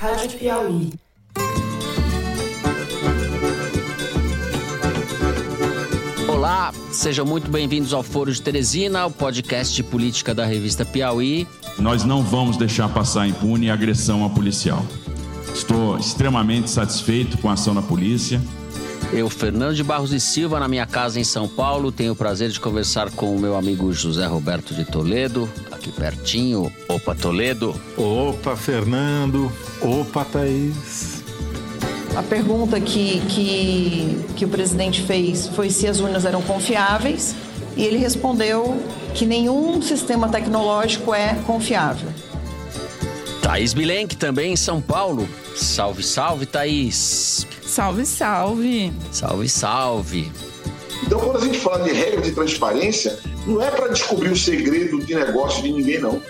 Rádio 0.00 0.38
Piauí. 0.38 0.90
Olá, 6.26 6.72
sejam 6.90 7.26
muito 7.26 7.50
bem-vindos 7.50 7.92
ao 7.92 8.02
Foro 8.02 8.32
de 8.32 8.40
Teresina, 8.40 9.04
o 9.04 9.10
podcast 9.10 9.74
de 9.74 9.82
política 9.82 10.34
da 10.34 10.46
revista 10.46 10.86
Piauí. 10.86 11.46
Nós 11.78 12.02
não 12.02 12.22
vamos 12.22 12.56
deixar 12.56 12.88
passar 12.88 13.28
impune 13.28 13.68
a 13.68 13.74
agressão 13.74 14.24
a 14.24 14.30
policial. 14.30 14.82
Estou 15.54 15.98
extremamente 15.98 16.70
satisfeito 16.70 17.36
com 17.36 17.50
a 17.50 17.52
ação 17.52 17.74
da 17.74 17.82
polícia. 17.82 18.40
Eu, 19.12 19.28
Fernando 19.28 19.74
de 19.74 19.84
Barros 19.84 20.14
e 20.14 20.20
Silva, 20.20 20.58
na 20.58 20.66
minha 20.66 20.86
casa 20.86 21.20
em 21.20 21.24
São 21.24 21.46
Paulo, 21.46 21.92
tenho 21.92 22.14
o 22.14 22.16
prazer 22.16 22.48
de 22.48 22.58
conversar 22.58 23.10
com 23.10 23.36
o 23.36 23.38
meu 23.38 23.54
amigo 23.54 23.92
José 23.92 24.26
Roberto 24.26 24.72
de 24.74 24.86
Toledo, 24.86 25.46
aqui 25.70 25.92
pertinho. 25.92 26.72
Opa, 26.88 27.14
Toledo. 27.14 27.78
Opa, 27.98 28.56
Fernando. 28.56 29.52
Opa, 29.80 30.24
Thaís. 30.24 31.22
A 32.16 32.22
pergunta 32.22 32.80
que, 32.80 33.20
que, 33.28 34.24
que 34.36 34.44
o 34.44 34.48
presidente 34.48 35.02
fez 35.02 35.48
foi 35.48 35.70
se 35.70 35.86
as 35.86 36.00
urnas 36.00 36.24
eram 36.24 36.42
confiáveis 36.42 37.34
e 37.76 37.84
ele 37.84 37.96
respondeu 37.96 38.76
que 39.14 39.24
nenhum 39.24 39.80
sistema 39.80 40.28
tecnológico 40.28 41.14
é 41.14 41.34
confiável. 41.46 42.08
Thaís 43.42 43.72
Bilenque, 43.72 44.16
também 44.16 44.52
em 44.52 44.56
São 44.56 44.80
Paulo. 44.80 45.28
Salve, 45.56 46.02
salve, 46.02 46.46
Thaís. 46.46 47.46
Salve, 47.62 48.04
salve. 48.04 48.92
Salve, 49.10 49.48
salve. 49.48 50.32
Então, 51.04 51.18
quando 51.18 51.38
a 51.38 51.40
gente 51.40 51.58
fala 51.58 51.82
de 51.84 51.92
regra 51.92 52.20
de 52.20 52.32
transparência, 52.32 53.18
não 53.46 53.62
é 53.62 53.70
para 53.70 53.88
descobrir 53.88 54.30
o 54.30 54.36
segredo 54.36 55.04
de 55.04 55.14
negócio 55.14 55.62
de 55.62 55.72
ninguém, 55.72 56.00
não. 56.00 56.20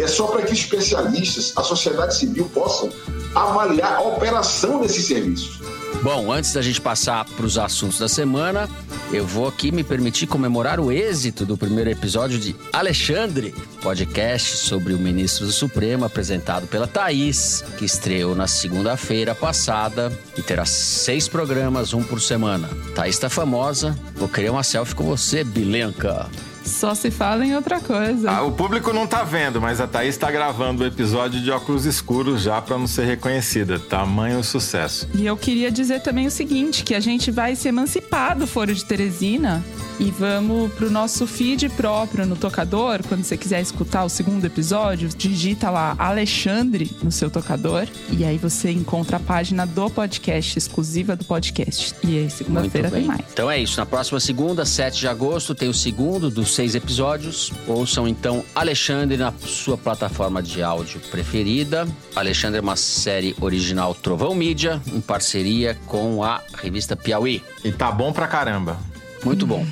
É 0.00 0.06
só 0.06 0.26
para 0.28 0.42
que 0.42 0.52
especialistas, 0.52 1.52
a 1.56 1.62
sociedade 1.62 2.16
civil, 2.16 2.48
possam 2.54 2.90
avaliar 3.34 3.94
a 3.96 4.00
operação 4.00 4.80
desses 4.80 5.06
serviços. 5.06 5.60
Bom, 6.02 6.30
antes 6.32 6.52
da 6.52 6.62
gente 6.62 6.80
passar 6.80 7.24
para 7.24 7.44
os 7.44 7.58
assuntos 7.58 7.98
da 7.98 8.08
semana, 8.08 8.68
eu 9.12 9.26
vou 9.26 9.48
aqui 9.48 9.72
me 9.72 9.82
permitir 9.82 10.28
comemorar 10.28 10.78
o 10.78 10.92
êxito 10.92 11.44
do 11.44 11.56
primeiro 11.56 11.90
episódio 11.90 12.38
de 12.38 12.54
Alexandre, 12.72 13.52
podcast 13.82 14.58
sobre 14.58 14.94
o 14.94 14.98
ministro 14.98 15.46
do 15.46 15.52
Supremo, 15.52 16.04
apresentado 16.04 16.68
pela 16.68 16.86
Thaís, 16.86 17.64
que 17.76 17.84
estreou 17.84 18.36
na 18.36 18.46
segunda-feira 18.46 19.34
passada 19.34 20.12
e 20.36 20.42
terá 20.42 20.64
seis 20.64 21.26
programas, 21.26 21.92
um 21.92 22.02
por 22.02 22.20
semana. 22.20 22.68
Thaís 22.94 23.16
está 23.16 23.28
famosa, 23.28 23.98
vou 24.14 24.28
querer 24.28 24.50
uma 24.50 24.62
selfie 24.62 24.94
com 24.94 25.04
você, 25.04 25.42
Bilenca. 25.42 26.28
Só 26.68 26.94
se 26.94 27.10
fala 27.10 27.44
em 27.44 27.56
outra 27.56 27.80
coisa. 27.80 28.30
Ah, 28.30 28.42
o 28.42 28.52
público 28.52 28.92
não 28.92 29.06
tá 29.06 29.24
vendo, 29.24 29.60
mas 29.60 29.80
a 29.80 29.86
Thaís 29.86 30.16
tá 30.16 30.30
gravando 30.30 30.84
o 30.84 30.86
episódio 30.86 31.40
de 31.40 31.50
óculos 31.50 31.84
escuros 31.84 32.42
já 32.42 32.60
para 32.60 32.78
não 32.78 32.86
ser 32.86 33.06
reconhecida. 33.06 33.78
Tamanho 33.78 34.44
sucesso. 34.44 35.08
E 35.14 35.26
eu 35.26 35.36
queria 35.36 35.70
dizer 35.70 36.00
também 36.00 36.26
o 36.26 36.30
seguinte, 36.30 36.84
que 36.84 36.94
a 36.94 37.00
gente 37.00 37.30
vai 37.30 37.56
se 37.56 37.68
emancipar 37.68 38.36
do 38.38 38.46
Foro 38.46 38.74
de 38.74 38.84
Teresina 38.84 39.64
e 39.98 40.10
vamos 40.10 40.72
pro 40.74 40.90
nosso 40.90 41.26
feed 41.26 41.68
próprio 41.70 42.26
no 42.26 42.36
tocador. 42.36 43.00
Quando 43.08 43.24
você 43.24 43.36
quiser 43.36 43.60
escutar 43.60 44.04
o 44.04 44.08
segundo 44.08 44.44
episódio, 44.44 45.08
digita 45.08 45.70
lá 45.70 45.96
Alexandre 45.98 46.90
no 47.02 47.10
seu 47.10 47.30
tocador 47.30 47.86
e 48.10 48.24
aí 48.24 48.38
você 48.38 48.70
encontra 48.70 49.16
a 49.16 49.20
página 49.20 49.66
do 49.66 49.90
podcast, 49.90 50.58
exclusiva 50.58 51.16
do 51.16 51.24
podcast. 51.24 51.94
E 52.04 52.18
aí, 52.18 52.30
segunda-feira 52.30 52.90
tem 52.90 53.04
mais. 53.04 53.20
Então 53.32 53.50
é 53.50 53.58
isso. 53.58 53.78
Na 53.78 53.86
próxima 53.86 54.20
segunda, 54.20 54.64
7 54.64 55.00
de 55.00 55.08
agosto, 55.08 55.54
tem 55.54 55.68
o 55.68 55.74
segundo 55.74 56.30
dos 56.30 56.54
seis 56.58 56.74
episódios. 56.74 57.52
Ouçam 57.68 58.08
então 58.08 58.44
Alexandre 58.52 59.16
na 59.16 59.32
sua 59.32 59.78
plataforma 59.78 60.42
de 60.42 60.60
áudio 60.60 60.98
preferida. 61.08 61.86
Alexandre 62.16 62.58
é 62.58 62.60
uma 62.60 62.74
série 62.74 63.32
original 63.40 63.94
Trovão 63.94 64.34
Mídia, 64.34 64.82
em 64.88 65.00
parceria 65.00 65.78
com 65.86 66.24
a 66.24 66.42
revista 66.60 66.96
Piauí. 66.96 67.44
E 67.62 67.70
tá 67.70 67.92
bom 67.92 68.12
pra 68.12 68.26
caramba. 68.26 68.76
Muito 69.24 69.46
bom. 69.46 69.64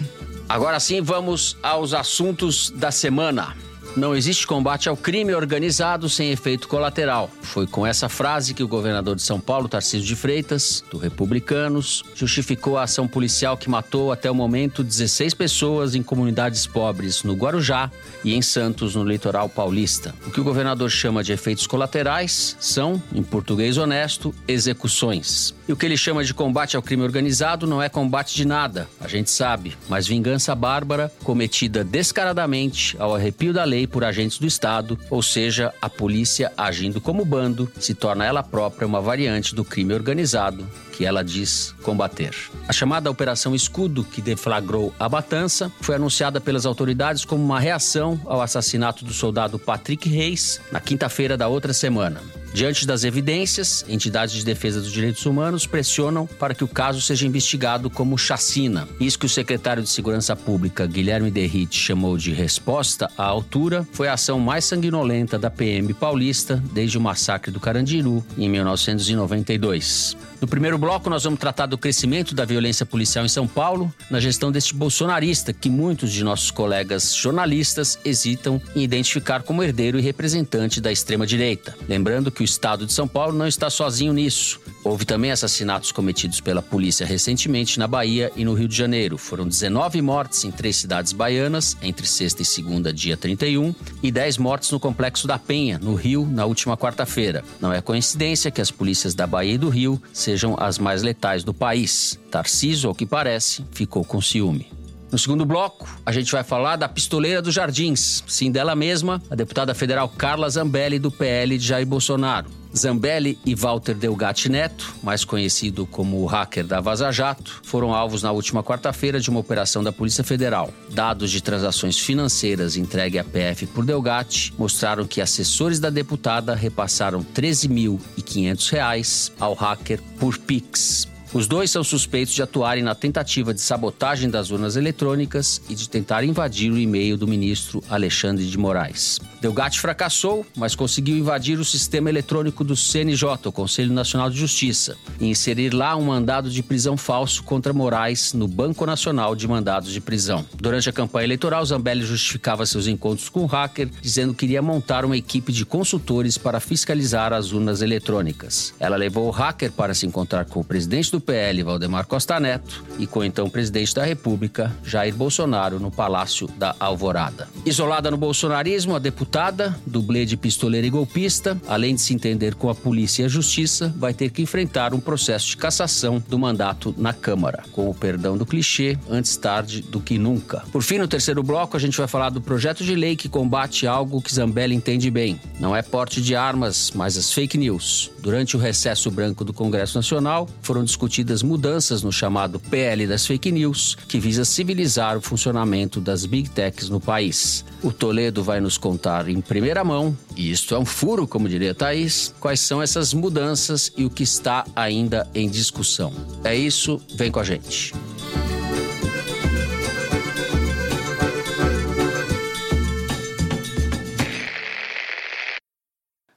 Agora 0.49 0.79
sim, 0.79 1.03
vamos 1.03 1.57
aos 1.61 1.93
assuntos 1.93 2.71
da 2.71 2.93
semana. 2.93 3.57
Não 3.97 4.15
existe 4.15 4.47
combate 4.47 4.91
ao 4.91 4.97
crime 4.97 5.35
organizado 5.35 6.07
sem 6.07 6.31
efeito 6.31 6.69
colateral. 6.69 7.31
Foi 7.41 7.67
com 7.67 7.87
essa 7.87 8.11
frase 8.11 8.53
que 8.53 8.63
o 8.63 8.69
governador 8.69 9.17
de 9.17 9.23
São 9.23 9.41
Paulo, 9.41 9.71
Tarcísio 9.71 10.07
de 10.07 10.15
Freitas, 10.15 10.85
do 10.91 10.99
Republicanos, 10.99 12.05
justificou 12.15 12.77
a 12.77 12.83
ação 12.83 13.09
policial 13.09 13.57
que 13.57 13.71
matou 13.71 14.13
até 14.13 14.31
o 14.31 14.35
momento 14.35 14.85
16 14.85 15.33
pessoas 15.33 15.95
em 15.95 16.03
comunidades 16.03 16.67
pobres 16.67 17.23
no 17.23 17.33
Guarujá 17.33 17.91
e 18.23 18.35
em 18.35 18.43
Santos, 18.43 18.95
no 18.95 19.03
litoral 19.03 19.49
paulista. 19.49 20.15
O 20.27 20.31
que 20.31 20.43
o 20.43 20.45
governador 20.45 20.91
chama 20.91 21.25
de 21.25 21.33
efeitos 21.33 21.67
colaterais 21.67 22.55
são, 22.61 23.03
em 23.15 23.23
português 23.23 23.79
honesto, 23.79 24.35
execuções. 24.47 25.56
E 25.69 25.73
o 25.73 25.77
que 25.77 25.85
ele 25.85 25.97
chama 25.97 26.23
de 26.23 26.33
combate 26.33 26.77
ao 26.77 26.83
crime 26.83 27.03
organizado 27.03 27.67
não 27.67 27.83
é 27.83 27.89
combate 27.89 28.37
de 28.37 28.45
nada, 28.47 28.89
a 29.01 29.09
gente 29.09 29.31
sabe, 29.31 29.77
mas 29.89 30.07
vingança 30.07 30.55
bárbara 30.55 31.13
cometida 31.25 31.83
descaradamente 31.83 32.97
ao 33.01 33.15
arrepio 33.15 33.53
da 33.53 33.65
lei 33.65 33.87
por 33.87 34.05
agentes 34.05 34.39
do 34.39 34.47
Estado, 34.47 34.99
ou 35.11 35.23
seja, 35.23 35.75
a 35.83 35.91
polícia 35.91 36.53
agindo 36.57 37.01
como 37.01 37.25
bando, 37.25 37.71
se 37.81 37.95
torna 37.95 38.25
ela 38.25 38.45
própria 38.45 38.87
uma 38.87 39.01
variante 39.01 39.55
do 39.57 39.65
crime 39.65 39.93
organizado 39.93 40.67
que 40.93 41.05
ela 41.05 41.23
diz 41.23 41.75
combater. 41.83 42.35
A 42.67 42.73
chamada 42.73 43.11
Operação 43.11 43.55
Escudo, 43.55 44.03
que 44.03 44.23
deflagrou 44.23 44.95
a 44.99 45.09
matança, 45.09 45.71
foi 45.81 45.97
anunciada 45.97 46.41
pelas 46.41 46.65
autoridades 46.65 47.25
como 47.25 47.45
uma 47.45 47.61
reação 47.61 48.19
ao 48.25 48.41
assassinato 48.41 49.05
do 49.05 49.13
soldado 49.13 49.59
Patrick 49.59 50.09
Reis 50.09 50.61
na 50.73 50.81
quinta-feira 50.81 51.37
da 51.37 51.49
outra 51.49 51.75
semana. 51.75 52.23
Diante 52.57 52.87
das 52.87 53.05
evidências, 53.05 53.85
entidades 53.87 54.35
de 54.35 54.43
defesa 54.43 54.81
dos 54.81 54.91
direitos 54.91 55.27
humanos 55.27 55.67
pressionam 55.67 56.27
para 56.27 56.55
que 56.55 56.65
o 56.65 56.69
caso 56.69 57.03
seja 57.03 57.27
investigado 57.27 57.91
como 57.91 58.17
chacina. 58.17 58.89
Isso 58.99 59.19
que 59.19 59.27
o 59.27 59.29
secretário 59.29 59.83
de 59.83 59.91
Segurança 59.91 60.35
Pública, 60.35 60.87
Guilherme 60.87 61.31
Derrite, 61.31 61.79
chamou 61.79 62.17
de 62.17 62.33
resposta 62.33 63.11
à 63.15 63.25
altura, 63.25 63.87
foi 63.93 64.09
a 64.09 64.15
ação 64.15 64.41
mais 64.41 64.65
sanguinolenta 64.65 65.39
da 65.39 65.51
PM 65.51 65.93
paulista 65.93 66.57
desde 66.73 66.97
o 66.97 67.01
massacre 67.01 67.51
do 67.51 67.61
Carandiru 67.61 68.25
em 68.39 68.49
1992. 68.49 70.17
No 70.41 70.47
primeiro 70.47 70.77
bloco, 70.77 71.09
nós 71.09 71.25
vamos 71.25 71.41
tratar 71.41 71.67
do 71.67 71.79
crescimento 71.79 72.35
da 72.35 72.45
violência 72.45 72.85
policial 72.85 73.25
em 73.25 73.29
São 73.29 73.47
Paulo, 73.49 73.93
na 74.11 74.21
gestão 74.21 74.53
deste 74.53 74.75
bolsonarista 74.75 75.53
que 75.53 75.71
muitos 75.71 76.13
de 76.13 76.23
nossos 76.23 76.51
colegas 76.51 77.15
jornalistas 77.15 77.99
hesitam 78.05 78.61
em 78.75 78.83
identificar 78.83 79.43
como 79.43 79.63
herdeiro 79.63 79.99
e 79.99 80.03
representante 80.03 80.81
da 80.81 80.93
extrema-direita. 80.93 81.75
Lembrando 81.89 82.31
que 82.31 82.43
o 82.43 82.46
estado 82.47 82.87
de 82.87 82.93
São 82.93 83.07
Paulo 83.07 83.37
não 83.37 83.47
está 83.47 83.69
sozinho 83.69 84.13
nisso. 84.13 84.59
Houve 84.83 85.05
também 85.05 85.31
assassinatos 85.31 85.93
cometidos 85.93 86.41
pela 86.41 86.63
polícia 86.63 87.05
recentemente 87.05 87.79
na 87.79 87.87
Bahia 87.87 88.33
e 88.35 88.45
no 88.45 88.55
Rio 88.55 88.69
de 88.69 88.77
Janeiro. 88.77 89.19
Foram 89.19 89.47
19 89.47 90.01
mortes 90.01 90.45
em 90.45 90.51
três 90.51 90.77
cidades 90.77 91.13
baianas, 91.13 91.77
entre 91.83 92.07
sexta 92.07 92.41
e 92.41 92.45
segunda, 92.45 92.93
dia 92.93 93.17
31, 93.17 93.75
e 94.03 94.11
10 94.11 94.39
mortes 94.39 94.71
no 94.71 94.81
Complexo 94.81 95.27
da 95.27 95.39
Penha, 95.39 95.79
no 95.79 95.95
Rio, 95.95 96.27
na 96.27 96.47
última 96.47 96.77
quarta-feira. 96.77 97.45
Não 97.61 97.73
é 97.73 97.81
coincidência 97.81 98.51
que 98.51 98.61
as 98.61 98.71
polícias 98.71 99.15
da 99.15 99.27
Bahia 99.27 99.55
e 99.55 99.59
do 99.59 99.69
Rio 99.69 100.01
sejam 100.13 100.57
as 100.59 100.79
mais 100.79 101.03
letais 101.03 101.45
do 101.45 101.53
país. 101.53 102.19
Tarcísio, 102.31 102.89
ao 102.89 102.95
que 102.95 103.05
parece, 103.05 103.65
ficou 103.73 104.05
com 104.05 104.21
ciúme. 104.21 104.76
No 105.11 105.19
segundo 105.19 105.45
bloco, 105.45 105.89
a 106.05 106.11
gente 106.11 106.33
vai 106.33 106.43
falar 106.43 106.77
da 106.77 106.89
pistoleira 106.89 107.41
dos 107.41 107.55
Jardins, 107.55 108.25
sim 108.27 108.51
dela 108.51 108.75
mesma, 108.75 109.23
a 109.31 109.35
deputada 109.35 109.75
federal 109.75 110.09
Carla 110.09 110.51
Zambelli, 110.51 110.99
do 110.99 111.11
PL 111.11 111.57
de 111.57 111.65
Jair 111.65 111.87
Bolsonaro. 111.87 112.51
Zambelli 112.77 113.39
e 113.47 113.55
Walter 113.55 113.95
Delgatti 113.95 114.51
Neto, 114.51 114.95
mais 115.03 115.25
conhecido 115.25 115.87
como 115.87 116.21
o 116.21 116.27
hacker 116.27 116.67
da 116.67 116.81
Vaza 116.81 117.11
Jato, 117.11 117.61
foram 117.63 117.95
alvos 117.95 118.23
na 118.23 118.33
última 118.33 118.63
quarta-feira 118.63 119.19
de 119.19 119.31
uma 119.31 119.41
operação 119.41 119.83
da 119.83 119.91
Polícia 119.91 120.23
Federal. 120.23 120.71
Dados 120.91 121.31
de 121.31 121.41
transações 121.41 121.99
financeiras 121.99 122.77
entregue 122.77 123.19
à 123.19 123.25
PF 123.25 123.67
por 123.69 123.85
Delgatti 123.85 124.53
mostraram 124.59 125.07
que 125.07 125.23
assessores 125.23 125.81
da 125.81 125.89
deputada 125.89 126.55
repassaram 126.55 127.21
R$ 127.21 127.27
13.500 127.35 129.33
ao 129.41 129.55
hacker 129.55 130.03
por 130.19 130.37
Pix. 130.37 131.09
Os 131.33 131.47
dois 131.47 131.71
são 131.71 131.83
suspeitos 131.83 132.35
de 132.35 132.43
atuarem 132.43 132.83
na 132.83 132.95
tentativa 132.95 133.53
de 133.53 133.61
sabotagem 133.61 134.31
das 134.31 134.51
urnas 134.51 134.77
eletrônicas 134.77 135.61
e 135.69 135.75
de 135.75 135.89
tentar 135.89 136.25
invadir 136.25 136.71
o 136.71 136.79
e-mail 136.79 137.17
do 137.17 137.27
ministro 137.27 137.83
Alexandre 137.91 138.47
de 138.47 138.57
Moraes. 138.57 139.19
Delgatti 139.41 139.81
fracassou, 139.81 140.47
mas 140.57 140.75
conseguiu 140.75 141.17
invadir 141.17 141.59
o 141.59 141.65
sistema 141.65 142.09
eletrônico 142.09 142.65
do 142.65 142.75
CNJ, 142.75 143.25
o 143.45 143.53
Conselho 143.53 143.93
Nacional 143.93 144.31
de 144.31 144.39
Justiça, 144.39 144.97
e 145.21 145.27
inserir 145.27 145.75
lá 145.75 145.95
um 145.97 146.07
mandado 146.07 146.49
de 146.49 146.63
prisão 146.63 146.97
falso 146.97 147.43
contra 147.43 147.73
Moraes 147.73 148.33
no 148.33 148.49
Banco 148.49 148.87
Nacional 148.87 149.37
de 149.37 149.47
Mandados 149.47 149.93
de 149.93 150.01
Prisão. 150.01 150.45
Durante 150.55 150.89
a 150.89 150.93
campanha 150.93 151.27
eleitoral, 151.27 151.65
Zambelli 151.65 152.05
justificava 152.05 152.65
seus 152.65 152.87
encontros 152.87 153.29
com 153.29 153.43
o 153.43 153.47
hacker, 153.47 153.91
dizendo 154.01 154.33
que 154.33 154.47
iria 154.47 154.63
montar 154.63 155.05
uma 155.05 155.17
equipe 155.17 155.53
de 155.53 155.67
consultores 155.67 156.39
para 156.39 156.61
fiscalizar 156.61 157.33
as 157.33 157.53
urnas 157.53 157.83
eletrônicas. 157.83 158.75
Ela 158.81 158.97
levou 158.97 159.27
o 159.29 159.31
hacker 159.31 159.71
para 159.71 159.93
se 159.93 160.07
encontrar 160.07 160.47
com 160.47 160.61
o 160.61 160.65
presidente 160.65 161.11
do 161.11 161.16
PL, 161.21 161.63
Valdemar 161.63 162.07
Costa 162.07 162.39
Neto, 162.39 162.85
e 162.99 163.07
com 163.07 163.25
então 163.25 163.49
presidente 163.49 163.95
da 163.95 164.05
República, 164.05 164.75
Jair 164.85 165.15
Bolsonaro, 165.15 165.79
no 165.79 165.91
Palácio 165.91 166.47
da 166.57 166.75
Alvorada. 166.79 167.49
Isolada 167.65 168.11
no 168.11 168.17
bolsonarismo, 168.17 168.95
a 168.95 168.99
deputada 168.99 169.79
dublê 169.87 170.25
de 170.25 170.37
pistoleiro 170.37 170.87
e 170.87 170.91
golpista, 170.91 171.61
além 171.67 171.95
de 171.95 172.01
se 172.01 172.15
entender 172.15 172.55
com 172.55 172.69
a 172.69 172.75
polícia 172.75 173.23
e 173.23 173.27
a 173.27 173.29
justiça, 173.29 173.93
vai 173.97 174.15
ter 174.15 174.31
que 174.31 174.43
enfrentar 174.43 174.95
um 174.95 175.01
processo 175.01 175.49
de 175.49 175.57
cassação 175.57 176.23
do 176.29 176.39
mandato 176.39 176.95
na 176.97 177.13
Câmara. 177.13 177.63
Com 177.73 177.89
o 177.89 177.95
perdão 177.95 178.37
do 178.37 178.47
clichê, 178.47 178.99
antes 179.09 179.37
tarde 179.37 179.83
do 179.83 180.01
que 180.01 180.19
nunca. 180.19 180.65
Por 180.73 180.83
fim, 180.83 180.99
no 180.99 181.09
terceiro 181.09 181.43
bloco, 181.43 181.77
a 181.77 181.81
gente 181.81 181.97
vai 181.97 182.07
falar 182.07 182.31
do 182.31 182.41
projeto 182.41 182.85
de 182.85 182.95
lei 182.95 183.17
que 183.17 183.29
combate 183.29 183.87
algo 183.87 184.21
que 184.21 184.35
Zambelli 184.35 184.75
entende 184.75 185.11
bem. 185.11 185.41
Não 185.59 185.75
é 185.75 185.83
porte 185.83 186.21
de 186.21 186.35
armas, 186.35 186.93
mas 186.95 187.17
as 187.17 187.33
fake 187.33 187.57
news. 187.57 188.11
Durante 188.21 188.57
o 188.57 188.61
recesso 188.61 189.11
branco 189.11 189.45
do 189.45 189.53
Congresso 189.53 189.97
Nacional, 189.97 190.49
foram 190.61 190.85
discutidas 191.07 191.43
mudanças 191.43 192.03
no 192.03 192.11
chamado 192.11 192.59
PL 192.59 193.07
das 193.07 193.25
fake 193.25 193.53
news, 193.53 193.97
que 194.09 194.19
visa 194.19 194.45
civilizar 194.45 195.17
o 195.17 195.21
funcionamento 195.21 196.01
das 196.01 196.27
big 196.27 196.51
techs 196.51 196.89
no 196.89 197.01
país. 197.01 197.65
O 197.81 197.93
Toledo 197.93 198.43
vai 198.43 198.61
nos 198.61 198.77
contar 198.77 199.29
em 199.29 199.41
primeira 199.41 199.85
mão, 199.85 200.17
e 200.37 200.51
isto 200.51 200.75
é 200.75 200.79
um 200.79 200.85
furo, 200.85 201.27
como 201.27 201.49
diria 201.49 201.75
Thaís, 201.75 202.35
quais 202.41 202.61
são 202.61 202.83
essas 202.83 203.15
mudanças 203.15 203.93
e 203.97 204.05
o 204.05 204.11
que 204.11 204.25
está 204.25 204.65
ainda 204.75 205.29
em 205.33 205.49
discussão. 205.49 206.13
É 206.43 206.55
isso, 206.57 207.01
vem 207.15 207.31
com 207.31 207.39
a 207.39 207.45
gente. 207.45 207.95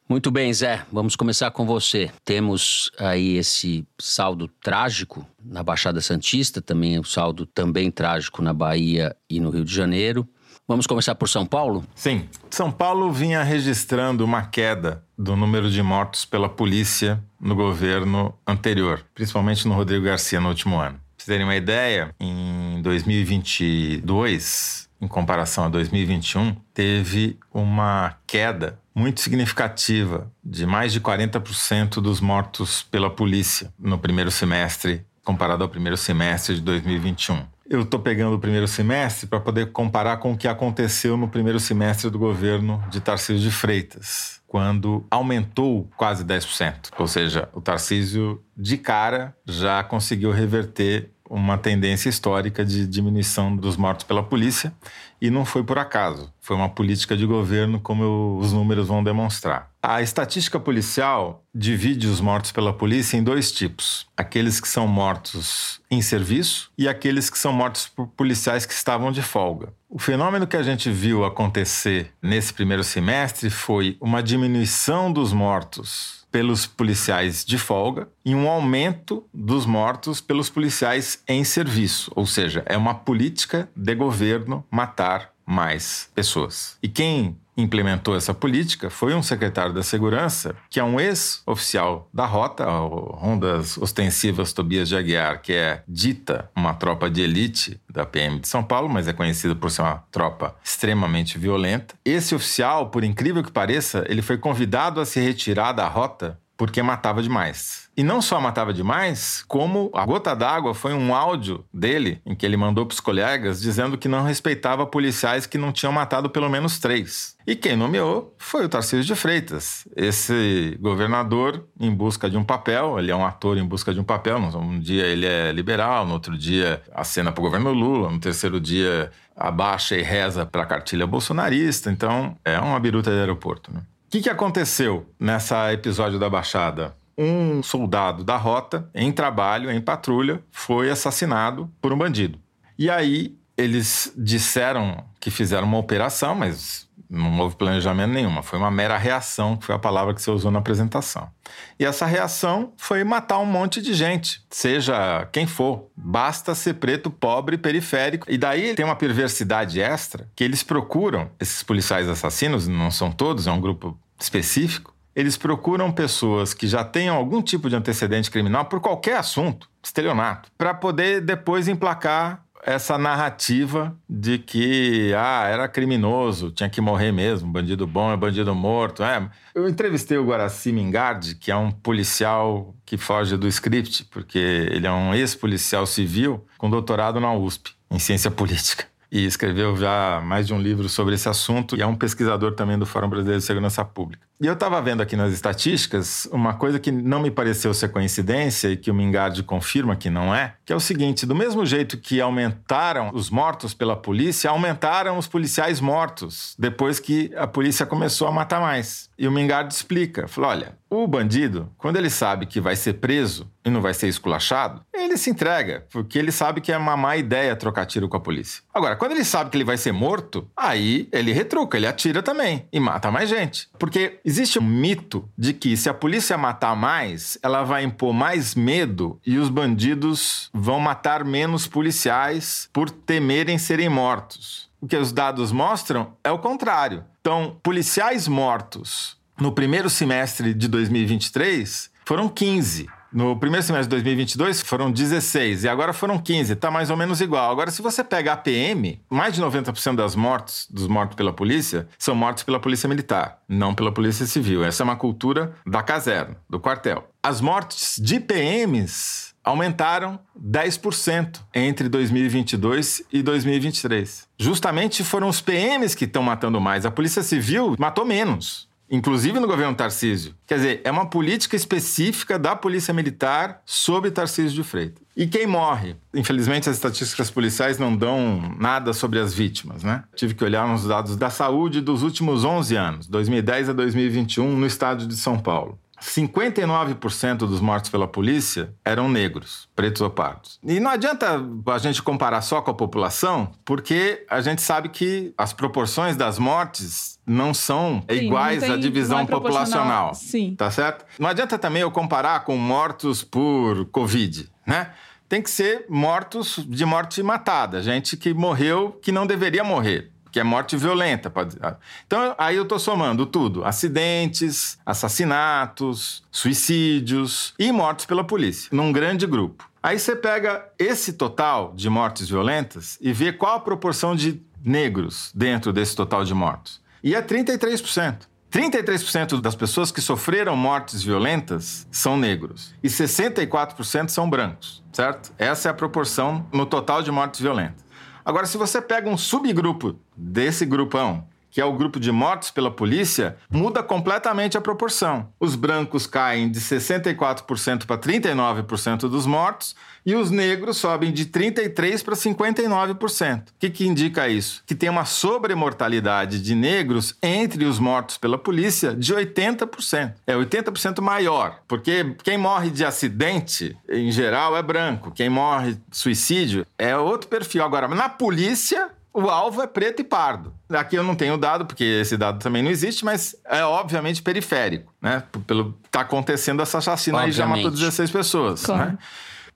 Muito 0.09 0.31
bem, 0.31 0.51
Zé, 0.51 0.83
vamos 0.91 1.15
começar 1.15 1.51
com 1.51 1.67
você. 1.67 2.09
Temos 2.25 2.89
aí 2.97 3.37
esse 3.37 3.85
saldo 3.99 4.47
trágico 4.47 5.23
na 5.45 5.61
Baixada 5.61 6.01
Santista, 6.01 6.59
também 6.59 6.97
o 6.97 7.01
um 7.01 7.03
saldo 7.03 7.45
também 7.45 7.91
trágico 7.91 8.41
na 8.41 8.51
Bahia 8.51 9.15
e 9.29 9.39
no 9.39 9.51
Rio 9.51 9.63
de 9.63 9.71
Janeiro. 9.71 10.27
Vamos 10.67 10.87
começar 10.87 11.13
por 11.13 11.29
São 11.29 11.45
Paulo? 11.45 11.85
Sim. 11.93 12.27
São 12.49 12.71
Paulo 12.71 13.11
vinha 13.11 13.43
registrando 13.43 14.25
uma 14.25 14.41
queda 14.41 15.03
do 15.15 15.35
número 15.35 15.69
de 15.69 15.83
mortos 15.83 16.25
pela 16.25 16.49
polícia 16.49 17.23
no 17.39 17.53
governo 17.53 18.33
anterior, 18.47 19.05
principalmente 19.13 19.67
no 19.67 19.75
Rodrigo 19.75 20.05
Garcia 20.05 20.41
no 20.41 20.49
último 20.49 20.79
ano. 20.79 20.95
Pra 20.95 21.03
vocês 21.17 21.27
terem 21.27 21.45
uma 21.45 21.55
ideia, 21.55 22.15
em 22.19 22.81
2022, 22.81 24.89
em 24.99 25.07
comparação 25.07 25.65
a 25.65 25.69
2021, 25.69 26.55
teve 26.73 27.37
uma 27.53 28.15
queda 28.25 28.79
muito 28.99 29.21
significativa 29.21 30.29
de 30.43 30.65
mais 30.65 30.91
de 30.91 30.99
40% 30.99 32.01
dos 32.01 32.19
mortos 32.19 32.83
pela 32.83 33.09
polícia 33.09 33.73
no 33.79 33.97
primeiro 33.97 34.29
semestre, 34.29 35.05
comparado 35.23 35.63
ao 35.63 35.69
primeiro 35.69 35.95
semestre 35.95 36.55
de 36.55 36.61
2021. 36.61 37.45
Eu 37.69 37.83
estou 37.83 37.99
pegando 37.99 38.35
o 38.35 38.39
primeiro 38.39 38.67
semestre 38.67 39.25
para 39.25 39.39
poder 39.39 39.71
comparar 39.71 40.17
com 40.17 40.33
o 40.33 40.37
que 40.37 40.49
aconteceu 40.49 41.15
no 41.15 41.29
primeiro 41.29 41.61
semestre 41.61 42.09
do 42.09 42.19
governo 42.19 42.83
de 42.89 42.99
Tarcísio 42.99 43.39
de 43.39 43.51
Freitas, 43.51 44.41
quando 44.45 45.05
aumentou 45.09 45.89
quase 45.95 46.25
10%. 46.25 46.89
Ou 46.97 47.07
seja, 47.07 47.47
o 47.53 47.61
Tarcísio, 47.61 48.43
de 48.57 48.77
cara, 48.77 49.33
já 49.45 49.81
conseguiu 49.81 50.31
reverter 50.31 51.11
uma 51.29 51.57
tendência 51.57 52.09
histórica 52.09 52.65
de 52.65 52.87
diminuição 52.87 53.55
dos 53.55 53.77
mortos 53.77 54.03
pela 54.05 54.23
polícia 54.23 54.73
e 55.21 55.29
não 55.29 55.45
foi 55.45 55.63
por 55.63 55.77
acaso. 55.77 56.33
Foi 56.41 56.55
uma 56.55 56.69
política 56.69 57.15
de 57.15 57.25
governo, 57.25 57.79
como 57.79 58.03
eu, 58.03 58.37
os 58.41 58.51
números 58.51 58.87
vão 58.87 59.03
demonstrar. 59.03 59.69
A 59.81 60.01
estatística 60.01 60.59
policial 60.59 61.43
divide 61.53 62.07
os 62.07 62.19
mortos 62.19 62.51
pela 62.51 62.73
polícia 62.73 63.15
em 63.15 63.23
dois 63.23 63.51
tipos: 63.51 64.07
aqueles 64.17 64.59
que 64.59 64.67
são 64.67 64.87
mortos 64.87 65.79
em 65.91 66.01
serviço 66.01 66.71
e 66.77 66.87
aqueles 66.87 67.29
que 67.29 67.37
são 67.37 67.53
mortos 67.53 67.87
por 67.87 68.07
policiais 68.07 68.65
que 68.65 68.73
estavam 68.73 69.11
de 69.11 69.21
folga. 69.21 69.71
O 69.91 69.97
fenômeno 69.97 70.45
que 70.45 70.55
a 70.55 70.61
gente 70.61 70.91
viu 70.91 71.25
acontecer 71.25 72.13
nesse 72.21 72.53
primeiro 72.53 72.83
semestre 72.83 73.49
foi 73.49 73.97
uma 73.99 74.21
diminuição 74.21 75.11
dos 75.11 75.33
mortos 75.33 76.27
pelos 76.31 76.67
policiais 76.67 77.43
de 77.43 77.57
folga 77.57 78.07
e 78.23 78.35
um 78.35 78.47
aumento 78.47 79.25
dos 79.33 79.65
mortos 79.65 80.21
pelos 80.21 80.47
policiais 80.47 81.23
em 81.27 81.43
serviço. 81.43 82.11
Ou 82.15 82.27
seja, 82.27 82.61
é 82.67 82.77
uma 82.77 82.93
política 82.93 83.67
de 83.75 83.95
governo 83.95 84.63
matar 84.69 85.31
mais 85.49 86.11
pessoas. 86.13 86.77
E 86.83 86.87
quem 86.87 87.35
implementou 87.57 88.15
essa 88.15 88.33
política 88.33 88.89
foi 88.89 89.15
um 89.15 89.23
secretário 89.23 89.73
da 89.73 89.83
Segurança, 89.83 90.55
que 90.69 90.79
é 90.79 90.83
um 90.83 90.99
ex-oficial 90.99 92.07
da 92.13 92.25
Rota, 92.25 92.65
Rondas 92.65 93.77
Ostensivas 93.77 94.53
Tobias 94.53 94.87
de 94.87 94.95
Aguiar, 94.95 95.41
que 95.41 95.53
é 95.53 95.83
dita 95.87 96.49
uma 96.55 96.73
tropa 96.73 97.09
de 97.09 97.21
elite 97.21 97.81
da 97.89 98.05
PM 98.05 98.39
de 98.39 98.47
São 98.47 98.63
Paulo, 98.63 98.87
mas 98.87 99.07
é 99.07 99.13
conhecida 99.13 99.55
por 99.55 99.71
ser 99.71 99.81
uma 99.81 100.03
tropa 100.11 100.55
extremamente 100.63 101.37
violenta. 101.37 101.95
Esse 102.05 102.35
oficial, 102.35 102.89
por 102.89 103.03
incrível 103.03 103.43
que 103.43 103.51
pareça, 103.51 104.05
ele 104.07 104.21
foi 104.21 104.37
convidado 104.37 105.01
a 105.01 105.05
se 105.05 105.19
retirar 105.19 105.73
da 105.73 105.87
Rota 105.87 106.39
porque 106.59 106.83
matava 106.83 107.23
demais. 107.23 107.89
E 107.95 108.03
não 108.03 108.21
só 108.21 108.39
matava 108.41 108.73
demais, 108.73 109.45
como 109.47 109.89
a 109.93 110.05
gota 110.05 110.35
d'água 110.35 110.73
foi 110.73 110.93
um 110.93 111.15
áudio 111.15 111.63
dele 111.73 112.21
em 112.25 112.35
que 112.35 112.45
ele 112.45 112.57
mandou 112.57 112.85
para 112.85 112.93
os 112.93 112.99
colegas 112.99 113.61
dizendo 113.61 113.97
que 113.97 114.09
não 114.09 114.23
respeitava 114.23 114.85
policiais 114.85 115.45
que 115.45 115.57
não 115.57 115.71
tinham 115.71 115.93
matado 115.93 116.29
pelo 116.29 116.49
menos 116.49 116.77
três. 116.77 117.33
E 117.47 117.55
quem 117.55 117.77
nomeou 117.77 118.35
foi 118.37 118.65
o 118.65 118.69
Tarcísio 118.69 119.05
de 119.05 119.15
Freitas, 119.15 119.87
esse 119.95 120.77
governador 120.81 121.65
em 121.79 121.95
busca 121.95 122.29
de 122.29 122.35
um 122.35 122.43
papel. 122.43 122.99
Ele 122.99 123.09
é 123.09 123.15
um 123.15 123.25
ator 123.25 123.57
em 123.57 123.65
busca 123.65 123.93
de 123.93 123.99
um 124.01 124.03
papel. 124.03 124.37
Um 124.37 124.81
dia 124.81 125.05
ele 125.05 125.25
é 125.25 125.53
liberal, 125.53 126.05
no 126.05 126.11
outro 126.11 126.37
dia 126.37 126.81
acena 126.93 127.31
para 127.31 127.39
o 127.39 127.45
governo 127.45 127.71
Lula, 127.71 128.11
no 128.11 128.19
terceiro 128.19 128.59
dia 128.59 129.11
abaixa 129.33 129.95
e 129.95 130.01
reza 130.01 130.45
para 130.45 130.63
a 130.63 130.65
cartilha 130.65 131.07
bolsonarista. 131.07 131.89
Então 131.89 132.35
é 132.43 132.59
uma 132.59 132.81
biruta 132.81 133.09
de 133.09 133.17
aeroporto. 133.17 133.73
Né? 133.73 133.81
O 134.09 134.11
que, 134.11 134.21
que 134.21 134.29
aconteceu 134.31 135.05
nessa 135.19 135.71
episódio 135.71 136.17
da 136.17 136.27
Baixada? 136.27 136.97
Um 137.15 137.61
soldado 137.61 138.23
da 138.23 138.37
rota, 138.37 138.89
em 138.95 139.11
trabalho, 139.11 139.69
em 139.69 139.79
patrulha, 139.79 140.43
foi 140.49 140.89
assassinado 140.89 141.69
por 141.79 141.93
um 141.93 141.97
bandido. 141.99 142.39
E 142.75 142.89
aí 142.89 143.37
eles 143.59 144.13
disseram 144.15 145.03
que 145.19 145.29
fizeram 145.29 145.67
uma 145.67 145.77
operação, 145.77 146.33
mas 146.33 146.87
não 147.09 147.39
houve 147.39 147.57
planejamento 147.57 148.13
nenhuma. 148.13 148.41
Foi 148.41 148.57
uma 148.57 148.71
mera 148.71 148.97
reação, 148.97 149.57
que 149.57 149.65
foi 149.65 149.75
a 149.75 149.79
palavra 149.79 150.13
que 150.13 150.21
você 150.21 150.31
usou 150.31 150.49
na 150.49 150.59
apresentação. 150.59 151.29
E 151.77 151.83
essa 151.83 152.05
reação 152.05 152.71
foi 152.77 153.03
matar 153.03 153.39
um 153.39 153.45
monte 153.45 153.81
de 153.81 153.93
gente, 153.93 154.41
seja 154.49 155.27
quem 155.33 155.45
for. 155.45 155.89
Basta 155.93 156.55
ser 156.55 156.75
preto, 156.75 157.11
pobre, 157.11 157.57
periférico. 157.57 158.31
E 158.31 158.37
daí 158.37 158.73
tem 158.75 158.85
uma 158.85 158.95
perversidade 158.95 159.81
extra 159.81 160.29
que 160.35 160.43
eles 160.43 160.63
procuram, 160.63 161.29
esses 161.37 161.61
policiais 161.61 162.07
assassinos, 162.07 162.65
não 162.65 162.89
são 162.91 163.11
todos, 163.11 163.45
é 163.45 163.51
um 163.51 163.59
grupo 163.59 163.99
específico, 164.17 164.95
eles 165.15 165.35
procuram 165.35 165.91
pessoas 165.91 166.53
que 166.53 166.65
já 166.65 166.83
tenham 166.83 167.15
algum 167.15 167.41
tipo 167.41 167.69
de 167.69 167.75
antecedente 167.75 168.31
criminal 168.31 168.65
por 168.65 168.79
qualquer 168.79 169.17
assunto, 169.17 169.69
estelionato, 169.83 170.49
para 170.57 170.73
poder 170.73 171.19
depois 171.19 171.67
emplacar 171.67 172.45
essa 172.63 172.97
narrativa 172.97 173.97
de 174.09 174.37
que 174.37 175.13
ah, 175.15 175.47
era 175.47 175.67
criminoso, 175.67 176.51
tinha 176.51 176.69
que 176.69 176.81
morrer 176.81 177.11
mesmo, 177.11 177.51
bandido 177.51 177.87
bom 177.87 178.11
é 178.11 178.17
bandido 178.17 178.53
morto. 178.53 179.03
É. 179.03 179.29
Eu 179.55 179.67
entrevistei 179.67 180.17
o 180.17 180.25
Guaraci 180.25 180.71
Mingardi, 180.71 181.35
que 181.35 181.51
é 181.51 181.55
um 181.55 181.71
policial 181.71 182.75
que 182.85 182.97
foge 182.97 183.37
do 183.37 183.47
script, 183.47 184.05
porque 184.05 184.37
ele 184.37 184.87
é 184.87 184.91
um 184.91 185.13
ex-policial 185.13 185.85
civil 185.85 186.45
com 186.57 186.69
doutorado 186.69 187.19
na 187.19 187.33
USP, 187.33 187.71
em 187.89 187.99
ciência 187.99 188.29
política. 188.29 188.85
E 189.11 189.25
escreveu 189.25 189.75
já 189.75 190.21
mais 190.23 190.45
de 190.45 190.53
um 190.53 190.61
livro 190.61 190.87
sobre 190.87 191.15
esse 191.15 191.27
assunto 191.27 191.75
e 191.75 191.81
é 191.81 191.87
um 191.87 191.95
pesquisador 191.95 192.53
também 192.53 192.77
do 192.77 192.85
Fórum 192.85 193.09
Brasileiro 193.09 193.39
de 193.39 193.45
Segurança 193.45 193.83
Pública. 193.83 194.28
E 194.41 194.47
eu 194.47 194.53
estava 194.53 194.81
vendo 194.81 195.01
aqui 195.01 195.17
nas 195.17 195.33
estatísticas 195.33 196.25
uma 196.31 196.53
coisa 196.53 196.79
que 196.79 196.93
não 196.93 197.19
me 197.19 197.29
pareceu 197.29 197.73
ser 197.73 197.89
coincidência 197.89 198.69
e 198.69 198.77
que 198.77 198.89
o 198.89 198.93
Mingardi 198.93 199.43
confirma 199.43 199.97
que 199.97 200.09
não 200.09 200.33
é, 200.33 200.55
que 200.63 200.71
é 200.71 200.75
o 200.75 200.79
seguinte: 200.79 201.25
do 201.25 201.35
mesmo 201.35 201.65
jeito 201.65 201.97
que 201.97 202.21
aumentaram 202.21 203.11
os 203.13 203.29
mortos 203.29 203.73
pela 203.73 203.97
polícia, 203.97 204.49
aumentaram 204.49 205.17
os 205.17 205.27
policiais 205.27 205.81
mortos 205.81 206.55
depois 206.57 207.01
que 207.01 207.33
a 207.35 207.45
polícia 207.45 207.85
começou 207.85 208.29
a 208.29 208.31
matar 208.31 208.61
mais. 208.61 209.09
E 209.19 209.27
o 209.27 209.31
Mingardi 209.31 209.73
explica: 209.73 210.25
falou, 210.25 210.51
olha, 210.51 210.79
o 210.89 211.05
bandido, 211.05 211.69
quando 211.77 211.97
ele 211.97 212.09
sabe 212.09 212.45
que 212.45 212.59
vai 212.59 212.75
ser 212.75 212.93
preso 212.93 213.51
e 213.63 213.69
não 213.69 213.81
vai 213.81 213.93
ser 213.93 214.07
esculachado, 214.07 214.81
ele 214.93 215.17
se 215.17 215.29
entrega, 215.29 215.85
porque 215.91 216.17
ele 216.17 216.31
sabe 216.31 216.61
que 216.61 216.71
é 216.71 216.77
uma 216.77 216.97
má 216.97 217.15
ideia 217.15 217.55
trocar 217.55 217.85
tiro 217.85 218.09
com 218.09 218.17
a 218.17 218.19
polícia. 218.19 218.63
Agora, 218.73 218.95
quando 218.95 219.11
ele 219.11 219.23
sabe 219.23 219.49
que 219.51 219.57
ele 219.57 219.63
vai 219.63 219.77
ser 219.77 219.91
morto, 219.91 220.49
aí 220.57 221.07
ele 221.11 221.31
retruca, 221.31 221.77
ele 221.77 221.85
atira 221.85 222.23
também 222.23 222.65
e 222.71 222.79
mata 222.79 223.11
mais 223.11 223.29
gente. 223.29 223.69
Porque 223.77 224.19
Existe 224.29 224.59
um 224.59 224.63
mito 224.63 225.27
de 225.35 225.53
que 225.53 225.75
se 225.75 225.89
a 225.89 225.93
polícia 225.93 226.37
matar 226.37 226.75
mais, 226.75 227.35
ela 227.41 227.63
vai 227.63 227.83
impor 227.83 228.13
mais 228.13 228.53
medo 228.53 229.19
e 229.25 229.39
os 229.39 229.49
bandidos 229.49 230.51
vão 230.53 230.79
matar 230.79 231.25
menos 231.25 231.65
policiais 231.65 232.69
por 232.71 232.91
temerem 232.91 233.57
serem 233.57 233.89
mortos. 233.89 234.69
O 234.79 234.85
que 234.85 234.95
os 234.95 235.11
dados 235.11 235.51
mostram 235.51 236.13
é 236.23 236.29
o 236.29 236.37
contrário. 236.37 237.03
Então, 237.19 237.57
policiais 237.63 238.27
mortos 238.27 239.17
no 239.35 239.51
primeiro 239.51 239.89
semestre 239.89 240.53
de 240.53 240.67
2023 240.67 241.89
foram 242.05 242.29
15 242.29 242.87
No 243.11 243.35
primeiro 243.35 243.65
semestre 243.65 243.87
de 243.87 244.03
2022 244.03 244.61
foram 244.61 244.91
16 244.91 245.63
e 245.63 245.69
agora 245.69 245.93
foram 245.93 246.19
15, 246.19 246.55
tá 246.55 246.69
mais 246.69 246.91
ou 246.91 246.97
menos 246.97 247.21
igual. 247.21 247.51
Agora, 247.51 247.71
se 247.71 247.81
você 247.81 248.03
pega 248.03 248.33
a 248.33 248.37
PM, 248.37 249.01
mais 249.09 249.33
de 249.33 249.41
90% 249.41 249.95
das 249.95 250.15
mortes, 250.15 250.67
dos 250.69 250.87
mortos 250.87 251.15
pela 251.15 251.33
polícia, 251.33 251.87
são 251.97 252.13
mortos 252.13 252.43
pela 252.43 252.59
polícia 252.59 252.87
militar, 252.87 253.39
não 253.47 253.73
pela 253.73 253.91
polícia 253.91 254.27
civil. 254.27 254.63
Essa 254.63 254.83
é 254.83 254.85
uma 254.85 254.95
cultura 254.95 255.55
da 255.65 255.81
caserna, 255.81 256.37
do 256.47 256.59
quartel. 256.59 257.09
As 257.23 257.41
mortes 257.41 257.99
de 257.99 258.19
PMs 258.19 259.33
aumentaram 259.43 260.19
10% 260.39 261.39
entre 261.53 261.89
2022 261.89 263.03
e 263.11 263.23
2023. 263.23 264.27
Justamente 264.37 265.03
foram 265.03 265.27
os 265.27 265.41
PMs 265.41 265.95
que 265.95 266.05
estão 266.05 266.21
matando 266.21 266.61
mais. 266.61 266.85
A 266.85 266.91
Polícia 266.91 267.23
Civil 267.23 267.75
matou 267.79 268.05
menos 268.05 268.68
inclusive 268.89 269.39
no 269.39 269.47
governo 269.47 269.75
Tarcísio. 269.75 270.33
Quer 270.47 270.55
dizer, 270.55 270.81
é 270.83 270.91
uma 270.91 271.05
política 271.05 271.55
específica 271.55 272.39
da 272.39 272.55
Polícia 272.55 272.93
Militar 272.93 273.61
sobre 273.65 274.11
Tarcísio 274.11 274.51
de 274.51 274.63
Freitas. 274.63 275.03
E 275.15 275.27
quem 275.27 275.45
morre? 275.45 275.95
Infelizmente, 276.13 276.69
as 276.69 276.77
estatísticas 276.77 277.29
policiais 277.29 277.77
não 277.77 277.95
dão 277.95 278.55
nada 278.57 278.93
sobre 278.93 279.19
as 279.19 279.33
vítimas, 279.33 279.83
né? 279.83 280.03
Tive 280.15 280.33
que 280.33 280.43
olhar 280.43 280.67
nos 280.67 280.85
dados 280.85 281.15
da 281.17 281.29
saúde 281.29 281.81
dos 281.81 282.03
últimos 282.03 282.43
11 282.45 282.75
anos, 282.75 283.07
2010 283.07 283.69
a 283.69 283.73
2021, 283.73 284.55
no 284.55 284.65
estado 284.65 285.05
de 285.05 285.17
São 285.17 285.37
Paulo. 285.37 285.77
59% 286.01 287.37
dos 287.37 287.59
mortos 287.59 287.89
pela 287.89 288.07
polícia 288.07 288.73
eram 288.83 289.09
negros, 289.09 289.67
pretos 289.75 290.01
ou 290.01 290.09
pardos. 290.09 290.59
E 290.63 290.79
não 290.79 290.91
adianta 290.91 291.41
a 291.67 291.77
gente 291.77 292.01
comparar 292.01 292.41
só 292.41 292.61
com 292.61 292.71
a 292.71 292.73
população, 292.73 293.51
porque 293.65 294.25
a 294.29 294.41
gente 294.41 294.61
sabe 294.61 294.89
que 294.89 295.33
as 295.37 295.53
proporções 295.53 296.15
das 296.15 296.39
mortes 296.39 297.19
não 297.25 297.53
são 297.53 298.03
Sim, 298.09 298.15
iguais 298.17 298.61
não 298.61 298.69
tem, 298.69 298.77
à 298.77 298.79
divisão 298.79 299.19
é 299.19 299.25
populacional. 299.25 300.13
Sim. 300.15 300.55
Tá 300.57 300.71
certo? 300.71 301.05
Não 301.19 301.29
adianta 301.29 301.57
também 301.57 301.81
eu 301.81 301.91
comparar 301.91 302.43
com 302.43 302.57
mortos 302.57 303.23
por 303.23 303.85
Covid, 303.85 304.49
né? 304.65 304.91
Tem 305.27 305.43
que 305.43 305.49
ser 305.49 305.85
mortos 305.87 306.65
de 306.67 306.83
morte 306.85 307.21
matada, 307.21 307.83
gente 307.83 308.17
que 308.17 308.33
morreu 308.33 308.97
que 308.99 309.11
não 309.11 309.27
deveria 309.27 309.63
morrer 309.63 310.11
que 310.31 310.39
é 310.39 310.43
morte 310.43 310.77
violenta. 310.77 311.29
Pode... 311.29 311.57
Então, 312.05 312.35
aí 312.37 312.55
eu 312.55 312.63
estou 312.63 312.79
somando 312.79 313.25
tudo: 313.25 313.63
acidentes, 313.63 314.77
assassinatos, 314.85 316.23
suicídios 316.31 317.53
e 317.57 317.71
mortes 317.71 318.05
pela 318.05 318.23
polícia, 318.23 318.69
num 318.71 318.91
grande 318.91 319.25
grupo. 319.25 319.69
Aí 319.81 319.97
você 319.97 320.15
pega 320.15 320.65
esse 320.77 321.13
total 321.13 321.73
de 321.75 321.89
mortes 321.89 322.27
violentas 322.27 322.97
e 322.99 323.13
vê 323.13 323.31
qual 323.31 323.55
a 323.55 323.59
proporção 323.59 324.15
de 324.15 324.41
negros 324.63 325.31
dentro 325.33 325.71
desse 325.71 325.95
total 325.95 326.25
de 326.25 326.33
mortos. 326.33 326.81
E 327.01 327.15
é 327.15 327.21
33%. 327.21 328.27
33% 328.51 329.39
das 329.39 329.55
pessoas 329.55 329.91
que 329.91 330.01
sofreram 330.01 330.55
mortes 330.57 331.03
violentas 331.03 331.87
são 331.91 332.17
negros 332.17 332.73
e 332.81 332.87
64% 332.87 334.09
são 334.09 334.27
brancos, 334.27 334.83
certo? 334.91 335.31
Essa 335.37 335.69
é 335.69 335.71
a 335.71 335.73
proporção 335.73 336.47
no 336.51 336.65
total 336.65 337.03
de 337.03 337.11
mortes 337.11 337.39
violentas. 337.39 337.85
Agora, 338.23 338.45
se 338.45 338.57
você 338.57 338.81
pega 338.81 339.09
um 339.09 339.17
subgrupo 339.17 339.99
desse 340.15 340.65
grupão, 340.65 341.27
que 341.49 341.61
é 341.61 341.65
o 341.65 341.73
grupo 341.73 341.99
de 341.99 342.11
mortos 342.11 342.51
pela 342.51 342.71
polícia, 342.71 343.37
muda 343.49 343.81
completamente 343.81 344.57
a 344.57 344.61
proporção. 344.61 345.29
Os 345.39 345.55
brancos 345.55 346.05
caem 346.05 346.49
de 346.49 346.59
64% 346.59 347.85
para 347.85 347.97
39% 347.97 349.09
dos 349.09 349.25
mortos 349.25 349.75
e 350.05 350.15
os 350.15 350.31
negros 350.31 350.77
sobem 350.77 351.11
de 351.11 351.25
33% 351.25 352.03
para 352.03 352.15
59%. 352.15 353.41
O 353.41 353.43
que, 353.59 353.69
que 353.69 353.87
indica 353.87 354.27
isso? 354.27 354.63
Que 354.65 354.75
tem 354.75 354.89
uma 354.89 355.05
sobremortalidade 355.05 356.41
de 356.41 356.55
negros 356.55 357.15
entre 357.21 357.65
os 357.65 357.79
mortos 357.79 358.17
pela 358.17 358.37
polícia 358.37 358.95
de 358.95 359.13
80%. 359.13 360.13
É 360.25 360.33
80% 360.33 361.01
maior, 361.01 361.59
porque 361.67 362.15
quem 362.23 362.37
morre 362.37 362.69
de 362.69 362.85
acidente, 362.85 363.77
em 363.89 364.11
geral, 364.11 364.55
é 364.55 364.63
branco. 364.63 365.11
Quem 365.11 365.29
morre 365.29 365.73
de 365.73 365.97
suicídio 365.97 366.65
é 366.77 366.97
outro 366.97 367.27
perfil. 367.27 367.63
Agora, 367.63 367.87
na 367.87 368.09
polícia, 368.09 368.89
o 369.19 369.29
alvo 369.29 369.61
é 369.61 369.67
preto 369.67 370.01
e 370.01 370.03
pardo. 370.03 370.53
Aqui 370.69 370.95
eu 370.95 371.03
não 371.03 371.15
tenho 371.15 371.37
dado, 371.37 371.65
porque 371.65 371.83
esse 371.83 372.15
dado 372.17 372.39
também 372.39 372.63
não 372.63 372.71
existe, 372.71 373.03
mas 373.03 373.35
é 373.45 373.63
obviamente 373.63 374.21
periférico, 374.21 374.93
né? 375.01 375.23
Pelo 375.45 375.73
que 375.73 375.87
está 375.87 376.01
acontecendo 376.01 376.61
essa 376.61 376.79
chacina 376.79 377.21
aí 377.21 377.31
já 377.31 377.45
matou 377.45 377.71
16 377.71 378.11
pessoas, 378.11 378.65
claro. 378.65 378.91
né? 378.91 378.97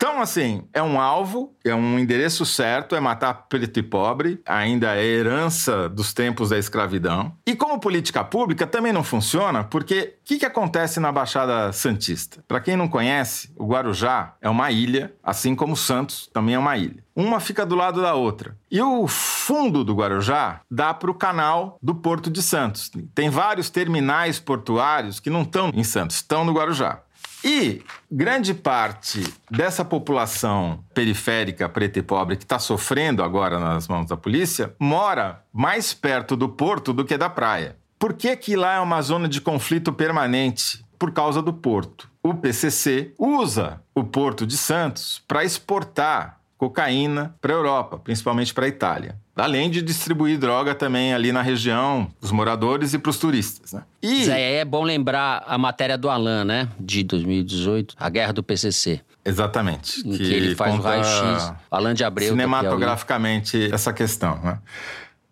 Então, 0.04 0.22
assim, 0.22 0.68
é 0.74 0.84
um 0.84 1.00
alvo, 1.00 1.56
é 1.64 1.74
um 1.74 1.98
endereço 1.98 2.46
certo, 2.46 2.94
é 2.94 3.00
matar 3.00 3.46
preto 3.48 3.80
e 3.80 3.82
pobre, 3.82 4.42
ainda 4.46 4.98
é 4.98 5.06
herança 5.06 5.88
dos 5.88 6.14
tempos 6.14 6.50
da 6.50 6.60
escravidão. 6.60 7.32
E 7.48 7.56
como 7.56 7.80
política 7.80 8.22
pública 8.22 8.68
também 8.68 8.92
não 8.92 9.02
funciona, 9.02 9.64
porque 9.64 10.18
o 10.20 10.26
que, 10.26 10.40
que 10.40 10.46
acontece 10.46 11.00
na 11.00 11.10
Baixada 11.10 11.72
Santista? 11.72 12.44
Para 12.50 12.60
quem 12.60 12.76
não 12.76 12.90
conhece, 12.90 13.50
o 13.56 13.66
Guarujá 13.66 14.34
é 14.42 14.50
uma 14.50 14.70
ilha, 14.72 15.14
assim 15.24 15.56
como 15.56 15.78
Santos 15.78 16.30
também 16.34 16.56
é 16.56 16.60
uma 16.60 16.76
ilha. 16.76 17.02
Uma 17.16 17.40
fica 17.40 17.66
do 17.66 17.76
lado 17.76 18.02
da 18.02 18.14
outra. 18.14 18.58
E 18.70 18.82
o 18.82 19.08
fundo 19.08 19.86
do 19.86 19.96
Guarujá 19.96 20.60
dá 20.70 20.94
para 20.94 21.12
o 21.12 21.16
canal 21.16 21.78
do 21.82 21.96
Porto 21.96 22.30
de 22.30 22.42
Santos. 22.42 22.92
Tem 23.16 23.30
vários 23.30 23.70
terminais 23.70 24.38
portuários 24.38 25.22
que 25.22 25.30
não 25.30 25.44
estão 25.44 25.72
em 25.74 25.84
Santos, 25.86 26.18
estão 26.18 26.44
no 26.44 26.52
Guarujá. 26.52 27.00
E 27.44 27.82
grande 28.10 28.54
parte 28.54 29.22
dessa 29.52 29.84
população 29.84 30.84
periférica, 30.94 31.68
preta 31.68 32.00
e 32.00 32.02
pobre, 32.02 32.38
que 32.38 32.44
está 32.44 32.58
sofrendo 32.58 33.22
agora 33.22 33.60
nas 33.60 33.88
mãos 33.88 34.08
da 34.08 34.16
polícia, 34.16 34.74
mora 34.80 35.44
mais 35.52 35.94
perto 35.94 36.38
do 36.38 36.48
porto 36.48 36.94
do 36.94 37.04
que 37.04 37.18
da 37.18 37.30
praia. 37.30 37.76
Por 38.00 38.14
que, 38.14 38.36
que 38.38 38.56
lá 38.56 38.76
é 38.76 38.80
uma 38.80 39.02
zona 39.02 39.28
de 39.28 39.42
conflito 39.42 39.92
permanente? 39.92 40.84
Por 40.98 41.12
causa 41.12 41.42
do 41.42 41.54
porto. 41.54 42.10
O 42.24 42.34
PCC 42.34 43.14
usa 43.20 43.82
o 43.94 44.06
porto 44.06 44.48
de 44.48 44.56
Santos 44.56 45.22
para 45.28 45.44
exportar 45.44 46.40
cocaína 46.58 47.36
para 47.42 47.52
a 47.52 47.58
Europa, 47.58 47.98
principalmente 47.98 48.54
para 48.54 48.66
a 48.66 48.70
Itália. 48.70 49.18
Além 49.36 49.70
de 49.70 49.82
distribuir 49.82 50.38
droga 50.38 50.76
também 50.76 51.14
ali 51.14 51.32
na 51.32 51.42
região, 51.42 52.08
os 52.22 52.32
moradores 52.32 52.94
e 52.94 53.00
para 53.00 53.10
os 53.10 53.18
turistas. 53.18 53.74
Né? 53.74 53.84
E... 54.02 54.26
Zé, 54.26 54.60
é 54.60 54.66
bom 54.66 54.84
lembrar 54.84 55.44
a 55.48 55.58
matéria 55.58 55.98
do 55.98 56.08
Alan, 56.08 56.46
né? 56.46 56.70
De 56.80 57.04
2018, 57.04 57.96
a 58.00 58.10
guerra 58.10 58.32
do 58.32 58.44
PCC. 58.44 59.02
Exatamente. 59.26 60.08
Em 60.08 60.12
que, 60.12 60.18
que 60.18 60.34
ele 60.34 60.56
faz 60.56 60.76
o 60.76 60.82
raio-x. 60.82 61.54
Alan 61.72 61.94
de 61.96 62.04
Abreu. 62.04 62.30
Cinematograficamente, 62.30 63.66
é 63.66 63.70
o... 63.70 63.76
essa 63.76 63.92
questão. 63.92 64.40
Né? 64.44 64.60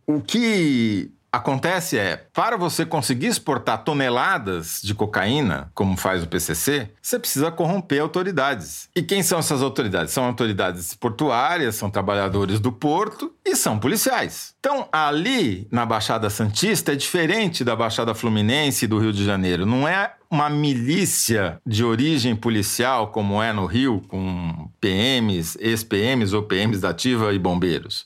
O 0.08 0.20
que 0.20 1.12
acontece 1.32 1.98
é, 1.98 2.18
para 2.34 2.58
você 2.58 2.86
conseguir 2.86 3.28
exportar 3.28 3.84
toneladas 3.84 4.82
de 4.84 4.94
cocaína, 4.94 5.72
como 5.74 5.96
faz 5.96 6.24
o 6.24 6.28
PCC, 6.28 6.90
você 7.02 7.18
precisa 7.18 7.50
corromper 7.50 8.02
autoridades. 8.02 8.90
E 8.94 9.02
quem 9.02 9.24
são 9.24 9.40
essas 9.40 9.62
autoridades? 9.62 10.14
São 10.14 10.26
autoridades 10.26 10.94
portuárias, 10.94 11.76
são 11.76 11.90
trabalhadores 11.90 12.60
do 12.60 12.72
porto 12.72 13.34
e 13.46 13.56
são 13.56 13.80
policiais. 13.80 14.54
Então, 14.60 14.88
ali 14.92 15.68
na 15.72 15.86
Baixada 15.86 16.30
Santista 16.30 16.92
é 16.92 16.96
diferente 16.96 17.64
da 17.64 17.76
Baixada 17.76 18.14
Fluminense 18.14 18.86
do 18.86 19.00
Rio 19.00 19.14
de 19.14 19.24
Janeiro. 19.24 19.66
Não 19.66 19.88
é 19.88 20.14
uma 20.30 20.50
milícia 20.50 21.62
de 21.66 21.84
origem 21.84 22.36
policial, 22.36 23.08
como 23.08 23.42
é 23.42 23.52
no 23.52 23.66
Rio, 23.66 24.02
com 24.08 24.70
PMs, 24.80 25.58
ex-PMs 25.60 26.34
ou 26.34 26.44
PMs 26.44 26.80
da 26.80 26.90
ativa 26.90 27.34
e 27.34 27.40
bombeiros. 27.40 28.06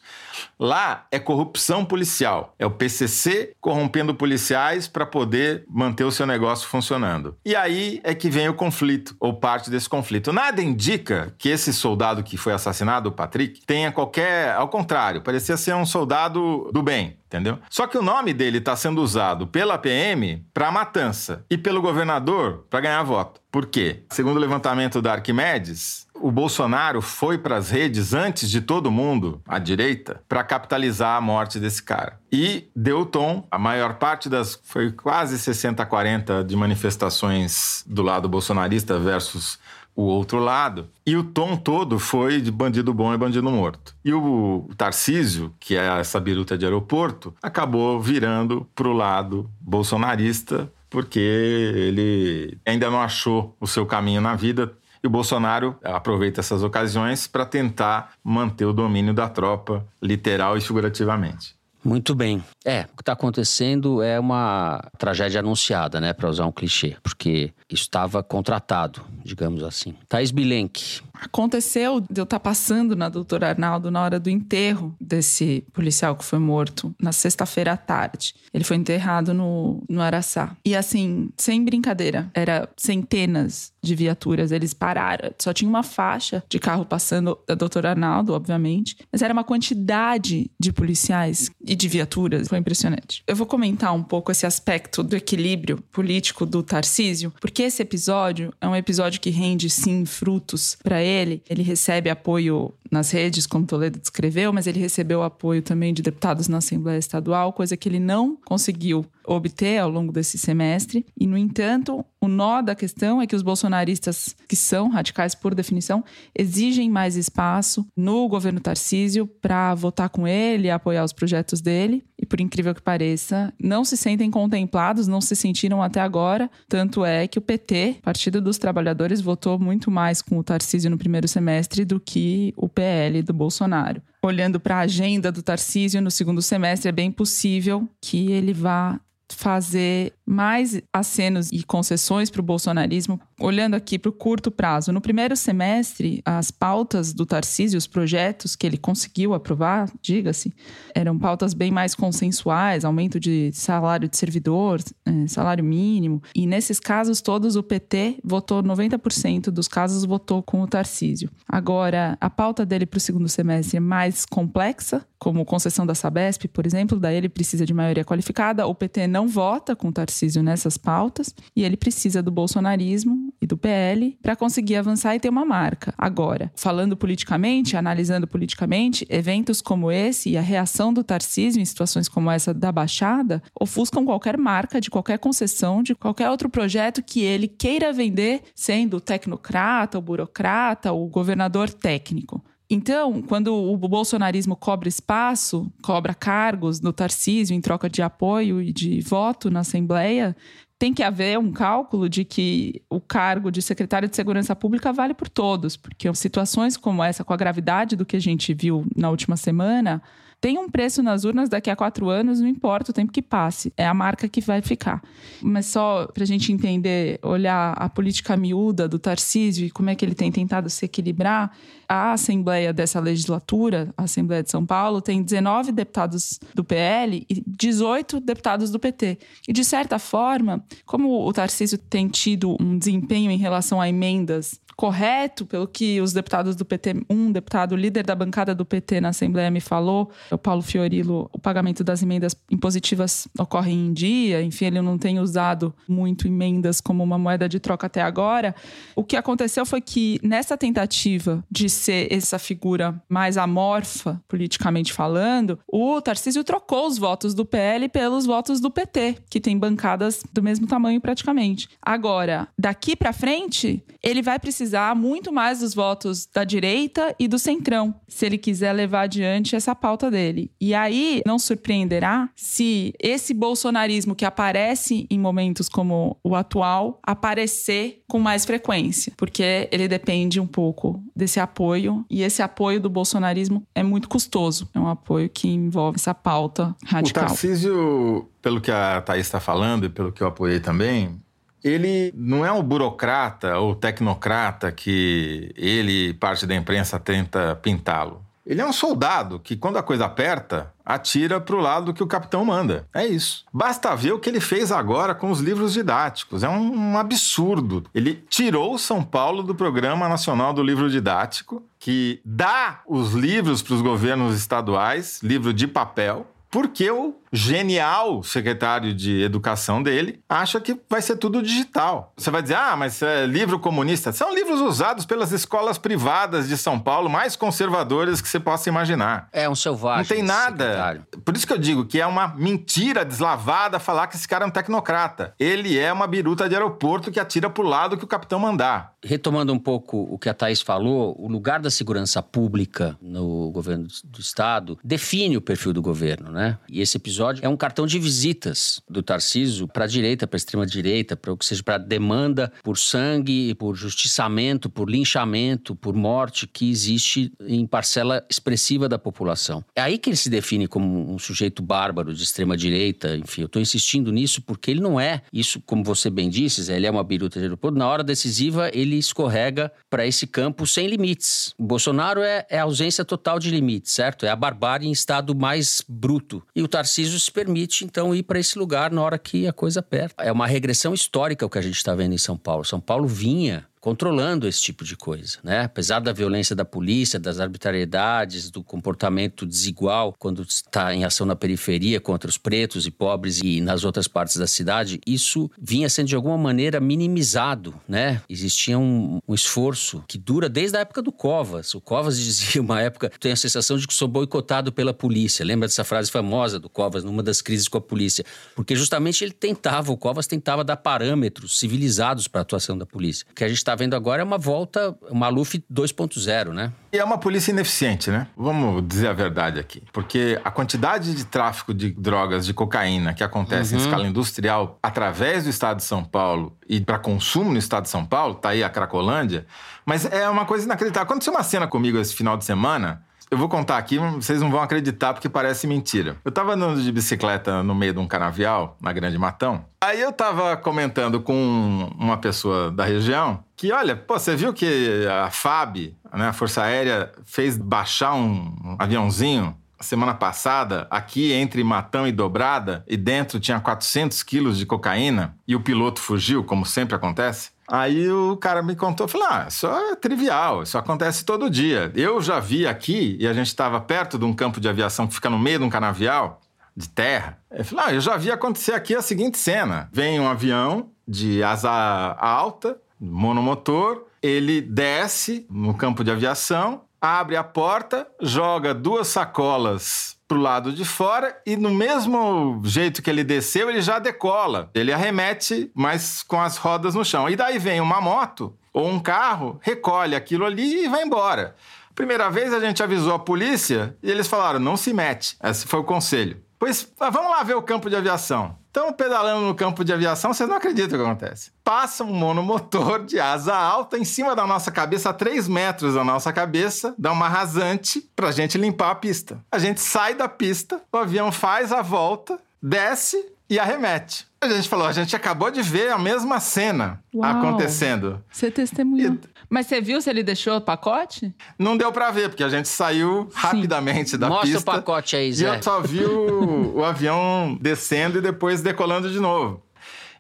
Lá 0.60 1.06
é 1.12 1.20
corrupção 1.20 1.86
policial. 1.86 2.54
É 2.58 2.66
o 2.66 2.72
PCC 2.72 3.54
corrompendo 3.60 4.16
policiais 4.16 4.88
para 4.88 5.06
poder 5.06 5.66
manter 5.70 6.04
o 6.04 6.12
seu 6.12 6.26
negócio 6.26 6.68
funcionando. 6.68 7.36
E 7.46 7.56
aí 7.56 8.00
é 8.04 8.14
que 8.14 8.30
vem 8.30 8.50
o 8.50 8.54
conflito, 8.54 9.16
ou 9.20 9.34
parte 9.34 9.70
desse 9.70 9.90
conflito. 9.90 10.32
Nada 10.32 10.62
indica 10.62 11.34
que 11.38 11.50
esse 11.50 11.74
soldado 11.74 12.24
que 12.24 12.38
foi 12.38 12.54
assassinado, 12.54 13.10
o 13.10 13.12
Patrick, 13.12 13.62
tenha 13.66 13.92
qualquer. 13.92 14.54
Ao 14.56 14.68
contrário, 14.68 15.22
parecia 15.22 15.58
ser 15.58 15.76
um 15.76 15.86
soldado 15.86 16.70
do 16.72 16.82
bem 16.82 17.18
entendeu? 17.36 17.60
Só 17.70 17.86
que 17.86 17.98
o 17.98 18.02
nome 18.02 18.34
dele 18.34 18.60
está 18.60 18.76
sendo 18.76 19.02
usado 19.02 19.48
pela 19.48 19.78
PM 19.78 20.46
para 20.54 20.72
matança 20.72 21.46
e 21.50 21.58
pelo 21.58 21.82
governador 21.82 22.66
para 22.70 22.82
ganhar 22.82 23.04
voto. 23.04 23.42
Por 23.52 23.66
quê? 23.66 24.04
Segundo 24.10 24.38
o 24.38 24.40
levantamento 24.40 25.02
da 25.02 25.14
Arquimedes, 25.14 26.05
o 26.16 26.32
Bolsonaro 26.32 27.02
foi 27.02 27.38
para 27.38 27.58
as 27.58 27.70
redes 27.70 28.14
antes 28.14 28.50
de 28.50 28.62
todo 28.62 28.92
mundo, 28.92 29.42
à 29.48 29.60
direita, 29.60 30.22
para 30.28 30.44
capitalizar 30.44 31.18
a 31.18 31.22
morte 31.22 31.60
desse 31.60 31.84
cara. 31.84 32.20
E 32.32 32.68
deu 32.76 33.06
tom, 33.06 33.46
a 33.52 33.58
maior 33.60 33.96
parte 33.96 34.30
das. 34.30 34.60
Foi 34.64 34.92
quase 34.92 35.38
60-40 35.38 36.44
de 36.44 36.56
manifestações 36.56 37.84
do 37.88 38.02
lado 38.02 38.28
bolsonarista 38.28 39.00
versus 39.00 39.60
o 39.96 40.04
outro 40.04 40.40
lado. 40.40 40.90
E 41.06 41.16
o 41.16 41.24
tom 41.24 41.56
todo 41.56 41.98
foi 41.98 42.42
de 42.42 42.52
bandido 42.52 42.94
bom 42.94 43.14
e 43.14 43.18
bandido 43.18 43.50
morto. 43.50 43.96
E 44.04 44.14
o 44.14 44.68
Tarcísio, 44.76 45.54
que 45.60 45.78
é 45.78 46.00
essa 46.00 46.20
biruta 46.20 46.58
de 46.58 46.66
aeroporto, 46.66 47.34
acabou 47.42 48.00
virando 48.02 48.68
para 48.76 48.88
o 48.88 48.94
lado 48.94 49.50
bolsonarista, 49.62 50.70
porque 50.90 51.20
ele 51.20 52.58
ainda 52.66 52.90
não 52.90 53.02
achou 53.02 53.56
o 53.60 53.68
seu 53.68 53.86
caminho 53.86 54.22
na 54.22 54.36
vida. 54.36 54.74
E 55.06 55.08
o 55.08 55.10
Bolsonaro 55.12 55.78
aproveita 55.84 56.40
essas 56.40 56.64
ocasiões 56.64 57.28
para 57.28 57.46
tentar 57.46 58.14
manter 58.24 58.66
o 58.66 58.74
domínio 58.74 59.14
da 59.14 59.30
tropa, 59.30 59.86
literal 60.02 60.58
e 60.58 60.62
figurativamente. 60.62 61.54
Muito 61.84 62.16
bem. 62.16 62.44
É, 62.66 62.88
o 62.92 62.96
que 62.96 63.04
está 63.04 63.14
acontecendo 63.14 64.02
é 64.02 64.20
uma 64.20 64.84
tragédia 64.98 65.42
anunciada, 65.42 66.02
né, 66.02 66.12
para 66.12 66.28
usar 66.28 66.48
um 66.48 66.52
clichê, 66.52 66.98
porque 67.04 67.54
estava 67.70 68.24
contratado. 68.24 69.04
Digamos 69.26 69.64
assim. 69.64 69.96
Thaís 70.08 70.32
Bilenque. 70.32 71.02
Aconteceu 71.14 72.00
de 72.02 72.20
eu 72.20 72.24
estar 72.24 72.40
passando 72.40 72.96
na 72.96 73.10
doutora 73.10 73.50
Arnaldo 73.50 73.90
na 73.90 74.02
hora 74.02 74.20
do 74.20 74.30
enterro 74.30 74.96
desse 75.00 75.66
policial 75.74 76.16
que 76.16 76.26
foi 76.26 76.40
morto 76.40 76.94
na 77.02 77.12
sexta-feira 77.12 77.74
à 77.74 77.78
tarde. 77.78 78.36
Ele 78.54 78.64
foi 78.64 78.78
enterrado 78.78 79.34
no, 79.34 79.84
no 79.90 80.02
Araçá. 80.02 80.56
E 80.64 80.76
assim, 80.76 81.30
sem 81.38 81.64
brincadeira, 81.64 82.30
era 82.34 82.70
centenas 82.78 83.72
de 83.82 83.96
viaturas. 83.96 84.52
Eles 84.52 84.74
pararam. 84.74 85.32
Só 85.40 85.54
tinha 85.54 85.70
uma 85.70 85.84
faixa 85.84 86.44
de 86.50 86.60
carro 86.60 86.86
passando 86.86 87.38
da 87.48 87.56
doutora 87.56 87.92
Arnaldo, 87.92 88.34
obviamente. 88.34 88.98
Mas 89.12 89.22
era 89.22 89.34
uma 89.34 89.44
quantidade 89.44 90.52
de 90.60 90.72
policiais 90.72 91.50
e 91.66 91.76
de 91.76 91.88
viaturas. 91.88 92.48
Foi 92.48 92.58
impressionante. 92.58 93.24
Eu 93.26 93.36
vou 93.36 93.48
comentar 93.48 93.94
um 93.94 94.04
pouco 94.04 94.32
esse 94.32 94.46
aspecto 94.46 95.02
do 95.02 95.16
equilíbrio 95.16 95.82
político 95.92 96.46
do 96.46 96.62
Tarcísio, 96.62 97.34
porque 97.40 97.64
esse 97.64 97.82
episódio 97.82 98.54
é 98.60 98.68
um 98.68 98.76
episódio 98.76 99.15
que 99.20 99.30
rende, 99.30 99.70
sim, 99.70 100.06
frutos 100.06 100.78
para 100.84 101.02
ele. 101.02 101.42
Ele 101.50 101.64
recebe 101.64 102.10
apoio 102.10 102.74
nas 102.92 103.12
redes, 103.12 103.46
como 103.48 103.66
Toledo 103.66 104.00
descreveu, 104.00 104.54
mas 104.54 104.68
ele 104.68 104.80
recebeu 104.80 105.24
apoio 105.24 105.62
também 105.62 105.94
de 105.94 106.02
deputados 106.02 106.48
na 106.48 106.58
Assembleia 106.58 106.98
Estadual, 106.98 107.54
coisa 107.54 107.76
que 107.76 107.90
ele 107.90 108.00
não 108.00 108.38
conseguiu 108.46 109.06
obter 109.28 109.80
ao 109.80 109.90
longo 109.90 110.12
desse 110.12 110.38
semestre. 110.38 111.06
E, 111.20 111.26
no 111.26 111.38
entanto, 111.38 112.06
o 112.22 112.28
nó 112.28 112.62
da 112.62 112.76
questão 112.76 113.22
é 113.22 113.28
que 113.28 113.36
os 113.36 113.42
bolsonaristas, 113.42 114.36
que 114.48 114.56
são 114.56 114.90
radicais 114.90 115.36
por 115.36 115.54
definição, 115.54 116.04
exigem 116.38 116.90
mais 116.90 117.16
espaço 117.16 117.86
no 117.96 118.28
governo 118.28 118.60
Tarcísio 118.60 119.28
para 119.28 119.74
votar 119.76 120.10
com 120.10 120.28
ele, 120.28 120.70
apoiar 120.70 121.04
os 121.04 121.14
projetos 121.14 121.62
dele. 121.62 122.04
E, 122.18 122.26
por 122.26 122.40
incrível 122.40 122.74
que 122.74 122.82
pareça, 122.82 123.54
não 123.60 123.84
se 123.84 123.98
sentem 123.98 124.32
contemplados, 124.32 125.08
não 125.08 125.20
se 125.20 125.36
sentiram 125.36 125.84
até 125.84 126.00
agora. 126.00 126.50
Tanto 126.68 127.04
é 127.04 127.28
que 127.28 127.38
o 127.38 127.42
PT, 127.42 127.98
Partido 128.02 128.42
dos 128.42 128.58
Trabalhadores, 128.58 129.20
votou 129.20 129.60
muito 129.60 129.92
mais 129.92 130.22
com 130.22 130.38
o 130.38 130.44
Tarcísio 130.44 130.90
no 130.90 130.98
primeiro 130.98 131.28
semestre 131.28 131.84
do 131.84 132.00
que 132.00 132.54
o 132.56 132.70
PL 132.76 133.24
do 133.24 133.34
Bolsonaro. 133.34 134.02
Olhando 134.22 134.60
para 134.60 134.76
a 134.76 134.82
agenda 134.82 135.32
do 135.32 135.42
Tarcísio 135.42 136.02
no 136.02 136.12
segundo 136.12 136.42
semestre, 136.42 136.90
é 136.90 136.92
bem 136.92 137.12
possível 137.12 137.88
que 138.02 138.32
ele 138.32 138.54
vá 138.54 139.00
fazer 139.30 140.14
mais 140.26 140.82
acenos 140.92 141.52
e 141.52 141.64
concessões 141.64 142.30
para 142.30 142.42
o 142.42 142.44
bolsonarismo, 142.44 143.20
olhando 143.40 143.76
aqui 143.76 144.00
para 144.00 144.10
o 144.10 144.14
curto 144.14 144.50
prazo. 144.50 144.92
No 144.92 145.00
primeiro 145.00 145.36
semestre, 145.36 146.22
as 146.26 146.50
pautas 146.50 147.14
do 147.14 147.26
Tarcísio, 147.26 147.78
os 147.78 147.86
projetos 147.86 148.56
que 148.56 148.66
ele 148.66 148.78
conseguiu 148.78 149.34
aprovar, 149.34 149.92
diga-se, 150.02 150.54
eram 150.96 151.18
pautas 151.20 151.54
bem 151.54 151.72
mais 151.72 151.94
consensuais, 151.94 152.84
aumento 152.84 153.20
de 153.20 153.52
salário 153.54 154.10
de 154.10 154.18
servidor, 154.18 154.82
é, 155.06 155.28
salário 155.28 155.64
mínimo. 155.64 156.22
E 156.34 156.48
nesses 156.48 156.80
casos 156.80 157.22
todos, 157.22 157.56
o 157.56 157.62
PT 157.62 158.20
votou 158.24 158.64
90% 158.64 159.52
dos 159.52 159.68
casos 159.68 160.06
votou 160.06 160.42
com 160.42 160.62
o 160.62 160.68
Tarcísio. 160.68 161.30
Agora, 161.48 162.18
a 162.20 162.30
pauta 162.30 162.66
dele 162.66 162.86
para 162.86 162.98
o 162.98 163.02
segundo 163.02 163.30
semestre 163.30 163.78
é 163.78 163.80
mais 163.80 164.26
complexa, 164.26 165.06
como 165.20 165.46
concessão 165.46 165.86
da 165.86 165.96
Sabesp, 165.96 166.48
por 166.48 166.66
exemplo, 166.66 167.00
daí 167.00 167.16
ele 167.16 167.30
precisa 167.30 167.66
de 167.66 167.74
maioria 167.74 168.06
qualificada. 168.06 168.68
O 168.68 168.76
PT 168.76 169.08
não 169.08 169.28
vota 169.28 169.76
com 169.76 169.88
o 169.88 169.92
Tarcísio 169.92 170.15
Tarcísio 170.16 170.42
nessas 170.42 170.78
pautas 170.78 171.36
e 171.54 171.64
ele 171.64 171.76
precisa 171.76 172.24
do 172.24 172.32
bolsonarismo 172.32 173.34
e 173.42 173.46
do 173.46 173.58
PL 173.58 174.18
para 174.22 174.36
conseguir 174.36 174.78
avançar 174.78 175.14
e 175.14 175.20
ter 175.20 175.28
uma 175.28 175.44
marca. 175.44 175.94
Agora, 175.98 176.52
falando 176.56 176.96
politicamente, 176.96 177.76
analisando 177.76 178.26
politicamente, 178.26 179.06
eventos 179.10 179.62
como 179.62 179.92
esse 179.92 180.30
e 180.30 180.38
a 180.38 180.42
reação 180.42 180.94
do 180.94 181.04
Tarcísio 181.04 181.62
em 181.62 181.66
situações 181.66 182.08
como 182.08 182.32
essa 182.32 182.54
da 182.54 182.72
Baixada 182.72 183.44
ofuscam 183.60 184.06
qualquer 184.06 184.38
marca 184.38 184.80
de 184.80 184.90
qualquer 184.90 185.20
concessão 185.20 185.84
de 185.84 185.94
qualquer 185.94 186.30
outro 186.30 186.50
projeto 186.50 187.04
que 187.04 187.22
ele 187.22 187.48
queira 187.48 187.92
vender, 187.92 188.42
sendo 188.56 189.02
tecnocrata, 189.02 189.98
o 189.98 190.02
burocrata, 190.02 190.94
o 190.94 191.08
governador 191.08 191.70
técnico. 191.70 192.42
Então, 192.70 193.22
quando 193.22 193.54
o 193.54 193.78
bolsonarismo 193.78 194.56
cobra 194.56 194.90
espaço, 194.90 195.72
cobra 195.84 196.14
cargos 196.14 196.82
no 196.82 196.92
Tarcísio 196.92 197.56
em 197.56 197.62
troca 197.62 197.90
de 197.90 198.02
apoio 198.02 198.62
e 198.62 198.74
de 198.74 199.02
voto 199.02 199.52
na 199.52 199.60
Assembleia, 199.60 200.36
tem 200.78 200.94
que 200.94 201.04
haver 201.04 201.38
um 201.40 201.52
cálculo 201.52 202.10
de 202.10 202.26
que 202.26 202.82
o 202.90 203.00
cargo 203.00 203.52
de 203.52 203.62
secretário 203.62 204.10
de 204.10 204.16
Segurança 204.16 204.56
Pública 204.56 204.92
vale 204.92 205.14
por 205.14 205.30
todos, 205.30 205.78
porque 205.78 206.14
situações 206.16 206.76
como 206.76 207.04
essa, 207.04 207.24
com 207.24 207.34
a 207.34 207.38
gravidade 207.38 207.96
do 207.96 208.06
que 208.06 208.16
a 208.16 208.22
gente 208.22 208.54
viu 208.54 208.86
na 208.96 209.10
última 209.10 209.38
semana, 209.38 210.02
tem 210.46 210.60
um 210.60 210.70
preço 210.70 211.02
nas 211.02 211.24
urnas 211.24 211.50
daqui 211.50 211.72
a 211.72 211.76
quatro 211.76 212.08
anos, 212.08 212.40
não 212.40 212.48
importa 212.48 212.92
o 212.92 212.94
tempo 212.94 213.12
que 213.12 213.20
passe, 213.20 213.74
é 213.76 213.84
a 213.84 213.96
marca 213.96 214.30
que 214.30 214.40
vai 214.40 214.62
ficar. 214.62 215.02
Mas 215.42 215.66
só 215.66 216.06
para 216.14 216.22
a 216.22 216.28
gente 216.28 216.54
entender, 216.54 217.18
olhar 217.24 217.72
a 217.72 217.90
política 217.90 218.38
miúda 218.38 218.88
do 218.88 219.00
Tarcísio 219.00 219.66
e 219.66 219.72
como 219.72 219.90
é 219.90 219.96
que 219.96 220.06
ele 220.06 220.14
tem 220.14 220.32
tentado 220.32 220.70
se 220.70 220.86
equilibrar, 220.86 221.52
a 221.90 222.14
Assembleia 222.14 222.72
dessa 222.72 223.00
legislatura, 223.00 223.92
a 223.98 224.04
Assembleia 224.04 224.44
de 224.44 224.52
São 224.52 224.64
Paulo, 224.64 225.02
tem 225.02 225.24
19 225.24 225.72
deputados 225.72 226.40
do 226.54 226.64
PL 226.64 227.26
e 227.28 227.44
18 227.48 228.20
deputados 228.20 228.70
do 228.70 228.80
PT. 228.80 229.18
E, 229.48 229.54
de 229.54 229.66
certa 229.66 229.98
forma, 229.98 230.64
como 230.86 231.28
o 231.28 231.34
Tarcísio 231.34 231.80
tem 231.80 232.08
tido 232.08 232.56
um 232.60 232.78
desempenho 232.78 233.32
em 233.32 233.38
relação 233.38 233.82
a 233.82 233.90
emendas 233.90 234.62
correto, 234.76 235.46
pelo 235.46 235.68
que 235.68 236.02
os 236.02 236.12
deputados 236.12 236.56
do 236.56 236.66
PT, 236.66 237.06
um 237.10 237.32
deputado 237.32 237.76
líder 237.76 238.04
da 238.04 238.14
bancada 238.14 238.54
do 238.54 238.66
PT 238.66 239.00
na 239.00 239.10
Assembleia 239.10 239.50
me 239.50 239.62
falou, 239.62 240.12
o 240.36 240.38
Paulo 240.38 240.62
Fiorilo, 240.62 241.30
o 241.34 241.40
pagamento 241.40 241.84
das 241.84 242.04
emendas 242.04 242.36
impositivas 242.52 243.28
ocorre 243.40 243.72
em 243.72 243.94
dia, 243.94 244.42
enfim, 244.42 244.66
ele 244.66 244.82
não 244.82 244.98
tem 244.98 245.20
usado 245.20 245.74
muito 245.88 246.28
emendas 246.28 246.80
como 246.80 247.04
uma 247.04 247.18
moeda 247.18 247.50
de 247.50 247.60
troca 247.60 247.88
até 247.88 248.02
agora. 248.02 248.54
O 248.96 249.04
que 249.04 249.16
aconteceu 249.16 249.66
foi 249.66 249.82
que 249.82 250.20
nessa 250.22 250.58
tentativa 250.58 251.44
de 251.50 251.70
ser 251.70 252.12
essa 252.12 252.38
figura 252.38 253.02
mais 253.10 253.38
amorfa, 253.38 254.22
politicamente 254.28 254.94
falando, 254.94 255.58
o 255.68 256.02
Tarcísio 256.02 256.44
trocou 256.44 256.88
os 256.88 256.98
votos 256.98 257.34
do 257.34 257.46
PL 257.46 257.90
pelos 257.90 258.26
votos 258.26 258.60
do 258.60 258.70
PT, 258.70 259.18
que 259.30 259.40
tem 259.40 259.58
bancadas 259.58 260.24
do 260.34 260.44
mesmo 260.44 260.68
tamanho 260.68 261.00
praticamente. 261.00 261.70
Agora, 261.82 262.48
daqui 262.58 262.96
para 262.96 263.14
frente, 263.14 263.84
ele 264.04 264.22
vai 264.22 264.38
precisar 264.38 264.96
muito 264.96 265.32
mais 265.32 265.60
dos 265.60 265.74
votos 265.74 266.28
da 266.34 266.44
direita 266.44 267.16
e 267.18 267.28
do 267.28 267.40
centrão, 267.40 267.96
se 268.08 268.26
ele 268.26 268.38
quiser 268.38 268.74
levar 268.74 269.02
adiante 269.02 269.56
essa 269.56 269.74
pauta 269.74 270.12
dele. 270.12 270.25
E 270.60 270.74
aí 270.74 271.22
não 271.26 271.38
surpreenderá 271.38 272.30
se 272.36 272.94
esse 273.00 273.34
bolsonarismo 273.34 274.16
que 274.16 274.26
aparece 274.26 275.06
em 275.10 275.20
momentos 275.20 275.70
como 275.70 276.18
o 276.24 276.36
atual 276.36 277.00
aparecer 277.04 278.04
com 278.08 278.20
mais 278.20 278.46
frequência, 278.46 279.14
porque 279.18 279.68
ele 279.72 279.88
depende 279.88 280.40
um 280.40 280.48
pouco 280.48 281.04
desse 281.16 281.40
apoio 281.40 282.06
e 282.10 282.22
esse 282.22 282.42
apoio 282.42 282.80
do 282.80 282.90
bolsonarismo 282.90 283.64
é 283.74 283.84
muito 283.84 284.08
custoso. 284.08 284.70
É 284.74 284.80
um 284.80 284.88
apoio 284.88 285.30
que 285.30 285.48
envolve 285.48 285.98
essa 285.98 286.14
pauta 286.14 286.76
radical. 286.86 287.26
O 287.26 287.28
Tarcísio, 287.28 288.30
pelo 288.42 288.62
que 288.62 288.72
a 288.72 289.02
Thaís 289.02 289.26
está 289.26 289.40
falando 289.40 289.86
e 289.86 289.90
pelo 289.90 290.12
que 290.12 290.22
eu 290.22 290.28
apoiei 290.28 290.60
também, 290.60 291.20
ele 291.64 292.14
não 292.16 292.46
é 292.46 292.52
um 292.52 292.62
burocrata 292.62 293.58
ou 293.58 293.74
tecnocrata 293.74 294.72
que 294.72 295.52
ele, 295.56 296.14
parte 296.14 296.46
da 296.46 296.56
imprensa, 296.56 297.00
tenta 297.00 297.56
pintá-lo. 297.56 298.25
Ele 298.46 298.62
é 298.62 298.66
um 298.66 298.74
soldado 298.74 299.40
que, 299.40 299.56
quando 299.56 299.78
a 299.78 299.84
coisa 299.84 300.06
aperta, 300.06 300.72
atira 300.86 301.42
para 301.42 301.56
o 301.56 301.60
lado 301.60 301.94
que 301.94 302.04
o 302.04 302.08
capitão 302.08 302.46
manda. 302.46 302.88
É 302.94 303.06
isso. 303.06 303.44
Basta 303.52 303.96
ver 303.96 304.12
o 304.12 304.20
que 304.20 304.30
ele 304.30 304.40
fez 304.40 304.72
agora 304.72 305.16
com 305.16 305.32
os 305.32 305.40
livros 305.40 305.74
didáticos. 305.74 306.44
É 306.44 306.50
um, 306.50 306.92
um 306.92 306.98
absurdo. 306.98 307.84
Ele 307.94 308.24
tirou 308.30 308.78
São 308.78 309.04
Paulo 309.04 309.42
do 309.42 309.56
Programa 309.56 310.08
Nacional 310.08 310.54
do 310.54 310.62
Livro 310.62 310.90
Didático, 310.90 311.64
que 311.80 312.22
dá 312.24 312.82
os 312.88 313.14
livros 313.14 313.64
para 313.64 313.74
os 313.74 313.82
governos 313.82 314.38
estaduais, 314.38 315.22
livro 315.24 315.52
de 315.52 315.68
papel, 315.68 316.28
porque 316.56 316.90
o 316.90 317.14
genial 317.34 318.24
secretário 318.24 318.94
de 318.94 319.22
educação 319.22 319.84
dele 319.84 320.22
acha 320.30 320.62
que 320.62 320.80
vai 320.90 321.02
ser 321.02 321.18
tudo 321.18 321.44
digital. 321.44 322.14
Você 322.16 322.32
vai 322.32 322.42
dizer, 322.42 322.56
ah, 322.56 322.78
mas 322.78 323.02
é 323.02 323.26
livro 323.26 323.60
comunista. 323.60 324.14
São 324.14 324.34
livros 324.34 324.62
usados 324.62 325.06
pelas 325.06 325.34
escolas 325.34 325.78
privadas 325.78 326.48
de 326.48 326.58
São 326.58 326.80
Paulo, 326.80 327.10
mais 327.10 327.36
conservadoras 327.36 328.22
que 328.22 328.30
você 328.30 328.40
possa 328.40 328.70
imaginar. 328.70 329.28
É 329.34 329.50
um 329.50 329.56
selvagem. 329.56 330.04
Não 330.04 330.16
tem 330.16 330.24
nada. 330.24 330.64
Secretário. 330.64 331.06
Por 331.26 331.36
isso 331.36 331.46
que 331.46 331.52
eu 331.52 331.58
digo 331.58 331.86
que 331.86 332.00
é 332.00 332.08
uma 332.08 332.30
mentira 332.30 333.04
deslavada 333.04 333.78
falar 333.78 334.08
que 334.08 334.16
esse 334.16 334.26
cara 334.26 334.46
é 334.46 334.48
um 334.48 334.52
tecnocrata. 334.52 335.34
Ele 335.38 335.78
é 335.78 335.92
uma 335.92 336.08
biruta 336.08 336.48
de 336.48 336.56
aeroporto 336.56 337.12
que 337.12 337.20
atira 337.20 337.50
pro 337.50 337.64
lado 337.64 337.98
que 337.98 338.06
o 338.06 338.08
capitão 338.08 338.40
mandar. 338.40 338.94
Retomando 339.04 339.52
um 339.52 339.60
pouco 339.60 340.08
o 340.10 340.18
que 340.18 340.30
a 340.30 340.34
Thaís 340.34 340.62
falou, 340.62 341.14
o 341.20 341.28
lugar 341.28 341.60
da 341.60 341.70
segurança 341.70 342.24
pública 342.24 342.98
no 343.02 343.52
governo 343.52 343.88
do 344.06 344.22
Estado 344.22 344.80
define 344.82 345.36
o 345.36 345.42
perfil 345.42 345.74
do 345.74 345.82
governo, 345.82 346.32
né? 346.32 346.45
Né? 346.46 346.58
E 346.70 346.82
esse 346.82 346.98
episódio 346.98 347.44
é 347.44 347.50
um 347.50 347.58
cartão 347.58 347.88
de 347.88 347.98
visitas 347.98 348.82
do 348.90 349.02
Tarciso 349.02 349.68
para 349.68 349.86
a 349.86 349.88
direita, 349.88 350.28
para 350.28 350.36
a 350.36 350.40
extrema 350.40 350.66
direita, 350.66 351.16
para 351.16 351.34
o 351.34 351.38
que 351.38 351.46
seja 351.46 351.64
para 351.64 351.78
demanda 351.78 352.52
por 352.64 352.78
sangue, 352.78 353.56
por 353.56 353.76
justiçamento, 353.76 354.70
por 354.70 354.90
linchamento, 354.90 355.76
por 355.76 355.94
morte 355.96 356.48
que 356.48 356.70
existe 356.70 357.32
em 357.42 357.66
parcela 357.66 358.24
expressiva 358.30 358.88
da 358.88 359.00
população. 359.00 359.64
É 359.76 359.82
aí 359.82 359.98
que 359.98 360.10
ele 360.10 360.18
se 360.18 360.30
define 360.30 360.68
como 360.68 361.14
um 361.14 361.18
sujeito 361.18 361.64
bárbaro 361.64 362.14
de 362.14 362.24
extrema 362.24 362.56
direita, 362.56 363.16
enfim, 363.16 363.42
eu 363.42 363.48
estou 363.48 363.62
insistindo 363.62 364.12
nisso 364.12 364.42
porque 364.42 364.72
ele 364.72 364.82
não 364.82 365.00
é 365.00 365.22
isso, 365.34 365.62
como 365.66 365.84
você 365.84 366.10
bem 366.10 366.30
disse, 366.30 366.72
ele 366.72 366.86
é 366.86 366.92
uma 366.92 367.04
biruta 367.04 367.40
de 367.40 367.46
aeroporto. 367.46 367.78
Na 367.78 367.88
hora 367.88 368.04
decisiva, 368.04 368.70
ele 368.74 368.96
escorrega 368.98 369.72
para 369.90 370.06
esse 370.06 370.28
campo 370.28 370.68
sem 370.68 370.88
limites. 370.88 371.54
O 371.58 371.64
Bolsonaro 371.64 372.22
é, 372.22 372.46
é 372.50 372.60
a 372.60 372.64
ausência 372.64 373.04
total 373.04 373.40
de 373.40 373.50
limites, 373.50 373.92
certo? 373.92 374.26
É 374.26 374.30
a 374.30 374.36
barbárie 374.36 374.88
em 374.88 374.92
estado 374.92 375.36
mais 375.36 375.84
bruto. 375.88 376.35
E 376.56 376.62
o 376.62 376.68
Tarcísio 376.68 377.20
se 377.20 377.32
permite, 377.32 377.86
então, 377.86 378.14
ir 378.14 378.24
para 378.24 378.40
esse 378.40 378.58
lugar 378.58 378.92
na 378.92 379.02
hora 379.02 379.18
que 379.18 379.48
a 379.48 379.54
coisa 379.54 379.80
aperta. 379.80 380.24
É 380.24 380.32
uma 380.32 380.48
regressão 380.48 380.94
histórica 380.94 381.46
o 381.46 381.50
que 381.50 381.58
a 381.58 381.62
gente 381.62 381.78
está 381.78 381.94
vendo 381.94 382.14
em 382.14 382.18
São 382.18 382.38
Paulo. 382.38 382.64
São 382.64 382.80
Paulo 382.80 383.08
vinha 383.08 383.66
controlando 383.86 384.48
esse 384.48 384.60
tipo 384.60 384.84
de 384.84 384.96
coisa, 384.96 385.38
né? 385.44 385.66
Apesar 385.66 386.00
da 386.00 386.12
violência 386.12 386.56
da 386.56 386.66
polícia, 386.66 387.20
das 387.20 387.40
arbitrariedades, 387.40 388.50
do 388.50 388.64
comportamento 388.64 389.46
desigual 389.46 390.16
quando 390.18 390.42
está 390.42 390.92
em 390.92 391.06
ação 391.06 391.24
na 391.24 391.36
periferia 391.36 392.02
contra 392.02 392.28
os 392.28 392.36
pretos 392.36 392.88
e 392.88 392.90
pobres 392.90 393.40
e 393.44 393.62
nas 393.62 393.84
outras 393.84 394.08
partes 394.08 394.38
da 394.38 394.48
cidade, 394.48 395.00
isso 395.06 395.52
vinha 395.62 395.88
sendo 395.88 396.08
de 396.08 396.16
alguma 396.16 396.36
maneira 396.36 396.80
minimizado, 396.80 397.76
né? 397.88 398.24
Existia 398.28 398.76
um, 398.76 399.20
um 399.28 399.36
esforço 399.36 400.04
que 400.08 400.18
dura 400.18 400.50
desde 400.50 400.78
a 400.78 400.80
época 400.80 401.04
do 401.04 401.12
Covas. 401.12 401.76
O 401.76 401.80
Covas 401.80 402.18
dizia 402.18 402.64
uma 402.64 402.82
época, 402.82 403.12
tenho 403.20 403.34
a 403.34 403.38
sensação 403.38 403.78
de 403.78 403.86
que 403.86 403.94
sou 403.94 404.08
boicotado 404.08 404.74
pela 404.74 404.96
polícia. 404.96 405.46
Lembra 405.46 405.68
dessa 405.68 405.84
frase 405.84 406.10
famosa 406.10 406.60
do 406.60 406.70
Covas 406.70 407.04
numa 407.04 407.22
das 407.22 407.40
crises 407.40 407.68
com 407.68 407.78
a 407.78 407.82
polícia? 407.82 408.26
Porque 408.56 408.76
justamente 408.76 409.24
ele 409.24 409.32
tentava, 409.32 409.92
o 409.92 409.98
Covas 409.98 410.26
tentava 410.26 410.64
dar 410.64 410.78
parâmetros 410.78 411.60
civilizados 411.60 412.28
para 412.28 412.42
a 412.42 412.44
atuação 412.44 412.76
da 412.76 412.86
polícia. 412.88 413.28
O 413.30 413.36
que 413.36 413.44
a 413.44 413.48
gente 413.48 413.60
está 413.60 413.75
Tá 413.76 413.80
vendo 413.80 413.94
agora 413.94 414.22
é 414.22 414.24
uma 414.24 414.38
volta, 414.38 414.96
uma 415.10 415.26
Maluf 415.26 415.62
2.0, 415.70 416.54
né? 416.54 416.72
E 416.94 416.98
é 416.98 417.04
uma 417.04 417.18
polícia 417.18 417.52
ineficiente, 417.52 418.10
né? 418.10 418.26
Vamos 418.38 418.88
dizer 418.88 419.10
a 419.10 419.14
verdade 419.14 419.60
aqui. 419.60 419.84
Porque 419.92 420.40
a 420.46 420.50
quantidade 420.50 421.14
de 421.14 421.26
tráfico 421.26 421.74
de 421.74 421.92
drogas, 421.92 422.46
de 422.46 422.54
cocaína, 422.54 423.14
que 423.14 423.22
acontece 423.22 423.74
uhum. 423.74 423.82
em 423.82 423.84
escala 423.84 424.08
industrial 424.08 424.80
através 424.82 425.44
do 425.44 425.50
estado 425.50 425.78
de 425.78 425.84
São 425.84 426.06
Paulo 426.06 426.58
e 426.70 426.80
para 426.80 426.98
consumo 426.98 427.52
no 427.52 427.58
estado 427.58 427.84
de 427.84 427.90
São 427.90 428.06
Paulo, 428.06 428.36
tá 428.36 428.50
aí 428.50 428.64
a 428.64 428.70
Cracolândia, 428.70 429.46
mas 429.86 430.06
é 430.06 430.30
uma 430.30 430.46
coisa 430.46 430.64
inacreditável. 430.64 431.04
Aconteceu 431.04 431.34
uma 431.34 431.44
cena 431.44 431.68
comigo 431.68 431.98
esse 432.00 432.16
final 432.16 432.38
de 432.38 432.46
semana 432.46 433.05
eu 433.30 433.38
vou 433.38 433.50
contar 433.50 433.78
aqui, 433.78 433.98
vocês 433.98 434.42
não 434.42 434.52
vão 434.52 434.62
acreditar 434.62 435.14
porque 435.14 435.28
parece 435.28 435.68
mentira. 435.68 436.18
Eu 436.24 436.32
tava 436.32 436.54
andando 436.54 436.82
de 436.82 436.92
bicicleta 436.92 437.64
no 437.64 437.74
meio 437.74 437.94
de 437.94 438.00
um 438.00 438.08
canavial, 438.08 438.78
na 438.80 438.94
Grande 438.94 439.18
Matão. 439.18 439.66
Aí 439.82 440.00
eu 440.00 440.12
tava 440.12 440.56
comentando 440.58 441.20
com 441.20 441.90
uma 441.98 442.18
pessoa 442.18 442.72
da 442.72 442.86
região 442.86 443.44
que, 443.56 443.72
olha, 443.72 443.96
pô, 443.96 444.18
você 444.20 444.36
viu 444.36 444.54
que 444.54 445.08
a 445.08 445.30
FAB, 445.30 445.96
né, 446.14 446.30
a 446.30 446.34
Força 446.34 446.64
Aérea, 446.64 447.12
fez 447.24 447.58
baixar 447.58 448.14
um 448.14 448.76
aviãozinho 448.80 449.56
semana 449.86 450.14
passada, 450.14 450.88
aqui 450.90 451.32
entre 451.32 451.64
Matão 451.64 452.08
e 452.08 452.12
Dobrada, 452.12 452.84
e 452.88 452.98
dentro 452.98 453.40
tinha 453.40 453.60
400 453.60 454.24
quilos 454.24 454.58
de 454.58 454.66
cocaína, 454.66 455.38
e 455.48 455.56
o 455.56 455.62
piloto 455.62 456.02
fugiu, 456.02 456.44
como 456.44 456.66
sempre 456.66 456.96
acontece? 456.96 457.52
Aí 457.68 458.12
o 458.12 458.38
cara 458.38 458.62
me 458.62 458.76
contou, 458.76 459.08
falou: 459.08 459.28
ah, 459.30 459.46
isso 459.48 459.68
é 459.68 459.96
trivial, 459.96 460.64
isso 460.64 460.78
acontece 460.78 461.26
todo 461.26 461.50
dia. 461.50 461.92
Eu 461.96 462.22
já 462.22 462.40
vi 462.40 462.68
aqui, 462.68 463.18
e 463.20 463.28
a 463.28 463.34
gente 463.34 463.48
estava 463.48 463.80
perto 463.82 464.20
de 464.20 464.26
um 464.26 464.34
campo 464.34 464.60
de 464.60 464.70
aviação 464.70 465.08
que 465.08 465.16
fica 465.16 465.30
no 465.30 465.40
meio 465.40 465.60
de 465.60 465.66
um 465.66 465.70
canavial 465.70 466.42
de 466.76 466.88
terra. 466.88 467.40
Eu 467.50 467.66
falei: 467.66 467.86
ah, 467.88 467.94
eu 467.94 468.02
já 468.02 468.18
vi 468.18 468.32
acontecer 468.32 468.74
aqui 468.74 468.94
a 468.94 469.02
seguinte 469.02 469.38
cena: 469.38 469.90
vem 469.92 470.20
um 470.20 470.28
avião 470.28 470.92
de 471.08 471.44
asa 471.44 471.72
alta, 472.20 472.78
monomotor, 473.00 474.06
ele 474.22 474.62
desce 474.62 475.46
no 475.50 475.74
campo 475.74 476.04
de 476.04 476.12
aviação, 476.12 476.82
abre 477.02 477.36
a 477.36 477.44
porta, 477.44 478.08
joga 478.22 478.74
duas 478.74 479.08
sacolas 479.08 480.15
pro 480.36 480.42
lado 480.42 480.74
de 480.74 480.84
fora 480.84 481.42
e 481.46 481.56
no 481.56 481.74
mesmo 481.74 482.62
jeito 482.66 483.02
que 483.02 483.10
ele 483.10 483.24
desceu, 483.24 483.70
ele 483.70 483.82
já 483.82 484.00
decola. 484.00 484.70
Ele 484.74 484.92
arremete, 484.92 485.72
mas 485.74 486.22
com 486.22 486.42
as 486.42 486.58
rodas 486.58 486.94
no 486.94 487.06
chão. 487.06 487.30
E 487.30 487.38
daí 487.38 487.58
vem 487.58 487.80
uma 487.80 488.02
moto 488.02 488.54
ou 488.74 488.86
um 488.86 489.00
carro, 489.00 489.58
recolhe 489.62 490.14
aquilo 490.14 490.44
ali 490.46 490.84
e 490.84 490.90
vai 490.90 491.04
embora. 491.04 491.56
Primeira 491.94 492.30
vez 492.30 492.54
a 492.54 492.60
gente 492.60 492.84
avisou 492.84 493.14
a 493.14 493.20
polícia 493.20 493.96
e 494.04 494.12
eles 494.12 494.28
falaram: 494.28 494.60
não 494.60 494.76
se 494.76 494.94
mete. 494.94 495.38
Esse 495.42 495.66
foi 495.66 495.80
o 495.80 495.86
conselho. 495.86 496.44
Pois 496.60 496.86
vamos 497.00 497.32
lá 497.32 497.42
ver 497.42 497.56
o 497.56 497.62
campo 497.62 497.90
de 497.90 497.96
aviação. 497.96 498.58
Estão 498.76 498.92
pedalando 498.92 499.46
no 499.46 499.56
campo 499.56 499.86
de 499.86 499.94
aviação, 499.94 500.34
vocês 500.34 500.50
não 500.50 500.58
acreditam 500.58 501.00
o 501.00 501.02
que 501.02 501.08
acontece. 501.08 501.50
Passa 501.64 502.04
um 502.04 502.14
monomotor 502.14 503.06
de 503.06 503.18
asa 503.18 503.56
alta 503.56 503.98
em 503.98 504.04
cima 504.04 504.36
da 504.36 504.46
nossa 504.46 504.70
cabeça, 504.70 505.12
a 505.12 505.14
3 505.14 505.48
metros 505.48 505.94
da 505.94 506.04
nossa 506.04 506.34
cabeça, 506.34 506.94
dá 506.98 507.14
uma 507.14 507.30
rasante 507.30 508.02
pra 508.14 508.34
gente 508.34 508.58
limpar 508.58 508.92
a 508.92 508.96
pista. 508.96 509.40
A 509.50 509.60
gente 509.60 509.80
sai 509.80 510.14
da 510.14 510.28
pista, 510.28 510.82
o 510.92 510.98
avião 510.98 511.32
faz 511.32 511.72
a 511.72 511.82
volta, 511.82 512.38
desce 512.62 513.32
e 513.50 513.58
arremete. 513.58 514.28
A 514.42 514.50
gente 514.50 514.68
falou, 514.68 514.86
a 514.86 514.92
gente 514.92 515.16
acabou 515.16 515.50
de 515.50 515.62
ver 515.62 515.94
a 515.94 515.98
mesma 515.98 516.42
cena 516.42 517.02
Uau. 517.14 517.32
acontecendo. 517.32 518.22
Você 518.30 518.52
testemunhou. 518.52 519.18
Mas 519.56 519.68
você 519.68 519.80
viu 519.80 520.02
se 520.02 520.10
ele 520.10 520.22
deixou 520.22 520.58
o 520.58 520.62
pacote? 520.62 521.34
Não 521.58 521.78
deu 521.78 521.90
para 521.90 522.12
ver, 522.12 522.28
porque 522.28 522.44
a 522.44 522.50
gente 522.50 522.68
saiu 522.68 523.30
Sim. 523.32 523.38
rapidamente 523.40 524.18
da 524.18 524.28
Mostra 524.28 524.48
pista. 524.48 524.58
Mostra 524.58 524.74
o 524.74 524.76
pacote 524.76 525.16
aí, 525.16 525.32
Zé. 525.32 525.46
E 525.46 525.48
eu 525.48 525.64
só 525.64 525.80
vi 525.80 526.04
o, 526.04 526.76
o 526.76 526.84
avião 526.84 527.58
descendo 527.62 528.18
e 528.18 528.22
depois 528.22 528.62
decolando 528.62 529.10
de 529.10 529.18
novo. 529.18 529.64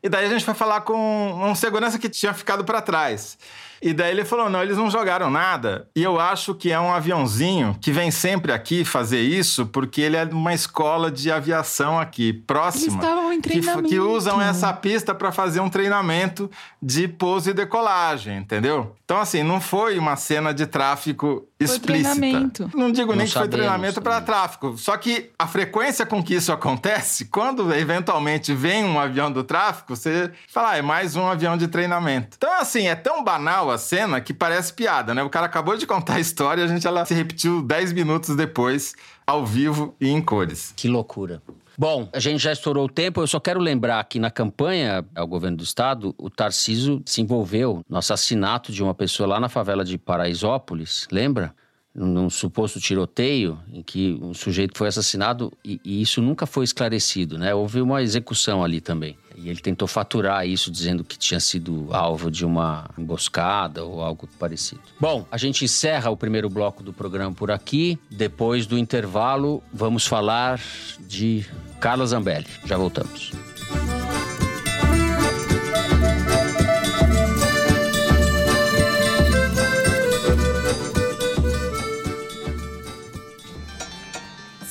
E 0.02 0.08
daí 0.08 0.26
a 0.26 0.30
gente 0.30 0.46
foi 0.46 0.54
falar 0.54 0.82
com 0.82 1.34
um 1.44 1.54
segurança 1.54 2.00
que 2.00 2.08
tinha 2.08 2.34
ficado 2.34 2.64
para 2.64 2.82
trás. 2.82 3.38
E 3.82 3.94
daí 3.94 4.12
ele 4.12 4.26
falou: 4.26 4.50
não, 4.50 4.62
eles 4.62 4.78
não 4.78 4.90
jogaram 4.90 5.30
nada. 5.30 5.88
E 5.96 6.04
eu 6.04 6.20
acho 6.20 6.54
que 6.56 6.72
é 6.72 6.80
um 6.80 6.94
aviãozinho 6.94 7.78
que 7.82 7.92
vem 7.92 8.12
sempre 8.12 8.52
aqui 8.52 8.84
fazer 8.84 9.22
isso, 9.22 9.66
porque 9.66 10.02
ele 10.02 10.18
é 10.18 10.26
de 10.26 10.34
uma 10.34 10.54
escola 10.54 11.12
de 11.12 11.32
aviação 11.32 12.00
aqui, 12.00 12.34
próxima. 12.34 12.86
Eles 12.86 12.96
estavam 12.96 13.34
em 13.34 13.42
treinamento. 13.42 13.84
Que, 13.84 13.90
que 13.90 14.00
usam 14.00 14.42
essa 14.42 14.74
pista 14.74 15.14
para 15.14 15.32
fazer 15.32 15.60
um 15.60 15.70
treinamento 15.70 16.50
de 16.82 17.08
pouso 17.08 17.50
e 17.50 17.54
decolagem, 17.54 18.38
entendeu? 18.38 18.96
Então, 19.06 19.20
assim, 19.20 19.44
não 19.44 19.62
foi 19.62 20.00
uma 20.00 20.16
cena 20.16 20.52
de 20.52 20.66
tráfico 20.66 21.48
explícita. 21.60 22.16
Treinamento. 22.16 22.72
Não 22.74 22.92
digo 22.92 23.12
não 23.12 23.20
nem 23.20 23.28
que 23.28 23.34
foi 23.34 23.48
treinamento 23.48 24.02
para 24.02 24.20
tráfico. 24.20 24.78
Só 24.78 24.98
que 24.98 25.30
a 25.38 25.48
frequência 25.48 26.06
com 26.06 26.24
que 26.24 26.34
isso 26.34 26.52
acontece, 26.52 27.26
quando 27.30 27.74
eventualmente 27.74 28.54
vem 28.54 28.84
um 28.84 29.00
avião 29.00 29.32
do 29.32 29.44
tráfico, 29.44 29.96
você 29.96 30.32
fala, 30.48 30.72
ah, 30.72 30.78
é 30.78 30.82
mais 30.82 31.16
um 31.16 31.28
avião 31.28 31.56
de 31.56 31.68
treinamento. 31.68 32.36
Então, 32.36 32.52
assim, 32.60 32.88
é 32.88 32.96
tão 32.96 33.24
banal 33.24 33.65
a 33.70 33.78
cena 33.78 34.22
que 34.22 34.34
parece 34.34 34.74
piada, 34.74 35.14
né? 35.14 35.24
O 35.24 35.30
cara 35.30 35.46
acabou 35.46 35.78
de 35.78 35.86
contar 35.86 36.16
a 36.16 36.20
história 36.20 36.62
e 36.62 36.66
a 36.66 36.68
gente 36.68 36.86
ela 36.86 37.06
se 37.06 37.14
repetiu 37.14 37.62
10 37.62 37.94
minutos 37.94 38.36
depois, 38.36 38.96
ao 39.26 39.46
vivo 39.46 39.96
e 40.00 40.10
em 40.10 40.22
cores. 40.22 40.74
Que 40.76 40.88
loucura. 40.88 41.42
Bom, 41.78 42.08
a 42.14 42.20
gente 42.20 42.42
já 42.42 42.54
estourou 42.54 42.86
o 42.86 42.90
tempo. 42.90 43.22
Eu 43.22 43.28
só 43.28 43.40
quero 43.40 43.60
lembrar 43.60 44.02
que 44.06 44.18
na 44.18 44.32
campanha 44.32 45.06
ao 45.14 45.28
governo 45.28 45.58
do 45.58 45.64
estado, 45.64 46.16
o 46.18 46.30
Tarciso 46.30 47.02
se 47.06 47.22
envolveu 47.22 47.84
no 47.90 47.98
assassinato 47.98 48.72
de 48.72 48.82
uma 48.82 48.94
pessoa 48.94 49.28
lá 49.28 49.40
na 49.40 49.50
favela 49.50 49.84
de 49.84 49.98
Paraisópolis, 49.98 51.08
lembra? 51.12 51.54
Num 51.96 52.30
suposto 52.30 52.80
tiroteio 52.80 53.58
em 53.72 53.82
que 53.82 54.20
um 54.22 54.34
sujeito 54.34 54.78
foi 54.78 54.90
assassinado 54.90 55.52
e, 55.64 55.80
e 55.84 56.02
isso 56.02 56.22
nunca 56.22 56.46
foi 56.46 56.66
esclarecido, 56.66 57.38
né? 57.38 57.56
Houve 57.56 57.80
uma 57.80 58.02
execução 58.02 58.64
ali 58.64 58.82
também. 58.82 59.18
E 59.38 59.50
ele 59.50 59.60
tentou 59.60 59.88
faturar 59.88 60.48
isso 60.48 60.72
dizendo 60.72 61.04
que 61.04 61.18
tinha 61.18 61.40
sido 61.40 61.88
alvo 61.92 62.32
de 62.32 62.46
uma 62.46 62.90
emboscada 62.98 63.84
ou 63.84 64.02
algo 64.02 64.28
parecido. 64.40 64.82
Bom, 65.00 65.26
a 65.30 65.38
gente 65.38 65.66
encerra 65.66 66.10
o 66.10 66.18
primeiro 66.18 66.50
bloco 66.50 66.82
do 66.82 66.94
programa 66.94 67.34
por 67.34 67.52
aqui. 67.52 68.00
Depois 68.10 68.66
do 68.66 68.78
intervalo, 68.78 69.62
vamos 69.74 70.06
falar 70.06 70.60
de 71.00 71.46
Carla 71.80 72.06
Zambelli. 72.06 72.48
Já 72.66 72.78
voltamos. 72.78 73.32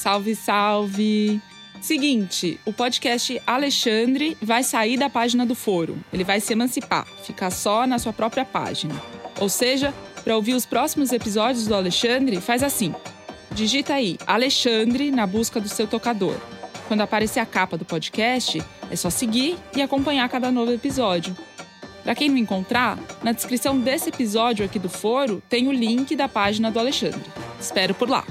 Salve, 0.04 0.36
salve! 0.36 1.40
Seguinte, 1.80 2.60
o 2.66 2.74
podcast 2.74 3.40
Alexandre 3.46 4.36
vai 4.42 4.62
sair 4.62 4.98
da 4.98 5.08
página 5.08 5.46
do 5.46 5.54
foro. 5.54 5.96
Ele 6.12 6.22
vai 6.22 6.40
se 6.40 6.52
emancipar, 6.52 7.06
ficar 7.22 7.50
só 7.50 7.86
na 7.86 7.98
sua 7.98 8.12
própria 8.12 8.44
página. 8.44 8.94
Ou 9.40 9.48
seja, 9.48 9.94
para 10.22 10.36
ouvir 10.36 10.52
os 10.52 10.66
próximos 10.66 11.10
episódios 11.10 11.66
do 11.66 11.74
Alexandre, 11.74 12.38
faz 12.38 12.62
assim: 12.62 12.94
digita 13.52 13.94
aí 13.94 14.18
Alexandre 14.26 15.10
na 15.10 15.26
busca 15.26 15.58
do 15.58 15.70
seu 15.70 15.86
tocador. 15.86 16.36
Quando 16.86 17.00
aparecer 17.00 17.40
a 17.40 17.46
capa 17.46 17.78
do 17.78 17.86
podcast, 17.86 18.62
é 18.90 18.96
só 18.96 19.08
seguir 19.08 19.56
e 19.74 19.80
acompanhar 19.80 20.28
cada 20.28 20.52
novo 20.52 20.70
episódio. 20.70 21.34
Para 22.02 22.14
quem 22.14 22.28
não 22.28 22.36
encontrar, 22.36 22.98
na 23.22 23.32
descrição 23.32 23.80
desse 23.80 24.10
episódio 24.10 24.66
aqui 24.66 24.78
do 24.78 24.90
Foro 24.90 25.42
tem 25.48 25.66
o 25.66 25.72
link 25.72 26.14
da 26.14 26.28
página 26.28 26.70
do 26.70 26.78
Alexandre. 26.78 27.24
Espero 27.58 27.94
por 27.94 28.10
lá! 28.10 28.22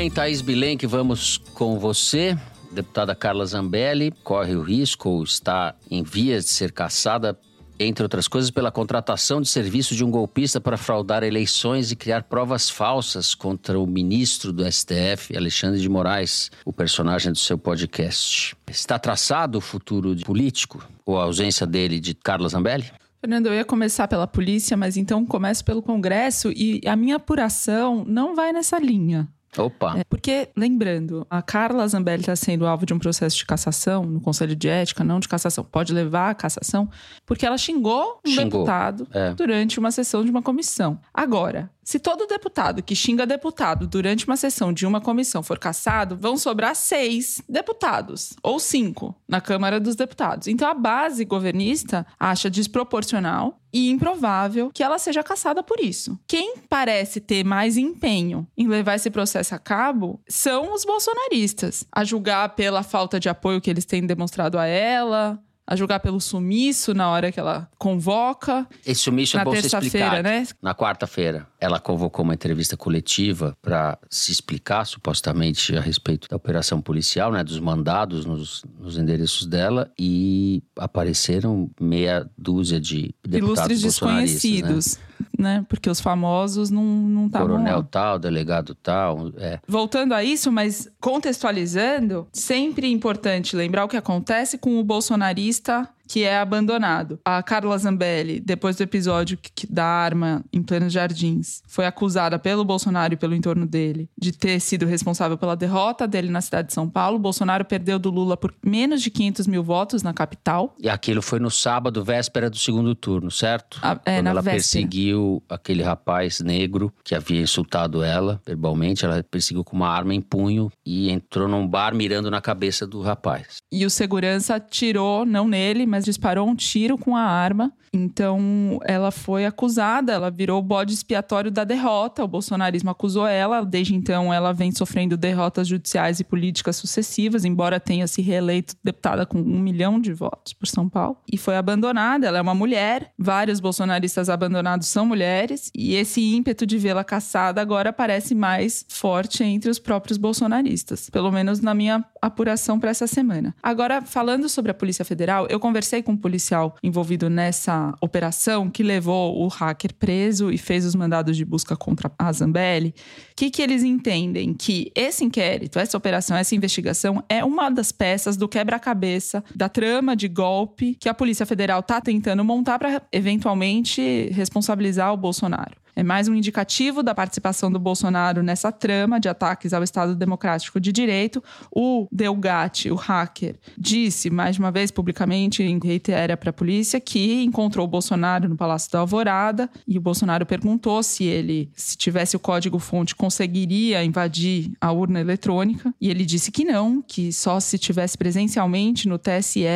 Bem, 0.00 0.10
Thaís 0.10 0.40
Bilenque, 0.40 0.86
vamos 0.86 1.36
com 1.52 1.78
você. 1.78 2.34
Deputada 2.72 3.14
Carla 3.14 3.44
Zambelli 3.44 4.10
corre 4.24 4.56
o 4.56 4.62
risco 4.62 5.10
ou 5.10 5.22
está 5.22 5.74
em 5.90 6.02
vias 6.02 6.46
de 6.46 6.52
ser 6.52 6.72
caçada 6.72 7.38
entre 7.78 8.02
outras 8.02 8.26
coisas, 8.26 8.50
pela 8.50 8.70
contratação 8.70 9.42
de 9.42 9.48
serviço 9.50 9.94
de 9.94 10.02
um 10.02 10.10
golpista 10.10 10.58
para 10.58 10.78
fraudar 10.78 11.22
eleições 11.22 11.92
e 11.92 11.96
criar 11.96 12.22
provas 12.22 12.70
falsas 12.70 13.34
contra 13.34 13.78
o 13.78 13.86
ministro 13.86 14.54
do 14.54 14.64
STF, 14.70 15.36
Alexandre 15.36 15.78
de 15.78 15.88
Moraes, 15.88 16.50
o 16.64 16.72
personagem 16.72 17.30
do 17.32 17.38
seu 17.38 17.58
podcast. 17.58 18.56
Está 18.70 18.98
traçado 18.98 19.58
o 19.58 19.60
futuro 19.60 20.16
político 20.24 20.82
ou 21.04 21.18
a 21.18 21.24
ausência 21.24 21.66
dele 21.66 22.00
de 22.00 22.14
Carla 22.14 22.48
Zambelli? 22.48 22.90
Fernando, 23.20 23.48
eu 23.48 23.54
ia 23.54 23.66
começar 23.66 24.08
pela 24.08 24.26
polícia, 24.26 24.78
mas 24.78 24.96
então 24.96 25.26
começo 25.26 25.62
pelo 25.62 25.82
Congresso 25.82 26.50
e 26.52 26.80
a 26.86 26.96
minha 26.96 27.16
apuração 27.16 28.02
não 28.06 28.34
vai 28.34 28.50
nessa 28.50 28.78
linha. 28.78 29.28
Opa! 29.56 29.98
É, 29.98 30.04
porque, 30.04 30.48
lembrando, 30.56 31.26
a 31.28 31.42
Carla 31.42 31.86
Zambelli 31.88 32.20
está 32.20 32.36
sendo 32.36 32.66
alvo 32.66 32.86
de 32.86 32.94
um 32.94 32.98
processo 32.98 33.36
de 33.36 33.44
cassação 33.44 34.04
no 34.04 34.20
Conselho 34.20 34.54
de 34.54 34.68
Ética, 34.68 35.02
não 35.02 35.18
de 35.18 35.28
cassação, 35.28 35.64
pode 35.64 35.92
levar 35.92 36.30
a 36.30 36.34
cassação, 36.34 36.88
porque 37.26 37.44
ela 37.44 37.58
xingou 37.58 38.20
um 38.24 38.30
Xingou, 38.30 38.44
deputado 38.44 39.08
é. 39.12 39.34
durante 39.34 39.78
uma 39.78 39.90
sessão 39.90 40.24
de 40.24 40.30
uma 40.30 40.42
comissão. 40.42 41.00
Agora, 41.12 41.70
se 41.82 41.98
todo 41.98 42.26
deputado 42.26 42.82
que 42.82 42.94
xinga 42.94 43.26
deputado 43.26 43.86
durante 43.86 44.26
uma 44.26 44.36
sessão 44.36 44.72
de 44.72 44.86
uma 44.86 45.00
comissão 45.00 45.42
for 45.42 45.58
cassado, 45.58 46.16
vão 46.16 46.36
sobrar 46.36 46.74
seis 46.74 47.42
deputados, 47.48 48.34
ou 48.42 48.58
cinco, 48.58 49.14
na 49.28 49.40
Câmara 49.40 49.80
dos 49.80 49.96
Deputados. 49.96 50.46
Então 50.46 50.68
a 50.68 50.74
base 50.74 51.24
governista 51.24 52.06
acha 52.18 52.50
desproporcional 52.50 53.58
e 53.72 53.90
improvável 53.90 54.70
que 54.72 54.82
ela 54.82 54.98
seja 54.98 55.22
cassada 55.22 55.62
por 55.62 55.80
isso. 55.80 56.18
Quem 56.26 56.56
parece 56.68 57.20
ter 57.20 57.44
mais 57.44 57.76
empenho 57.76 58.46
em 58.56 58.66
levar 58.66 58.96
esse 58.96 59.10
processo 59.10 59.54
a 59.54 59.58
cabo 59.58 60.20
são 60.28 60.74
os 60.74 60.84
bolsonaristas, 60.84 61.84
a 61.92 62.04
julgar 62.04 62.50
pela 62.50 62.82
falta 62.82 63.20
de 63.20 63.28
apoio 63.28 63.60
que 63.60 63.70
eles 63.70 63.84
têm 63.84 64.06
demonstrado 64.06 64.58
a 64.58 64.66
ela. 64.66 65.40
A 65.70 65.76
julgar 65.76 66.00
pelo 66.00 66.20
sumiço 66.20 66.92
na 66.92 67.08
hora 67.08 67.30
que 67.30 67.38
ela 67.38 67.70
convoca. 67.78 68.66
Esse 68.84 69.02
sumiço 69.02 69.36
Na 69.36 69.42
é 69.42 69.44
bom 69.44 69.52
terça-feira, 69.52 70.06
explicado. 70.06 70.22
né? 70.24 70.46
Na 70.60 70.74
quarta-feira, 70.74 71.46
ela 71.60 71.78
convocou 71.78 72.24
uma 72.24 72.34
entrevista 72.34 72.76
coletiva 72.76 73.56
para 73.62 73.96
se 74.10 74.32
explicar, 74.32 74.84
supostamente, 74.84 75.76
a 75.76 75.80
respeito 75.80 76.28
da 76.28 76.34
operação 76.34 76.82
policial, 76.82 77.30
né, 77.30 77.44
dos 77.44 77.60
mandados 77.60 78.26
nos, 78.26 78.64
nos 78.80 78.98
endereços 78.98 79.46
dela, 79.46 79.88
e 79.96 80.60
apareceram 80.76 81.70
meia 81.80 82.28
dúzia 82.36 82.80
de 82.80 83.14
deputados 83.22 83.80
Ilustres 83.80 83.82
bolsonaristas, 83.82 84.96
né? 84.96 85.04
Né? 85.40 85.64
Porque 85.68 85.88
os 85.88 86.00
famosos 86.00 86.70
não 86.70 86.84
não 86.84 87.26
estavam 87.26 87.48
Coronel 87.48 87.78
lá. 87.78 87.86
tal, 87.90 88.18
delegado 88.18 88.74
tal, 88.74 89.32
é. 89.38 89.58
Voltando 89.66 90.14
a 90.14 90.22
isso, 90.22 90.52
mas 90.52 90.88
contextualizando, 91.00 92.28
sempre 92.32 92.86
é 92.86 92.90
importante 92.90 93.56
lembrar 93.56 93.84
o 93.84 93.88
que 93.88 93.96
acontece 93.96 94.58
com 94.58 94.78
o 94.78 94.84
bolsonarista 94.84 95.88
que 96.10 96.24
é 96.24 96.40
abandonado. 96.40 97.20
A 97.24 97.40
Carla 97.40 97.78
Zambelli, 97.78 98.40
depois 98.40 98.74
do 98.74 98.82
episódio 98.82 99.38
da 99.68 99.84
arma 99.84 100.44
em 100.52 100.60
plenos 100.60 100.92
jardins, 100.92 101.62
foi 101.68 101.86
acusada 101.86 102.36
pelo 102.36 102.64
Bolsonaro 102.64 103.14
e 103.14 103.16
pelo 103.16 103.32
entorno 103.32 103.64
dele 103.64 104.10
de 104.20 104.32
ter 104.32 104.58
sido 104.58 104.86
responsável 104.86 105.38
pela 105.38 105.54
derrota 105.54 106.08
dele 106.08 106.28
na 106.28 106.40
cidade 106.40 106.66
de 106.66 106.74
São 106.74 106.90
Paulo. 106.90 107.14
O 107.16 107.20
Bolsonaro 107.20 107.64
perdeu 107.64 107.96
do 107.96 108.10
Lula 108.10 108.36
por 108.36 108.52
menos 108.66 109.02
de 109.02 109.08
500 109.08 109.46
mil 109.46 109.62
votos 109.62 110.02
na 110.02 110.12
capital. 110.12 110.74
E 110.80 110.88
aquilo 110.88 111.22
foi 111.22 111.38
no 111.38 111.48
sábado, 111.48 112.02
véspera 112.02 112.50
do 112.50 112.58
segundo 112.58 112.92
turno, 112.92 113.30
certo? 113.30 113.78
Ah, 113.80 113.96
é, 114.04 114.16
Quando 114.16 114.26
ela 114.26 114.42
véspera. 114.42 114.56
perseguiu 114.56 115.40
aquele 115.48 115.84
rapaz 115.84 116.40
negro 116.40 116.92
que 117.04 117.14
havia 117.14 117.40
insultado 117.40 118.02
ela 118.02 118.40
verbalmente, 118.44 119.04
ela 119.04 119.22
perseguiu 119.22 119.62
com 119.62 119.76
uma 119.76 119.88
arma 119.88 120.12
em 120.12 120.20
punho 120.20 120.72
e 120.84 121.08
entrou 121.08 121.46
num 121.46 121.68
bar 121.68 121.94
mirando 121.94 122.28
na 122.32 122.40
cabeça 122.40 122.84
do 122.84 123.00
rapaz. 123.00 123.58
E 123.70 123.86
o 123.86 123.90
segurança 123.90 124.58
tirou, 124.58 125.24
não 125.24 125.46
nele, 125.46 125.86
mas 125.86 125.99
disparou 126.04 126.48
um 126.48 126.54
tiro 126.54 126.96
com 126.98 127.16
a 127.16 127.22
arma. 127.22 127.72
Então 127.92 128.78
ela 128.84 129.10
foi 129.10 129.44
acusada, 129.44 130.12
ela 130.12 130.30
virou 130.30 130.60
o 130.60 130.62
bode 130.62 130.94
expiatório 130.94 131.50
da 131.50 131.64
derrota. 131.64 132.24
O 132.24 132.28
bolsonarismo 132.28 132.90
acusou 132.90 133.26
ela. 133.26 133.64
Desde 133.64 133.94
então 133.94 134.32
ela 134.32 134.52
vem 134.52 134.70
sofrendo 134.70 135.16
derrotas 135.16 135.66
judiciais 135.66 136.20
e 136.20 136.24
políticas 136.24 136.76
sucessivas, 136.76 137.44
embora 137.44 137.80
tenha 137.80 138.06
se 138.06 138.22
reeleito 138.22 138.76
deputada 138.82 139.26
com 139.26 139.38
um 139.38 139.58
milhão 139.58 140.00
de 140.00 140.12
votos 140.12 140.52
por 140.52 140.66
São 140.66 140.88
Paulo. 140.88 141.16
E 141.30 141.36
foi 141.36 141.56
abandonada. 141.56 142.26
Ela 142.26 142.38
é 142.38 142.42
uma 142.42 142.54
mulher. 142.54 143.12
Vários 143.18 143.58
bolsonaristas 143.60 144.28
abandonados 144.28 144.86
são 144.86 145.04
mulheres. 145.04 145.70
E 145.74 145.94
esse 145.94 146.20
ímpeto 146.20 146.64
de 146.64 146.78
vê-la 146.78 147.02
caçada 147.02 147.60
agora 147.60 147.92
parece 147.92 148.34
mais 148.34 148.84
forte 148.88 149.42
entre 149.42 149.70
os 149.70 149.78
próprios 149.78 150.16
bolsonaristas. 150.16 151.10
Pelo 151.10 151.32
menos 151.32 151.60
na 151.60 151.74
minha 151.74 152.04
apuração 152.22 152.78
para 152.78 152.90
essa 152.90 153.06
semana. 153.06 153.54
Agora, 153.62 154.02
falando 154.02 154.48
sobre 154.48 154.70
a 154.70 154.74
Polícia 154.74 155.04
Federal, 155.04 155.46
eu 155.48 155.58
conversei 155.58 156.02
com 156.02 156.12
um 156.12 156.16
policial 156.16 156.76
envolvido 156.82 157.28
nessa 157.28 157.79
operação 158.00 158.70
que 158.70 158.82
levou 158.82 159.42
o 159.42 159.48
hacker 159.48 159.94
preso 159.94 160.50
e 160.50 160.58
fez 160.58 160.84
os 160.84 160.94
mandados 160.94 161.36
de 161.36 161.44
busca 161.44 161.76
contra 161.76 162.10
a 162.18 162.32
Zambelli. 162.32 162.88
O 162.88 162.94
que, 163.36 163.50
que 163.50 163.62
eles 163.62 163.82
entendem? 163.82 164.54
Que 164.54 164.90
esse 164.94 165.24
inquérito, 165.24 165.78
essa 165.78 165.96
operação, 165.96 166.36
essa 166.36 166.54
investigação 166.54 167.22
é 167.28 167.44
uma 167.44 167.70
das 167.70 167.92
peças 167.92 168.36
do 168.36 168.48
quebra-cabeça 168.48 169.42
da 169.54 169.68
trama 169.68 170.14
de 170.16 170.28
golpe 170.28 170.94
que 170.94 171.08
a 171.08 171.14
Polícia 171.14 171.46
Federal 171.46 171.80
está 171.80 172.00
tentando 172.00 172.44
montar 172.44 172.78
para 172.78 173.02
eventualmente 173.12 174.28
responsabilizar 174.32 175.12
o 175.12 175.16
Bolsonaro. 175.16 175.80
É 176.00 176.02
mais 176.02 176.28
um 176.28 176.34
indicativo 176.34 177.02
da 177.02 177.14
participação 177.14 177.70
do 177.70 177.78
Bolsonaro 177.78 178.42
nessa 178.42 178.72
trama 178.72 179.20
de 179.20 179.28
ataques 179.28 179.74
ao 179.74 179.82
Estado 179.82 180.16
Democrático 180.16 180.80
de 180.80 180.90
Direito. 180.92 181.44
O 181.70 182.08
Delgatti, 182.10 182.90
o 182.90 182.94
hacker, 182.94 183.56
disse 183.76 184.30
mais 184.30 184.58
uma 184.58 184.70
vez 184.70 184.90
publicamente, 184.90 185.62
em 185.62 185.78
reitera 185.78 186.38
para 186.38 186.48
a 186.48 186.54
polícia, 186.54 186.98
que 186.98 187.42
encontrou 187.42 187.84
o 187.84 187.86
Bolsonaro 187.86 188.48
no 188.48 188.56
Palácio 188.56 188.90
da 188.90 189.00
Alvorada 189.00 189.68
e 189.86 189.98
o 189.98 190.00
Bolsonaro 190.00 190.46
perguntou 190.46 191.02
se 191.02 191.24
ele, 191.24 191.70
se 191.76 191.98
tivesse 191.98 192.34
o 192.34 192.40
código-fonte, 192.40 193.14
conseguiria 193.14 194.02
invadir 194.02 194.72
a 194.80 194.90
urna 194.90 195.20
eletrônica. 195.20 195.94
E 196.00 196.08
ele 196.08 196.24
disse 196.24 196.50
que 196.50 196.64
não, 196.64 197.02
que 197.02 197.30
só 197.30 197.60
se 197.60 197.76
tivesse 197.76 198.16
presencialmente 198.16 199.06
no 199.06 199.18
TSE 199.18 199.66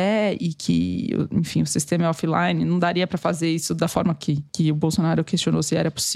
e 0.41 0.55
que, 0.57 1.11
enfim, 1.31 1.61
o 1.61 1.67
sistema 1.67 2.05
é 2.05 2.09
offline, 2.09 2.65
não 2.65 2.79
daria 2.79 3.05
para 3.05 3.19
fazer 3.19 3.51
isso 3.51 3.75
da 3.75 3.87
forma 3.87 4.15
que, 4.15 4.43
que 4.51 4.71
o 4.71 4.75
Bolsonaro 4.75 5.23
questionou 5.23 5.61
se 5.61 5.75
era 5.75 5.91
possível. 5.91 6.14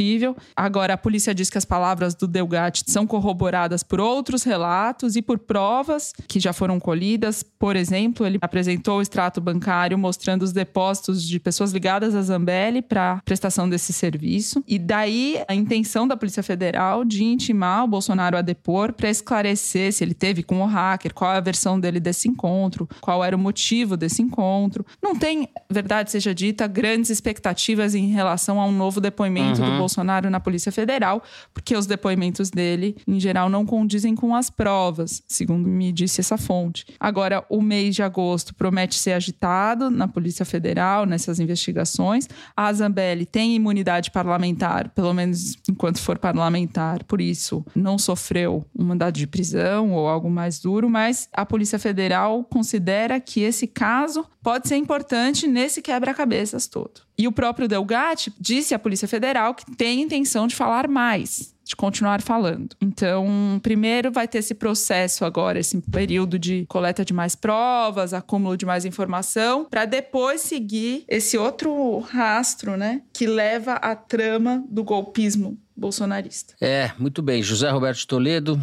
Agora, 0.56 0.94
a 0.94 0.98
polícia 0.98 1.34
diz 1.34 1.50
que 1.50 1.58
as 1.58 1.66
palavras 1.66 2.16
do 2.16 2.28
Delgatti 2.28 2.84
são 2.88 3.06
corroboradas 3.06 3.84
por 3.84 4.00
outros 4.00 4.44
relatos 4.44 5.16
e 5.16 5.22
por 5.22 5.40
provas 5.40 6.14
que 6.28 6.40
já 6.40 6.54
foram 6.54 6.80
colhidas. 6.80 7.44
Por 7.44 7.76
exemplo, 7.76 8.26
ele 8.26 8.40
apresentou 8.42 9.00
o 9.00 9.02
extrato 9.02 9.42
bancário 9.42 9.98
mostrando 9.98 10.44
os 10.44 10.52
depósitos 10.52 11.22
de 11.24 11.40
pessoas 11.40 11.72
ligadas 11.72 12.16
à 12.16 12.22
Zambelli 12.22 12.82
para 12.82 13.22
prestação 13.26 13.70
desse 13.70 13.92
serviço. 13.92 14.64
E 14.68 14.80
daí 14.80 15.44
a 15.48 15.54
intenção 15.54 16.08
da 16.08 16.16
Polícia 16.16 16.44
Federal 16.44 17.04
de 17.04 17.24
intimar 17.24 17.84
o 17.84 17.88
Bolsonaro 17.88 18.38
a 18.38 18.42
depor 18.42 18.94
para 18.94 19.10
esclarecer 19.10 19.92
se 19.92 20.04
ele 20.04 20.14
teve 20.14 20.44
com 20.44 20.62
o 20.62 20.66
hacker, 20.66 21.14
qual 21.14 21.34
é 21.34 21.38
a 21.38 21.42
versão 21.42 21.80
dele 21.80 22.00
desse 22.00 22.28
encontro, 22.28 22.88
qual 23.02 23.24
era 23.24 23.36
o 23.36 23.40
motivo 23.40 23.98
desse 23.98 24.22
encontro. 24.22 24.86
Não 25.02 25.16
tem, 25.16 25.48
verdade 25.70 26.12
seja 26.12 26.34
dita, 26.34 26.68
grandes 26.68 27.10
expectativas 27.10 27.96
em 27.96 28.08
relação 28.08 28.60
a 28.60 28.66
um 28.66 28.72
novo 28.72 29.02
depoimento 29.02 29.62
do 29.62 29.78
Bolsonaro 29.78 29.89
na 30.30 30.40
Polícia 30.40 30.72
Federal, 30.72 31.24
porque 31.54 31.76
os 31.76 31.86
depoimentos 31.86 32.50
dele, 32.50 32.96
em 33.08 33.20
geral, 33.20 33.50
não 33.50 33.66
condizem 33.66 34.16
com 34.16 34.36
as 34.36 34.50
provas, 34.50 35.22
segundo 35.28 35.68
me 35.68 35.92
disse 35.92 36.22
essa 36.22 36.38
fonte. 36.38 36.86
Agora, 37.00 37.46
o 37.50 37.62
mês 37.62 37.96
de 37.96 38.04
agosto 38.04 38.54
promete 38.54 38.96
ser 38.96 39.14
agitado 39.14 39.90
na 39.90 40.08
Polícia 40.08 40.46
Federal, 40.46 41.06
nessas 41.06 41.40
investigações. 41.40 42.28
A 42.56 42.72
Zambelli 42.72 43.26
tem 43.26 43.56
imunidade 43.56 44.12
parlamentar, 44.12 44.90
pelo 44.90 45.14
menos 45.14 45.56
enquanto 45.70 46.00
for 46.00 46.18
parlamentar, 46.18 47.04
por 47.04 47.22
isso 47.22 47.66
não 47.76 47.98
sofreu 47.98 48.66
um 48.78 48.86
mandado 48.86 49.16
de 49.16 49.28
prisão 49.28 49.92
ou 49.94 50.08
algo 50.08 50.30
mais 50.30 50.60
duro, 50.60 50.90
mas 50.90 51.28
a 51.34 51.46
Polícia 51.46 51.80
Federal 51.80 52.44
considera 52.44 53.20
que 53.20 53.42
esse 53.42 53.68
caso 53.68 54.26
pode 54.42 54.68
ser 54.68 54.78
importante 54.78 55.48
nesse 55.48 55.82
quebra-cabeças 55.82 56.68
todo. 56.68 57.02
E 57.18 57.28
o 57.28 57.32
próprio 57.34 57.68
Delgatti 57.68 58.34
disse 58.40 58.74
à 58.74 58.80
Polícia 58.80 59.08
Federal 59.08 59.54
que 59.54 59.66
tem 59.78 60.02
intenção 60.02 60.48
de 60.48 60.56
falar 60.56 60.88
mais, 60.88 61.54
de 61.64 61.76
continuar 61.76 62.22
falando. 62.22 62.76
Então, 62.82 63.60
primeiro 63.62 64.12
vai 64.12 64.28
ter 64.28 64.40
esse 64.40 64.56
processo 64.56 65.24
agora, 65.24 65.60
esse 65.60 65.80
período 65.82 66.40
de 66.40 66.66
coleta 66.68 67.06
de 67.06 67.14
mais 67.14 67.36
provas, 67.36 68.14
acúmulo 68.14 68.58
de 68.58 68.66
mais 68.66 68.86
informação, 68.86 69.66
para 69.66 69.86
depois 69.86 70.42
seguir 70.42 71.04
esse 71.08 71.38
outro 71.38 72.00
rastro, 72.00 72.76
né, 72.76 73.04
que 73.14 73.28
leva 73.28 73.74
à 73.74 73.96
trama 73.96 74.64
do 74.70 74.84
golpismo 74.84 75.58
bolsonarista. 75.76 76.56
É, 76.60 76.92
muito 77.00 77.22
bem. 77.22 77.42
José 77.42 77.70
Roberto 77.70 78.06
Toledo, 78.06 78.60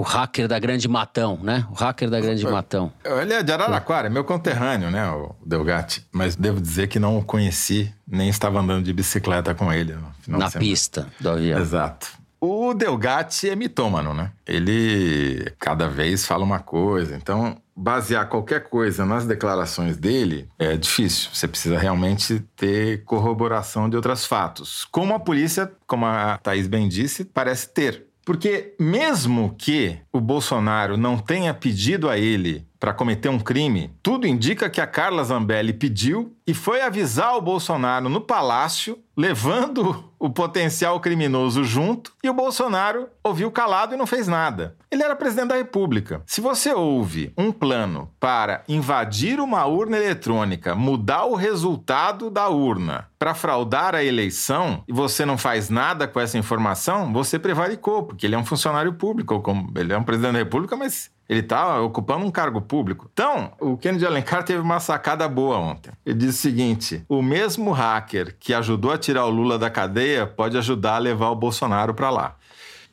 o 0.00 0.02
hacker 0.02 0.48
da 0.48 0.58
Grande 0.58 0.88
Matão, 0.88 1.38
né? 1.42 1.66
O 1.70 1.74
hacker 1.74 2.08
da 2.08 2.18
Grande 2.18 2.42
Matão. 2.46 2.90
Ele 3.04 3.34
é 3.34 3.42
de 3.42 3.52
Araraquara, 3.52 4.06
é 4.06 4.10
meu 4.10 4.24
conterrâneo, 4.24 4.90
né, 4.90 5.06
o 5.10 5.34
Delgatti. 5.44 6.06
Mas 6.10 6.34
devo 6.34 6.58
dizer 6.58 6.88
que 6.88 6.98
não 6.98 7.18
o 7.18 7.22
conheci, 7.22 7.92
nem 8.08 8.30
estava 8.30 8.60
andando 8.60 8.82
de 8.82 8.94
bicicleta 8.94 9.54
com 9.54 9.70
ele 9.70 9.92
no 9.92 10.10
final 10.22 10.40
Na 10.40 10.50
pista 10.50 11.06
do 11.20 11.28
avião. 11.28 11.60
Exato. 11.60 12.08
O 12.40 12.72
Delgatti 12.72 13.50
é 13.50 13.54
mitômano, 13.54 14.14
né? 14.14 14.32
Ele 14.46 15.52
cada 15.58 15.86
vez 15.86 16.24
fala 16.24 16.42
uma 16.42 16.60
coisa. 16.60 17.14
Então, 17.14 17.58
basear 17.76 18.26
qualquer 18.26 18.70
coisa 18.70 19.04
nas 19.04 19.26
declarações 19.26 19.98
dele 19.98 20.48
é 20.58 20.78
difícil. 20.78 21.28
Você 21.34 21.46
precisa 21.46 21.78
realmente 21.78 22.42
ter 22.56 23.04
corroboração 23.04 23.90
de 23.90 23.96
outros 23.96 24.24
fatos. 24.24 24.86
Como 24.90 25.12
a 25.12 25.20
polícia, 25.20 25.70
como 25.86 26.06
a 26.06 26.38
Thaís 26.38 26.66
bem 26.66 26.88
disse, 26.88 27.26
parece 27.26 27.68
ter. 27.68 28.09
Porque 28.24 28.74
mesmo 28.78 29.54
que 29.56 29.98
o 30.12 30.20
Bolsonaro 30.20 30.96
não 30.96 31.18
tenha 31.18 31.54
pedido 31.54 32.08
a 32.08 32.18
ele 32.18 32.69
para 32.80 32.94
cometer 32.94 33.28
um 33.28 33.38
crime, 33.38 33.94
tudo 34.02 34.26
indica 34.26 34.70
que 34.70 34.80
a 34.80 34.86
Carla 34.86 35.22
Zambelli 35.22 35.74
pediu 35.74 36.34
e 36.46 36.54
foi 36.54 36.80
avisar 36.80 37.36
o 37.36 37.42
Bolsonaro 37.42 38.08
no 38.08 38.22
palácio, 38.22 38.98
levando 39.14 40.10
o 40.18 40.30
potencial 40.30 40.98
criminoso 40.98 41.62
junto, 41.62 42.12
e 42.24 42.30
o 42.30 42.34
Bolsonaro 42.34 43.08
ouviu 43.22 43.50
calado 43.50 43.94
e 43.94 43.98
não 43.98 44.06
fez 44.06 44.26
nada. 44.26 44.76
Ele 44.90 45.02
era 45.02 45.14
presidente 45.14 45.48
da 45.48 45.56
República. 45.56 46.22
Se 46.26 46.40
você 46.40 46.72
ouve 46.72 47.32
um 47.36 47.52
plano 47.52 48.10
para 48.18 48.64
invadir 48.66 49.40
uma 49.40 49.66
urna 49.66 49.98
eletrônica, 49.98 50.74
mudar 50.74 51.26
o 51.26 51.34
resultado 51.34 52.30
da 52.30 52.48
urna 52.48 53.08
para 53.18 53.34
fraudar 53.34 53.94
a 53.94 54.02
eleição 54.02 54.82
e 54.88 54.92
você 54.92 55.26
não 55.26 55.36
faz 55.36 55.68
nada 55.68 56.08
com 56.08 56.18
essa 56.18 56.38
informação, 56.38 57.12
você 57.12 57.38
prevaricou, 57.38 58.04
porque 58.04 58.26
ele 58.26 58.34
é 58.34 58.38
um 58.38 58.44
funcionário 58.44 58.94
público, 58.94 59.42
ele 59.76 59.92
é 59.92 59.98
um 59.98 60.02
presidente 60.02 60.32
da 60.32 60.38
República, 60.38 60.76
mas 60.76 61.10
ele 61.30 61.40
está 61.40 61.80
ocupando 61.80 62.26
um 62.26 62.30
cargo 62.30 62.60
público. 62.60 63.08
Então, 63.12 63.52
o 63.60 63.76
Kennedy 63.76 64.04
Alencar 64.04 64.42
teve 64.42 64.58
uma 64.58 64.80
sacada 64.80 65.28
boa 65.28 65.58
ontem. 65.58 65.92
Ele 66.04 66.18
disse 66.18 66.38
o 66.40 66.50
seguinte: 66.50 67.04
o 67.08 67.22
mesmo 67.22 67.70
hacker 67.70 68.36
que 68.40 68.52
ajudou 68.52 68.90
a 68.90 68.98
tirar 68.98 69.24
o 69.26 69.30
Lula 69.30 69.56
da 69.56 69.70
cadeia 69.70 70.26
pode 70.26 70.58
ajudar 70.58 70.96
a 70.96 70.98
levar 70.98 71.30
o 71.30 71.36
Bolsonaro 71.36 71.94
para 71.94 72.10
lá. 72.10 72.34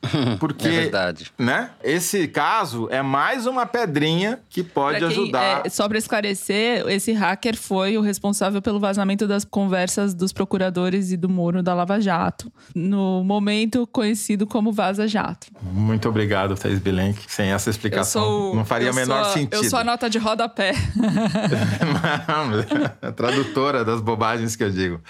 Porque, 0.38 0.68
é 0.68 0.70
verdade. 0.70 1.32
Né? 1.36 1.70
Esse 1.82 2.28
caso 2.28 2.88
é 2.90 3.02
mais 3.02 3.46
uma 3.46 3.66
pedrinha 3.66 4.38
que 4.48 4.62
pode 4.62 4.98
quem, 4.98 5.08
ajudar. 5.08 5.66
É, 5.66 5.68
só 5.68 5.88
para 5.88 5.98
esclarecer, 5.98 6.86
esse 6.88 7.12
hacker 7.12 7.56
foi 7.56 7.98
o 7.98 8.00
responsável 8.00 8.62
pelo 8.62 8.78
vazamento 8.78 9.26
das 9.26 9.44
conversas 9.44 10.14
dos 10.14 10.32
procuradores 10.32 11.10
e 11.10 11.16
do 11.16 11.28
Moro 11.28 11.62
da 11.62 11.74
Lava 11.74 12.00
Jato, 12.00 12.50
no 12.74 13.24
momento 13.24 13.86
conhecido 13.88 14.46
como 14.46 14.72
Vaza 14.72 15.08
Jato. 15.08 15.48
Muito 15.62 16.08
obrigado, 16.08 16.54
Thais 16.54 16.78
Bilenque. 16.78 17.24
Sem 17.26 17.50
essa 17.50 17.68
explicação, 17.68 18.22
sou, 18.22 18.54
não 18.54 18.64
faria 18.64 18.90
o 18.90 18.94
menor 18.94 19.24
sou, 19.24 19.34
sentido. 19.34 19.54
Eu 19.54 19.64
sou 19.64 19.78
a 19.78 19.84
nota 19.84 20.08
de 20.08 20.18
rodapé. 20.18 20.72
tradutora 23.16 23.84
das 23.84 24.00
bobagens 24.00 24.54
que 24.54 24.62
eu 24.62 24.70
digo. 24.70 25.00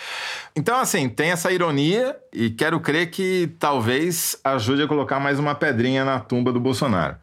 Então, 0.57 0.79
assim, 0.79 1.09
tem 1.09 1.31
essa 1.31 1.53
ironia 1.53 2.17
e 2.33 2.51
quero 2.51 2.81
crer 2.81 3.11
que 3.11 3.51
talvez 3.59 4.37
ajude 4.43 4.78
a 4.85 4.89
colocar 4.89 5.19
mais 5.21 5.39
uma 5.39 5.55
pedrinha 5.55 6.05
na 6.05 6.21
tumba 6.21 6.53
do 6.53 6.61
Bolsonaro. 6.61 7.17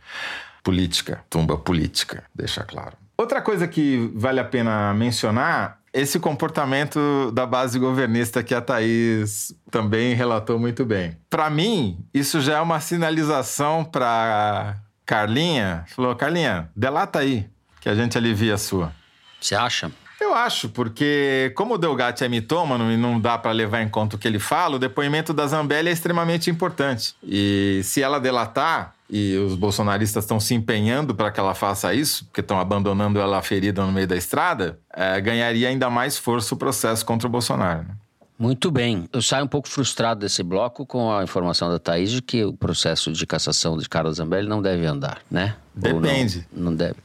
Política, 0.63 1.24
tumba 1.30 1.58
política, 1.58 2.24
deixa 2.34 2.63
claro. 2.63 2.94
Outra 3.18 3.41
coisa 3.41 3.68
que 3.68 4.12
vale 4.15 4.39
a 4.39 4.44
pena 4.44 4.94
mencionar 4.94 5.80
esse 5.94 6.20
comportamento 6.20 7.32
da 7.32 7.46
base 7.46 7.80
governista 7.80 8.44
que 8.44 8.54
a 8.54 8.60
Thaís 8.60 9.56
também 9.72 10.13
relatou 10.13 10.60
muito 10.60 10.84
bem. 10.84 11.18
Para 11.30 11.50
mim, 11.50 12.06
isso 12.13 12.41
já 12.41 12.58
é 12.58 12.62
uma 12.62 12.82
sinalização 12.82 13.86
para 13.86 14.76
Carlinha. 15.06 15.86
Falou, 15.88 16.13
Carlinha, 16.13 16.70
delata 16.76 17.20
aí, 17.20 17.48
que 17.80 17.88
a 17.88 17.96
gente 17.96 18.18
alivia 18.18 18.56
a 18.56 18.58
sua. 18.58 18.91
Você 19.39 19.56
acha? 19.56 19.89
Eu 20.26 20.34
acho, 20.34 20.70
porque 20.70 21.54
como 21.56 21.76
o 21.76 21.78
Delgatti 21.78 22.24
é 22.24 22.28
mitômano 22.28 22.92
e 22.92 22.98
não 22.98 23.20
dá 23.20 23.38
para 23.38 23.52
levar 23.52 23.84
em 23.84 23.88
conta 23.88 24.16
o 24.16 24.20
que 24.20 24.28
ele 24.28 24.40
fala, 24.40 24.78
o 24.78 24.80
depoimento 24.80 25.32
da 25.32 25.46
Zambelli 25.46 25.88
é 25.88 25.92
extremamente 25.92 26.50
importante. 26.50 27.14
E 27.24 27.82
se 27.84 28.02
ela 28.02 28.20
delatar, 28.20 28.96
e 29.08 29.38
os 29.38 29.54
bolsonaristas 29.56 30.24
estão 30.24 30.40
se 30.40 30.56
empenhando 30.56 31.14
para 31.14 31.30
que 31.32 31.40
ela 31.40 31.54
faça 31.54 31.94
isso, 31.94 32.26
porque 32.26 32.42
estão 32.42 32.60
abandonando 32.60 33.20
ela 33.20 33.40
ferida 33.44 33.86
no 33.86 33.92
meio 33.92 34.08
da 34.08 34.16
estrada, 34.16 34.80
é, 34.92 35.22
ganharia 35.22 35.70
ainda 35.70 35.92
mais 35.92 36.18
força 36.18 36.56
o 36.56 36.58
processo 36.58 37.06
contra 37.06 37.28
o 37.28 37.32
Bolsonaro. 37.32 37.84
Né? 37.84 37.96
Muito 38.38 38.72
bem. 38.72 39.08
Eu 39.14 39.22
saio 39.22 39.46
um 39.46 39.48
pouco 39.48 39.70
frustrado 39.70 40.22
desse 40.22 40.42
bloco 40.42 40.88
com 40.88 41.14
a 41.14 41.24
informação 41.24 41.70
da 41.70 41.78
Thaís 41.78 42.10
de 42.10 42.22
que 42.24 42.44
o 42.44 42.52
processo 42.52 43.12
de 43.12 43.28
cassação 43.28 43.78
de 43.78 43.88
Carlos 43.88 44.18
Zambelli 44.18 44.50
não 44.50 44.60
deve 44.60 44.88
andar, 44.88 45.20
né? 45.30 45.56
Depende. 45.76 46.48
Não, 46.54 46.66
não, 46.66 46.76
deve. 46.76 46.96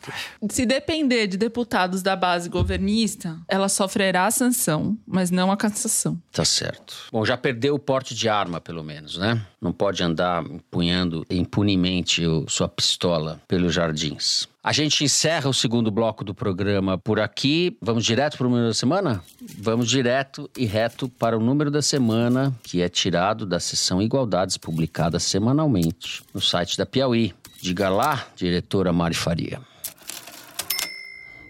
Se 0.50 0.64
depender 0.64 1.26
de 1.26 1.36
deputados 1.36 2.02
da 2.02 2.14
base 2.14 2.48
governista, 2.48 3.38
ela 3.48 3.68
sofrerá 3.68 4.26
a 4.26 4.30
sanção, 4.30 4.96
mas 5.06 5.30
não 5.30 5.50
a 5.50 5.56
cassação. 5.56 6.20
Tá 6.32 6.44
certo. 6.44 6.94
Bom, 7.10 7.24
já 7.24 7.36
perdeu 7.36 7.74
o 7.74 7.78
porte 7.78 8.14
de 8.14 8.28
arma, 8.28 8.60
pelo 8.60 8.84
menos, 8.84 9.16
né? 9.16 9.44
Não 9.60 9.72
pode 9.72 10.02
andar 10.02 10.44
empunhando 10.44 11.26
impunemente 11.28 12.22
sua 12.48 12.68
pistola 12.68 13.40
pelos 13.48 13.74
jardins. 13.74 14.48
A 14.62 14.72
gente 14.72 15.02
encerra 15.02 15.48
o 15.48 15.54
segundo 15.54 15.90
bloco 15.90 16.22
do 16.22 16.34
programa 16.34 16.98
por 16.98 17.18
aqui. 17.18 17.78
Vamos 17.80 18.04
direto 18.04 18.36
para 18.36 18.46
o 18.46 18.50
número 18.50 18.68
da 18.68 18.74
semana? 18.74 19.22
Vamos 19.58 19.88
direto 19.88 20.50
e 20.56 20.66
reto 20.66 21.08
para 21.08 21.36
o 21.36 21.40
número 21.40 21.70
da 21.70 21.80
semana, 21.80 22.54
que 22.62 22.82
é 22.82 22.88
tirado 22.88 23.46
da 23.46 23.58
sessão 23.58 24.02
Igualdades, 24.02 24.58
publicada 24.58 25.18
semanalmente 25.18 26.22
no 26.34 26.42
site 26.42 26.76
da 26.76 26.84
Piauí. 26.84 27.32
Diga 27.62 27.90
lá, 27.90 28.26
diretora 28.34 28.90
Mari 28.92 29.14
Faria. 29.14 29.60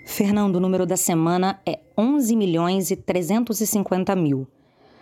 Fernando, 0.04 0.56
o 0.56 0.60
número 0.60 0.84
da 0.84 0.96
semana 0.96 1.60
é 1.64 1.78
11 1.96 2.34
milhões 2.34 2.90
e 2.90 2.96
350 2.96 4.16
mil. 4.16 4.46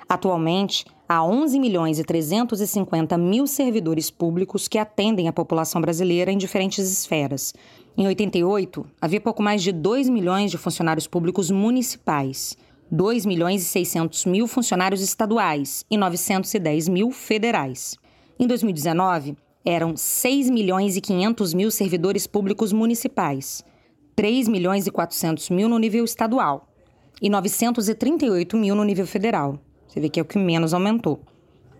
Atualmente, 0.06 0.84
há 1.08 1.24
11 1.24 1.58
milhões 1.58 1.98
e 1.98 2.04
350 2.04 3.16
mil 3.16 3.46
servidores 3.46 4.10
públicos 4.10 4.68
que 4.68 4.78
atendem 4.78 5.28
a 5.28 5.32
população 5.32 5.80
brasileira 5.80 6.30
em 6.30 6.36
diferentes 6.36 6.90
esferas. 6.90 7.54
Em 7.96 8.06
88, 8.06 8.86
havia 9.00 9.20
pouco 9.20 9.42
mais 9.42 9.62
de 9.62 9.72
2 9.72 10.10
milhões 10.10 10.50
de 10.50 10.58
funcionários 10.58 11.06
públicos 11.06 11.50
municipais, 11.50 12.54
2 12.90 13.24
milhões 13.24 13.62
e 13.62 13.64
600 13.64 14.26
mil 14.26 14.46
funcionários 14.46 15.00
estaduais 15.00 15.86
e 15.90 15.96
910 15.96 16.88
mil 16.88 17.10
federais. 17.10 17.96
Em 18.38 18.46
2019, 18.46 19.36
eram 19.68 19.94
6 19.94 20.48
milhões 20.48 20.96
e 20.96 21.00
500 21.02 21.52
mil 21.52 21.70
servidores 21.70 22.26
públicos 22.26 22.72
municipais, 22.72 23.62
3 24.16 24.48
milhões 24.48 24.86
e 24.86 24.90
400 24.90 25.50
mil 25.50 25.68
no 25.68 25.78
nível 25.78 26.06
estadual 26.06 26.66
e 27.20 27.28
938 27.28 28.56
mil 28.56 28.74
no 28.74 28.82
nível 28.82 29.06
federal. 29.06 29.58
Você 29.86 30.00
vê 30.00 30.08
que 30.08 30.18
é 30.18 30.22
o 30.22 30.24
que 30.24 30.38
menos 30.38 30.72
aumentou. 30.72 31.20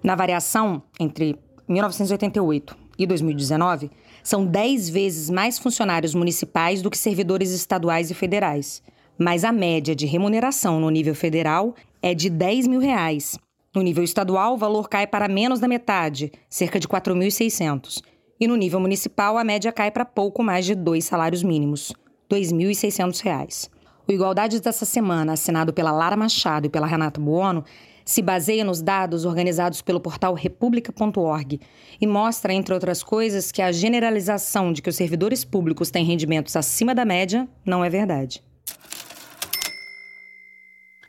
Na 0.03 0.15
variação 0.15 0.83
entre 1.01 1.39
1988 1.67 2.77
e 2.99 3.07
2019, 3.07 3.91
são 4.23 4.45
10 4.45 4.91
vezes 4.91 5.31
mais 5.31 5.59
funcionários 5.59 6.15
municipais 6.15 6.83
do 6.83 6.91
que 6.91 6.99
servidores 6.99 7.53
estaduais 7.53 8.11
e 8.11 8.15
federais. 8.15 8.83
Mas 9.17 9.45
a 9.45 9.51
média 9.51 9.97
de 9.97 10.05
remuneração 10.05 10.79
no 10.79 10.91
nível 10.91 11.15
federal 11.15 11.75
é 12.03 12.13
de 12.13 12.29
10 12.29 12.67
mil 12.67 12.81
reais 12.81 13.39
no 13.79 13.83
nível 13.85 14.03
estadual, 14.03 14.55
o 14.55 14.57
valor 14.57 14.89
cai 14.89 15.07
para 15.07 15.29
menos 15.29 15.61
da 15.61 15.69
metade, 15.69 16.33
cerca 16.51 16.81
de 16.81 16.89
4.600. 16.89 18.03
E 18.41 18.47
no 18.49 18.57
nível 18.57 18.81
municipal, 18.81 19.39
a 19.39 19.45
média 19.45 19.71
cai 19.71 19.89
para 19.91 20.05
pouco 20.05 20.43
mais 20.43 20.67
de 20.67 20.75
dois 20.75 21.05
salários 21.05 21.45
mínimos, 21.45 21.93
R$ 22.31 22.41
2.600. 22.41 23.71
O 24.09 24.13
Igualdades 24.13 24.61
dessa 24.61 24.85
semana, 24.85 25.35
assinado 25.35 25.73
pela 25.73 25.93
Lara 25.93 26.17
Machado 26.17 26.67
e 26.67 26.69
pela 26.69 26.89
Renata 26.89 27.21
Buono, 27.21 27.65
se 28.05 28.21
baseia 28.21 28.65
nos 28.65 28.83
dados 28.83 29.25
organizados 29.25 29.81
pelo 29.81 30.01
portal 30.01 30.35
republica.org 30.35 31.61
e 32.01 32.07
mostra, 32.07 32.53
entre 32.53 32.75
outras 32.75 33.03
coisas, 33.03 33.53
que 33.53 33.63
a 33.63 33.71
generalização 33.71 34.73
de 34.73 34.83
que 34.83 34.91
os 34.91 34.97
servidores 34.97 35.45
públicos 35.45 35.91
têm 35.91 36.05
rendimentos 36.05 36.57
acima 36.57 36.95
da 36.95 37.05
média 37.05 37.47
não 37.65 37.85
é 37.85 37.91
verdade. 37.91 38.43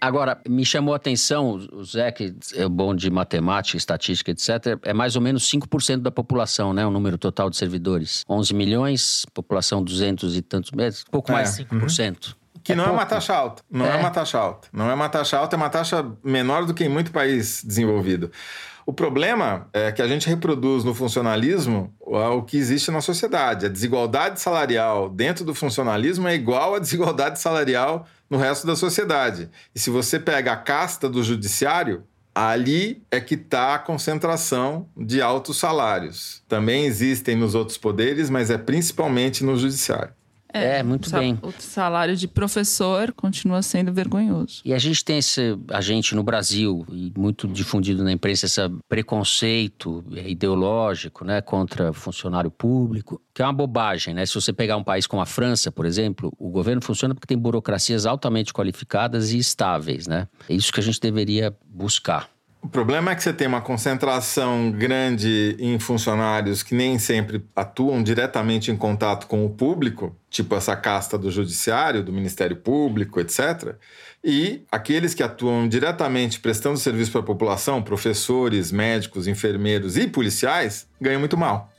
Agora, 0.01 0.39
me 0.47 0.65
chamou 0.65 0.93
a 0.93 0.97
atenção, 0.97 1.59
o 1.73 1.83
Zé, 1.83 2.11
que 2.11 2.33
é 2.55 2.67
bom 2.67 2.95
de 2.95 3.09
matemática, 3.09 3.77
estatística, 3.77 4.31
etc., 4.31 4.79
é 4.83 4.93
mais 4.93 5.15
ou 5.15 5.21
menos 5.21 5.49
5% 5.49 5.97
da 5.97 6.11
população, 6.11 6.73
né? 6.73 6.85
O 6.85 6.91
número 6.91 7.17
total 7.17 7.49
de 7.49 7.57
servidores. 7.57 8.23
11 8.29 8.53
milhões, 8.53 9.25
população 9.33 9.83
200 9.83 10.37
e 10.37 10.41
tantos 10.41 10.71
meses, 10.71 11.03
pouco 11.03 11.31
é. 11.31 11.35
mais 11.35 11.57
de 11.57 11.65
5%. 11.65 11.69
Uhum. 12.27 12.33
Que 12.63 12.73
é 12.73 12.75
não 12.75 12.85
pouco. 12.85 12.97
é 12.97 13.01
uma 13.01 13.05
taxa 13.05 13.35
alta. 13.35 13.63
Não 13.69 13.85
é. 13.85 13.95
é 13.95 13.95
uma 13.95 14.11
taxa 14.11 14.37
alta. 14.37 14.67
Não 14.71 14.89
é 14.89 14.93
uma 14.93 15.09
taxa 15.09 15.37
alta, 15.37 15.55
é 15.55 15.57
uma 15.57 15.69
taxa 15.69 16.05
menor 16.23 16.65
do 16.65 16.73
que 16.73 16.83
em 16.83 16.89
muito 16.89 17.11
país 17.11 17.63
desenvolvido. 17.63 18.31
O 18.85 18.93
problema 18.93 19.67
é 19.71 19.91
que 19.91 20.01
a 20.01 20.07
gente 20.07 20.27
reproduz 20.27 20.83
no 20.83 20.95
funcionalismo 20.95 21.93
o 21.99 22.41
que 22.41 22.57
existe 22.57 22.89
na 22.89 23.01
sociedade. 23.01 23.67
A 23.67 23.69
desigualdade 23.69 24.41
salarial 24.41 25.09
dentro 25.09 25.45
do 25.45 25.53
funcionalismo 25.53 26.27
é 26.27 26.33
igual 26.33 26.73
à 26.73 26.79
desigualdade 26.79 27.39
salarial 27.39 28.07
no 28.29 28.37
resto 28.37 28.67
da 28.67 28.75
sociedade. 28.75 29.49
E 29.73 29.79
se 29.79 29.89
você 29.89 30.19
pega 30.19 30.53
a 30.53 30.57
casta 30.57 31.09
do 31.09 31.23
judiciário, 31.23 32.03
ali 32.33 33.03
é 33.09 33.19
que 33.19 33.35
está 33.35 33.75
a 33.75 33.79
concentração 33.79 34.87
de 34.95 35.21
altos 35.21 35.57
salários. 35.57 36.43
Também 36.47 36.85
existem 36.85 37.35
nos 37.35 37.55
outros 37.55 37.77
poderes, 37.77 38.29
mas 38.29 38.49
é 38.49 38.57
principalmente 38.57 39.43
no 39.43 39.57
judiciário. 39.57 40.13
É, 40.51 40.81
muito 40.81 41.09
bem. 41.11 41.37
O 41.41 41.51
salário 41.59 42.15
de 42.15 42.27
professor 42.27 43.13
continua 43.13 43.61
sendo 43.61 43.93
vergonhoso. 43.93 44.61
E 44.65 44.73
a 44.73 44.79
gente 44.79 45.03
tem 45.05 45.19
esse, 45.19 45.57
a 45.69 45.81
gente 45.81 46.15
no 46.15 46.23
Brasil, 46.23 46.85
e 46.91 47.13
muito 47.17 47.47
difundido 47.47 48.03
na 48.03 48.11
imprensa, 48.11 48.45
esse 48.45 48.61
preconceito 48.87 50.03
ideológico, 50.25 51.23
né, 51.23 51.41
contra 51.41 51.93
funcionário 51.93 52.49
público, 52.49 53.21
que 53.33 53.41
é 53.41 53.45
uma 53.45 53.53
bobagem, 53.53 54.13
né? 54.13 54.25
Se 54.25 54.33
você 54.33 54.51
pegar 54.51 54.75
um 54.77 54.83
país 54.83 55.05
como 55.05 55.21
a 55.21 55.25
França, 55.25 55.71
por 55.71 55.85
exemplo, 55.85 56.33
o 56.37 56.49
governo 56.49 56.81
funciona 56.81 57.13
porque 57.13 57.27
tem 57.27 57.37
burocracias 57.37 58.05
altamente 58.05 58.51
qualificadas 58.53 59.31
e 59.31 59.37
estáveis, 59.37 60.07
né? 60.07 60.27
É 60.49 60.53
isso 60.53 60.73
que 60.73 60.79
a 60.79 60.83
gente 60.83 60.99
deveria 60.99 61.55
buscar. 61.65 62.29
O 62.61 62.67
problema 62.67 63.11
é 63.11 63.15
que 63.15 63.23
você 63.23 63.31
tem 63.31 63.47
uma 63.47 63.61
concentração 63.61 64.69
grande 64.69 65.55
em 65.59 65.79
funcionários 65.79 66.61
que 66.61 66.75
nem 66.75 66.99
sempre 66.99 67.43
atuam 67.55 68.03
diretamente 68.03 68.69
em 68.69 68.75
contato 68.75 69.27
com 69.27 69.45
o 69.45 69.49
público, 69.49 70.13
tipo 70.29 70.53
essa 70.55 70.75
casta 70.75 71.17
do 71.17 71.31
judiciário, 71.31 72.03
do 72.03 72.11
Ministério 72.11 72.57
Público, 72.57 73.19
etc. 73.19 73.75
E 74.23 74.63
aqueles 74.69 75.13
que 75.13 75.23
atuam 75.23 75.69
diretamente 75.69 76.39
prestando 76.41 76.77
serviço 76.77 77.11
para 77.11 77.21
a 77.21 77.23
população, 77.23 77.81
professores, 77.81 78.73
médicos, 78.73 79.25
enfermeiros 79.25 79.95
e 79.95 80.05
policiais, 80.05 80.85
ganham 80.99 81.19
muito 81.19 81.37
mal. 81.37 81.71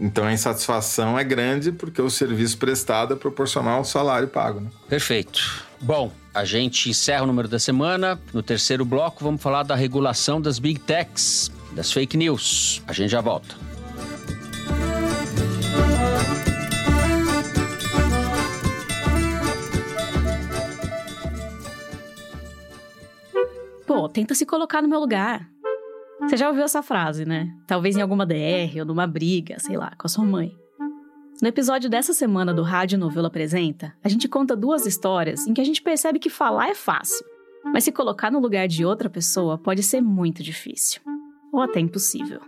Então 0.00 0.24
a 0.24 0.32
insatisfação 0.32 1.16
é 1.16 1.22
grande 1.22 1.70
porque 1.70 2.02
o 2.02 2.10
serviço 2.10 2.58
prestado 2.58 3.14
é 3.14 3.16
proporcional 3.16 3.78
ao 3.78 3.84
salário 3.84 4.26
pago. 4.26 4.60
Né? 4.60 4.70
Perfeito. 4.88 5.64
Bom, 5.80 6.10
a 6.34 6.44
gente 6.44 6.88
encerra 6.88 7.24
o 7.24 7.26
número 7.26 7.48
da 7.48 7.58
semana. 7.58 8.20
No 8.32 8.42
terceiro 8.42 8.84
bloco, 8.84 9.24
vamos 9.24 9.42
falar 9.42 9.62
da 9.62 9.74
regulação 9.74 10.40
das 10.40 10.58
big 10.58 10.80
techs, 10.80 11.50
das 11.72 11.92
fake 11.92 12.16
news. 12.16 12.82
A 12.86 12.92
gente 12.92 13.10
já 13.10 13.20
volta. 13.20 13.56
Pô, 23.86 24.08
tenta 24.08 24.34
se 24.34 24.46
colocar 24.46 24.80
no 24.80 24.88
meu 24.88 25.00
lugar. 25.00 25.48
Você 26.20 26.36
já 26.36 26.48
ouviu 26.48 26.62
essa 26.62 26.82
frase, 26.82 27.24
né? 27.24 27.48
Talvez 27.66 27.96
em 27.96 28.02
alguma 28.02 28.24
DR 28.24 28.78
ou 28.78 28.84
numa 28.84 29.06
briga, 29.06 29.58
sei 29.58 29.76
lá, 29.76 29.92
com 29.98 30.06
a 30.06 30.08
sua 30.08 30.24
mãe. 30.24 30.54
No 31.40 31.48
episódio 31.48 31.88
dessa 31.88 32.12
semana 32.12 32.52
do 32.52 32.62
Rádio 32.62 32.98
Novelo 32.98 33.28
Apresenta, 33.28 33.94
a 34.04 34.10
gente 34.10 34.28
conta 34.28 34.54
duas 34.54 34.84
histórias 34.84 35.46
em 35.46 35.54
que 35.54 35.60
a 35.62 35.64
gente 35.64 35.80
percebe 35.80 36.18
que 36.18 36.28
falar 36.28 36.68
é 36.68 36.74
fácil, 36.74 37.24
mas 37.64 37.82
se 37.82 37.90
colocar 37.90 38.30
no 38.30 38.38
lugar 38.38 38.68
de 38.68 38.84
outra 38.84 39.08
pessoa 39.08 39.56
pode 39.56 39.82
ser 39.82 40.02
muito 40.02 40.42
difícil, 40.42 41.00
ou 41.50 41.62
até 41.62 41.80
impossível. 41.80 42.40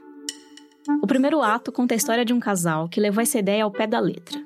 O 1.02 1.06
primeiro 1.06 1.40
ato 1.40 1.72
conta 1.72 1.94
a 1.94 1.96
história 1.96 2.22
de 2.22 2.34
um 2.34 2.40
casal 2.40 2.86
que 2.86 3.00
levou 3.00 3.22
essa 3.22 3.38
ideia 3.38 3.64
ao 3.64 3.70
pé 3.70 3.86
da 3.86 3.98
letra. 3.98 4.38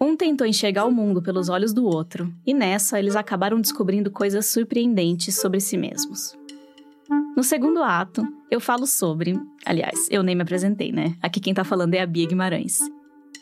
Um 0.00 0.16
tentou 0.16 0.48
enxergar 0.48 0.84
o 0.86 0.90
mundo 0.90 1.22
pelos 1.22 1.48
olhos 1.48 1.72
do 1.72 1.84
outro, 1.84 2.34
e 2.44 2.52
nessa 2.52 2.98
eles 2.98 3.14
acabaram 3.14 3.60
descobrindo 3.60 4.10
coisas 4.10 4.46
surpreendentes 4.46 5.38
sobre 5.38 5.60
si 5.60 5.78
mesmos. 5.78 6.36
No 7.36 7.44
segundo 7.44 7.84
ato, 7.84 8.26
eu 8.50 8.60
falo 8.60 8.84
sobre. 8.84 9.38
Aliás, 9.64 10.08
eu 10.10 10.24
nem 10.24 10.34
me 10.34 10.42
apresentei, 10.42 10.90
né? 10.90 11.14
Aqui 11.22 11.38
quem 11.38 11.54
tá 11.54 11.62
falando 11.62 11.94
é 11.94 12.00
a 12.00 12.06
Bia 12.06 12.26
Guimarães. 12.26 12.80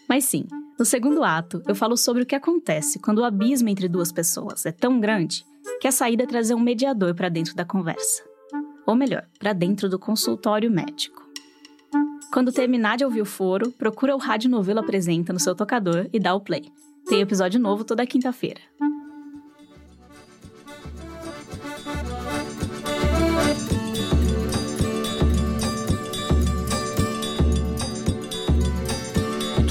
Mas 0.08 0.24
sim, 0.24 0.46
no 0.78 0.84
segundo 0.84 1.22
ato, 1.22 1.62
eu 1.66 1.74
falo 1.74 1.96
sobre 1.96 2.22
o 2.22 2.26
que 2.26 2.34
acontece 2.34 2.98
quando 2.98 3.18
o 3.18 3.24
abismo 3.24 3.68
entre 3.68 3.88
duas 3.88 4.10
pessoas 4.10 4.64
é 4.64 4.72
tão 4.72 4.98
grande 4.98 5.44
que 5.80 5.88
a 5.88 5.92
saída 5.92 6.22
é 6.22 6.26
trazer 6.26 6.54
um 6.54 6.60
mediador 6.60 7.14
para 7.14 7.28
dentro 7.28 7.54
da 7.54 7.64
conversa. 7.64 8.22
Ou 8.86 8.94
melhor, 8.94 9.26
para 9.38 9.52
dentro 9.52 9.88
do 9.88 9.98
consultório 9.98 10.70
médico. 10.70 11.28
Quando 12.32 12.52
terminar 12.52 12.96
de 12.96 13.04
ouvir 13.04 13.22
o 13.22 13.26
foro, 13.26 13.70
procura 13.72 14.14
o 14.14 14.18
Rádio 14.18 14.50
Novelo 14.50 14.80
Apresenta 14.80 15.32
no 15.32 15.40
seu 15.40 15.54
tocador 15.54 16.08
e 16.12 16.18
dá 16.18 16.34
o 16.34 16.40
play. 16.40 16.70
Tem 17.06 17.20
episódio 17.20 17.60
novo 17.60 17.84
toda 17.84 18.06
quinta-feira. 18.06 18.60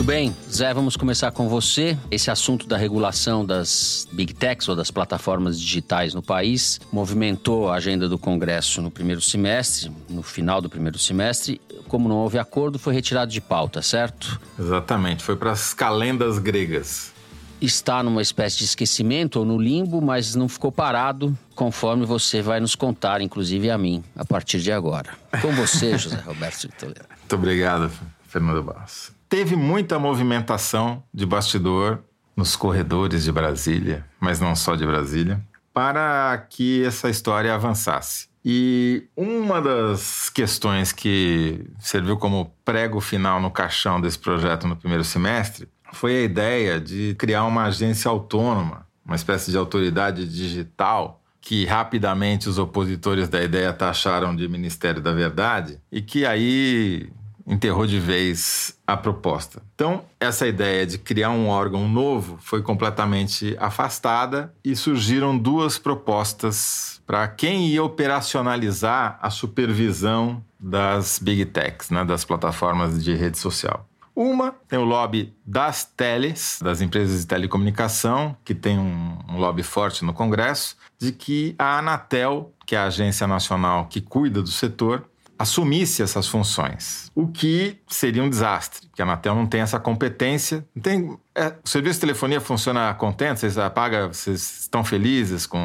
Bem, 0.08 0.34
Zé, 0.50 0.74
vamos 0.74 0.96
começar 0.96 1.34
com 1.34 1.50
você. 1.50 1.98
Esse 2.10 2.32
assunto 2.32 2.66
da 2.66 2.78
regulação 2.78 3.46
das 3.46 4.08
big 4.14 4.34
techs 4.34 4.70
ou 4.70 4.74
das 4.74 4.90
plataformas 4.90 5.60
digitais 5.60 6.14
no 6.14 6.24
país 6.24 6.80
movimentou 6.94 7.70
a 7.70 7.76
agenda 7.76 8.08
do 8.08 8.18
Congresso 8.18 8.82
no 8.82 8.90
primeiro 8.90 9.20
semestre, 9.20 9.92
no 10.10 10.24
final 10.24 10.62
do 10.62 10.70
primeiro 10.70 10.98
semestre. 10.98 11.60
Como 11.90 12.08
não 12.08 12.16
houve 12.20 12.40
acordo, 12.40 12.80
foi 12.80 12.94
retirado 12.94 13.30
de 13.30 13.42
pauta, 13.42 13.82
certo? 13.82 14.40
Exatamente, 14.58 15.26
foi 15.26 15.36
para 15.36 15.52
as 15.52 15.74
calendas 15.74 16.40
gregas. 16.40 17.12
Está 17.60 18.02
numa 18.02 18.22
espécie 18.22 18.60
de 18.60 18.64
esquecimento 18.64 19.40
ou 19.40 19.46
no 19.46 19.60
limbo, 19.60 20.02
mas 20.02 20.36
não 20.36 20.48
ficou 20.48 20.72
parado, 20.72 21.38
conforme 21.54 22.06
você 22.06 22.42
vai 22.42 22.62
nos 22.62 22.76
contar, 22.76 23.20
inclusive 23.20 23.70
a 23.70 23.78
mim, 23.78 24.02
a 24.16 24.24
partir 24.24 24.62
de 24.62 24.72
agora. 24.72 25.10
Com 25.42 25.52
você, 25.52 25.98
José 26.00 26.22
Roberto 26.22 26.62
de 26.62 26.76
Toledo. 26.76 27.06
Muito 27.10 27.36
obrigado, 27.36 27.92
Fernando 28.26 28.64
Barros. 28.64 29.17
Teve 29.30 29.56
muita 29.56 30.00
movimentação 30.00 31.04
de 31.14 31.26
bastidor 31.26 32.00
nos 32.36 32.56
corredores 32.56 33.24
de 33.24 33.32
Brasília, 33.32 34.06
mas 34.20 34.40
não 34.40 34.56
só 34.56 34.76
de 34.76 34.86
Brasília, 34.86 35.42
para 35.74 36.38
que 36.50 36.84
essa 36.86 37.10
história 37.10 37.54
avançasse. 37.54 38.30
E 38.46 39.04
uma 39.18 39.62
das 39.62 40.30
questões 40.30 40.94
que 40.94 41.66
serviu 41.80 42.16
como 42.16 42.54
prego 42.64 43.02
final 43.02 43.42
no 43.42 43.52
caixão 43.52 44.00
desse 44.00 44.18
projeto 44.18 44.68
no 44.68 44.78
primeiro 44.78 45.04
semestre 45.04 45.68
foi 45.92 46.18
a 46.18 46.22
ideia 46.22 46.80
de 46.80 47.14
criar 47.20 47.44
uma 47.44 47.66
agência 47.66 48.10
autônoma, 48.10 48.88
uma 49.06 49.16
espécie 49.16 49.52
de 49.52 49.58
autoridade 49.58 50.26
digital 50.26 51.22
que 51.42 51.66
rapidamente 51.66 52.48
os 52.48 52.58
opositores 52.58 53.28
da 53.28 53.42
ideia 53.42 53.74
taxaram 53.74 54.36
de 54.36 54.48
Ministério 54.48 55.02
da 55.02 55.12
Verdade 55.12 55.80
e 55.92 56.02
que 56.02 56.26
aí 56.26 57.10
enterrou 57.48 57.88
de 57.88 58.00
vez 58.00 58.78
a 58.86 58.98
proposta. 58.98 59.62
Então, 59.74 60.04
essa 60.20 60.46
ideia 60.46 60.86
de 60.86 60.98
criar 60.98 61.30
um 61.30 61.48
órgão 61.48 61.88
novo 61.88 62.38
foi 62.42 62.62
completamente 62.62 63.56
afastada 63.60 64.54
e 64.64 64.76
surgiram 64.76 65.38
duas 65.38 65.80
propostas 65.80 67.02
para 67.08 67.26
quem 67.28 67.68
ia 67.70 67.84
operacionalizar 67.84 69.18
a 69.22 69.30
supervisão 69.30 70.44
das 70.60 71.20
big 71.20 71.46
techs, 71.46 71.90
né, 71.90 72.04
das 72.04 72.26
plataformas 72.26 73.02
de 73.02 73.16
rede 73.16 73.38
social. 73.38 73.88
Uma 74.14 74.56
tem 74.68 74.80
o 74.80 74.84
lobby 74.84 75.32
das 75.46 75.86
teles, 75.86 76.60
das 76.62 76.82
empresas 76.82 77.22
de 77.22 77.28
telecomunicação, 77.28 78.36
que 78.44 78.56
tem 78.56 78.78
um, 78.80 79.20
um 79.30 79.38
lobby 79.38 79.62
forte 79.62 80.04
no 80.04 80.12
Congresso, 80.12 80.76
de 80.98 81.12
que 81.12 81.54
a 81.58 81.78
Anatel, 81.78 82.52
que 82.66 82.76
é 82.76 82.80
a 82.80 82.86
agência 82.86 83.28
nacional 83.28 83.86
que 83.86 84.02
cuida 84.02 84.42
do 84.42 84.50
setor, 84.50 85.08
assumisse 85.38 86.02
essas 86.02 86.28
funções, 86.28 87.12
o 87.14 87.28
que 87.28 87.78
seria 87.88 88.24
um 88.24 88.30
desastre, 88.30 88.88
porque 88.88 89.02
a 89.02 89.06
Anatel 89.06 89.36
não 89.36 89.46
tem 89.46 89.62
essa 89.62 89.80
competência. 89.80 90.66
Tem, 90.82 91.18
é, 91.36 91.54
o 91.64 91.70
serviço 91.70 91.96
de 91.96 92.02
telefonia 92.02 92.42
funciona 92.42 92.94
contente? 92.96 93.40
Vocês 93.40 93.56
pagam, 93.74 94.08
vocês 94.12 94.62
estão 94.62 94.84
felizes 94.84 95.46
com 95.46 95.60